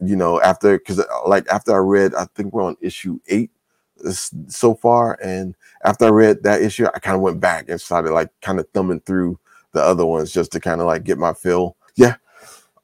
you 0.00 0.16
know, 0.16 0.40
after 0.40 0.78
because 0.78 1.00
uh, 1.00 1.04
like 1.26 1.46
after 1.48 1.74
I 1.74 1.78
read, 1.78 2.14
I 2.14 2.26
think 2.34 2.54
we're 2.54 2.64
on 2.64 2.76
issue 2.80 3.20
eight 3.28 3.50
so 4.48 4.74
far, 4.74 5.18
and 5.22 5.54
after 5.84 6.06
I 6.06 6.10
read 6.10 6.42
that 6.42 6.62
issue, 6.62 6.86
I 6.86 6.98
kind 7.00 7.16
of 7.16 7.22
went 7.22 7.40
back 7.40 7.68
and 7.68 7.80
started 7.80 8.12
like 8.12 8.30
kind 8.42 8.58
of 8.58 8.68
thumbing 8.70 9.00
through 9.00 9.38
the 9.74 9.82
other 9.82 10.06
ones 10.06 10.32
just 10.32 10.52
to 10.52 10.60
kind 10.60 10.80
of 10.80 10.86
like 10.86 11.04
get 11.04 11.18
my 11.18 11.34
feel. 11.34 11.76
Yeah, 11.96 12.16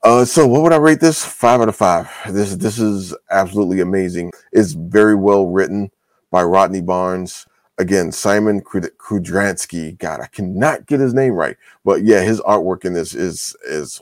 uh, 0.03 0.25
so 0.25 0.47
what 0.47 0.63
would 0.63 0.73
I 0.73 0.79
rate 0.79 1.01
this? 1.01 1.25
Five 1.25 1.61
out 1.61 1.69
of 1.69 1.77
five. 1.77 2.11
This 2.31 2.57
this 2.57 2.79
is 2.79 3.15
absolutely 3.31 3.81
amazing. 3.81 4.33
It's 4.53 4.73
very 4.73 5.15
well 5.15 5.47
written 5.47 5.91
by 6.31 6.43
Rodney 6.43 6.81
Barnes. 6.81 7.47
Again, 7.77 8.11
Simon 8.13 8.63
Kudranski. 8.63 9.99
God, 9.99 10.21
I 10.21 10.27
cannot 10.27 10.87
get 10.87 11.01
his 11.01 11.15
name 11.15 11.33
right, 11.35 11.57
but 11.85 12.03
yeah, 12.03 12.23
his 12.23 12.41
artwork 12.41 12.85
in 12.85 12.95
this 12.95 13.15
is 13.15 13.55
is 13.65 14.01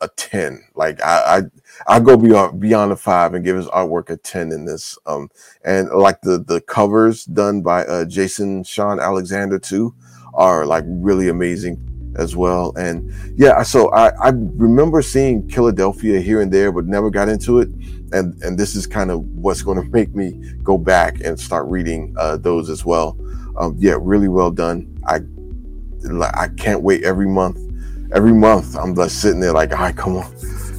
a 0.00 0.08
ten. 0.16 0.62
Like 0.74 1.00
I 1.02 1.38
I 1.88 1.96
I 1.96 2.00
go 2.00 2.16
beyond 2.16 2.60
beyond 2.60 2.90
a 2.90 2.96
five 2.96 3.34
and 3.34 3.44
give 3.44 3.56
his 3.56 3.66
artwork 3.66 4.10
a 4.10 4.16
ten 4.16 4.50
in 4.50 4.64
this. 4.64 4.98
Um, 5.06 5.30
and 5.64 5.90
like 5.90 6.22
the 6.22 6.38
the 6.38 6.60
covers 6.60 7.24
done 7.24 7.62
by 7.62 7.84
uh, 7.84 8.04
Jason 8.04 8.64
Shawn 8.64 8.98
Alexander 8.98 9.60
too 9.60 9.94
are 10.34 10.66
like 10.66 10.84
really 10.86 11.28
amazing 11.28 11.95
as 12.16 12.36
well. 12.36 12.72
And 12.76 13.12
yeah, 13.36 13.62
so 13.62 13.90
I, 13.92 14.08
I 14.16 14.30
remember 14.30 15.02
seeing 15.02 15.48
Philadelphia 15.48 16.20
here 16.20 16.40
and 16.40 16.52
there, 16.52 16.72
but 16.72 16.86
never 16.86 17.10
got 17.10 17.28
into 17.28 17.60
it. 17.60 17.68
And 18.12 18.40
and 18.42 18.58
this 18.58 18.74
is 18.74 18.86
kind 18.86 19.10
of 19.10 19.22
what's 19.22 19.62
going 19.62 19.82
to 19.82 19.88
make 19.90 20.14
me 20.14 20.32
go 20.62 20.78
back 20.78 21.20
and 21.20 21.38
start 21.38 21.66
reading 21.66 22.14
uh, 22.18 22.36
those 22.36 22.70
as 22.70 22.84
well. 22.84 23.16
Um, 23.58 23.76
yeah, 23.78 23.96
really 24.00 24.28
well 24.28 24.50
done. 24.50 24.98
I 25.06 25.20
like 26.10 26.36
I 26.36 26.48
can't 26.48 26.82
wait 26.82 27.04
every 27.04 27.26
month. 27.26 27.58
Every 28.14 28.32
month, 28.32 28.76
I'm 28.76 28.94
just 28.94 29.20
sitting 29.20 29.40
there 29.40 29.52
like, 29.52 29.72
all 29.72 29.78
right, 29.78 29.96
come 29.96 30.16
on, 30.16 30.32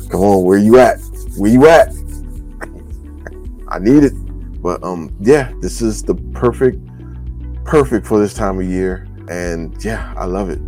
come 0.09 0.21
on, 0.21 0.45
where 0.45 0.57
you 0.57 0.79
at? 0.79 0.97
Where 1.35 1.51
you 1.51 1.67
at? 1.67 1.89
I 3.67 3.79
need 3.79 4.03
it. 4.03 4.13
But 4.61 4.81
um, 4.81 5.13
yeah, 5.19 5.51
this 5.59 5.81
is 5.81 6.03
the 6.03 6.15
perfect 6.33 6.79
perfect 7.67 8.07
for 8.07 8.19
this 8.19 8.33
time 8.33 8.59
of 8.59 8.65
year. 8.65 9.07
And 9.29 9.83
yeah, 9.83 10.13
I 10.17 10.25
love 10.25 10.49
it. 10.49 10.59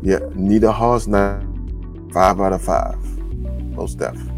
Yeah, 0.00 0.20
Nita 0.34 0.70
Hawes, 0.70 1.08
nine, 1.08 2.10
five 2.12 2.40
out 2.40 2.52
of 2.52 2.62
five. 2.62 2.96
Most 3.74 3.98
definitely. 3.98 4.34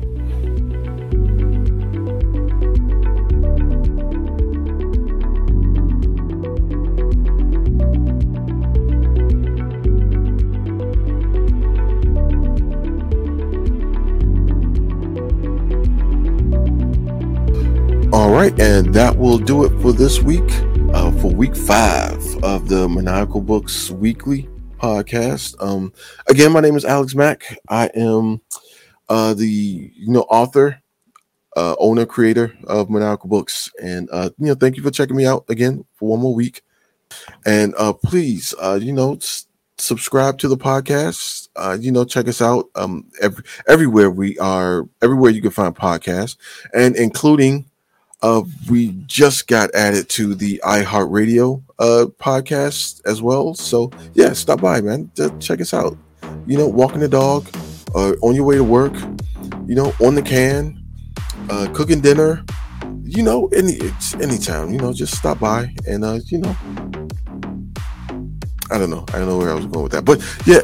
All 18.12 18.30
right, 18.30 18.58
and 18.58 18.94
that 18.94 19.14
will 19.16 19.38
do 19.38 19.64
it 19.64 19.82
for 19.82 19.92
this 19.92 20.20
week, 20.20 20.50
uh, 20.94 21.12
for 21.20 21.30
week 21.30 21.54
five 21.54 22.16
of 22.42 22.68
the 22.68 22.88
Maniacal 22.88 23.42
Books 23.42 23.90
Weekly 23.90 24.48
podcast. 24.80 25.54
Um, 25.62 25.92
again, 26.28 26.52
my 26.52 26.60
name 26.60 26.76
is 26.76 26.84
Alex 26.84 27.14
Mac. 27.14 27.58
I 27.68 27.86
am 27.94 28.40
uh, 29.08 29.34
the 29.34 29.48
you 29.48 30.12
know 30.12 30.22
author, 30.22 30.80
uh, 31.56 31.76
owner, 31.78 32.06
creator 32.06 32.54
of 32.66 32.90
Maniacal 32.90 33.28
Books, 33.30 33.70
and 33.82 34.08
uh, 34.12 34.30
you 34.38 34.46
know 34.48 34.54
thank 34.54 34.76
you 34.76 34.82
for 34.82 34.90
checking 34.90 35.16
me 35.16 35.26
out 35.26 35.44
again 35.48 35.84
for 35.94 36.08
one 36.10 36.20
more 36.20 36.34
week. 36.34 36.62
And 37.46 37.74
uh, 37.78 37.92
please, 37.92 38.54
uh, 38.60 38.78
you 38.82 38.92
know, 38.92 39.14
s- 39.16 39.46
subscribe 39.78 40.38
to 40.38 40.48
the 40.48 40.56
podcast. 40.56 41.48
Uh, 41.56 41.76
you 41.80 41.92
know, 41.92 42.04
check 42.04 42.28
us 42.28 42.42
out 42.42 42.66
um, 42.74 43.08
every, 43.22 43.44
everywhere 43.68 44.10
we 44.10 44.38
are, 44.38 44.88
everywhere 45.02 45.30
you 45.30 45.42
can 45.42 45.50
find 45.52 45.76
podcasts, 45.76 46.36
and 46.74 46.96
including 46.96 47.69
uh, 48.22 48.42
we 48.68 48.88
just 49.06 49.46
got 49.46 49.74
added 49.74 50.08
to 50.10 50.34
the 50.34 50.60
iHeartRadio 50.64 51.62
uh, 51.78 52.06
podcast 52.18 53.00
as 53.06 53.22
well. 53.22 53.54
So 53.54 53.90
yeah, 54.14 54.32
stop 54.32 54.60
by, 54.60 54.80
man. 54.80 55.10
Just 55.14 55.40
check 55.40 55.60
us 55.60 55.72
out. 55.72 55.96
You 56.46 56.58
know, 56.58 56.68
walking 56.68 57.00
the 57.00 57.08
dog, 57.08 57.48
uh, 57.94 58.12
on 58.22 58.34
your 58.34 58.44
way 58.44 58.56
to 58.56 58.64
work. 58.64 58.94
You 59.66 59.74
know, 59.76 59.92
on 60.00 60.14
the 60.14 60.22
can, 60.22 60.82
uh, 61.48 61.68
cooking 61.72 62.00
dinner. 62.00 62.44
You 63.02 63.22
know, 63.22 63.48
any 63.48 63.78
anytime. 64.20 64.72
You 64.72 64.78
know, 64.78 64.92
just 64.92 65.16
stop 65.16 65.40
by 65.40 65.74
and 65.86 66.04
uh, 66.04 66.20
you 66.26 66.38
know, 66.38 66.56
I 68.70 68.78
don't 68.78 68.90
know. 68.90 69.04
I 69.08 69.18
don't 69.18 69.28
know 69.28 69.38
where 69.38 69.50
I 69.50 69.54
was 69.54 69.66
going 69.66 69.84
with 69.84 69.92
that, 69.92 70.04
but 70.04 70.22
yeah. 70.46 70.60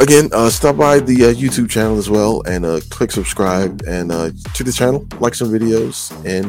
Again, 0.00 0.30
uh, 0.32 0.48
stop 0.48 0.76
by 0.76 1.00
the 1.00 1.24
uh, 1.24 1.32
YouTube 1.32 1.68
channel 1.68 1.98
as 1.98 2.08
well 2.08 2.40
and 2.42 2.64
uh, 2.64 2.78
click 2.88 3.10
subscribe 3.10 3.82
and 3.84 4.12
uh, 4.12 4.30
to 4.54 4.62
the 4.62 4.70
channel, 4.70 5.04
like 5.18 5.34
some 5.34 5.48
videos, 5.48 6.12
and 6.24 6.48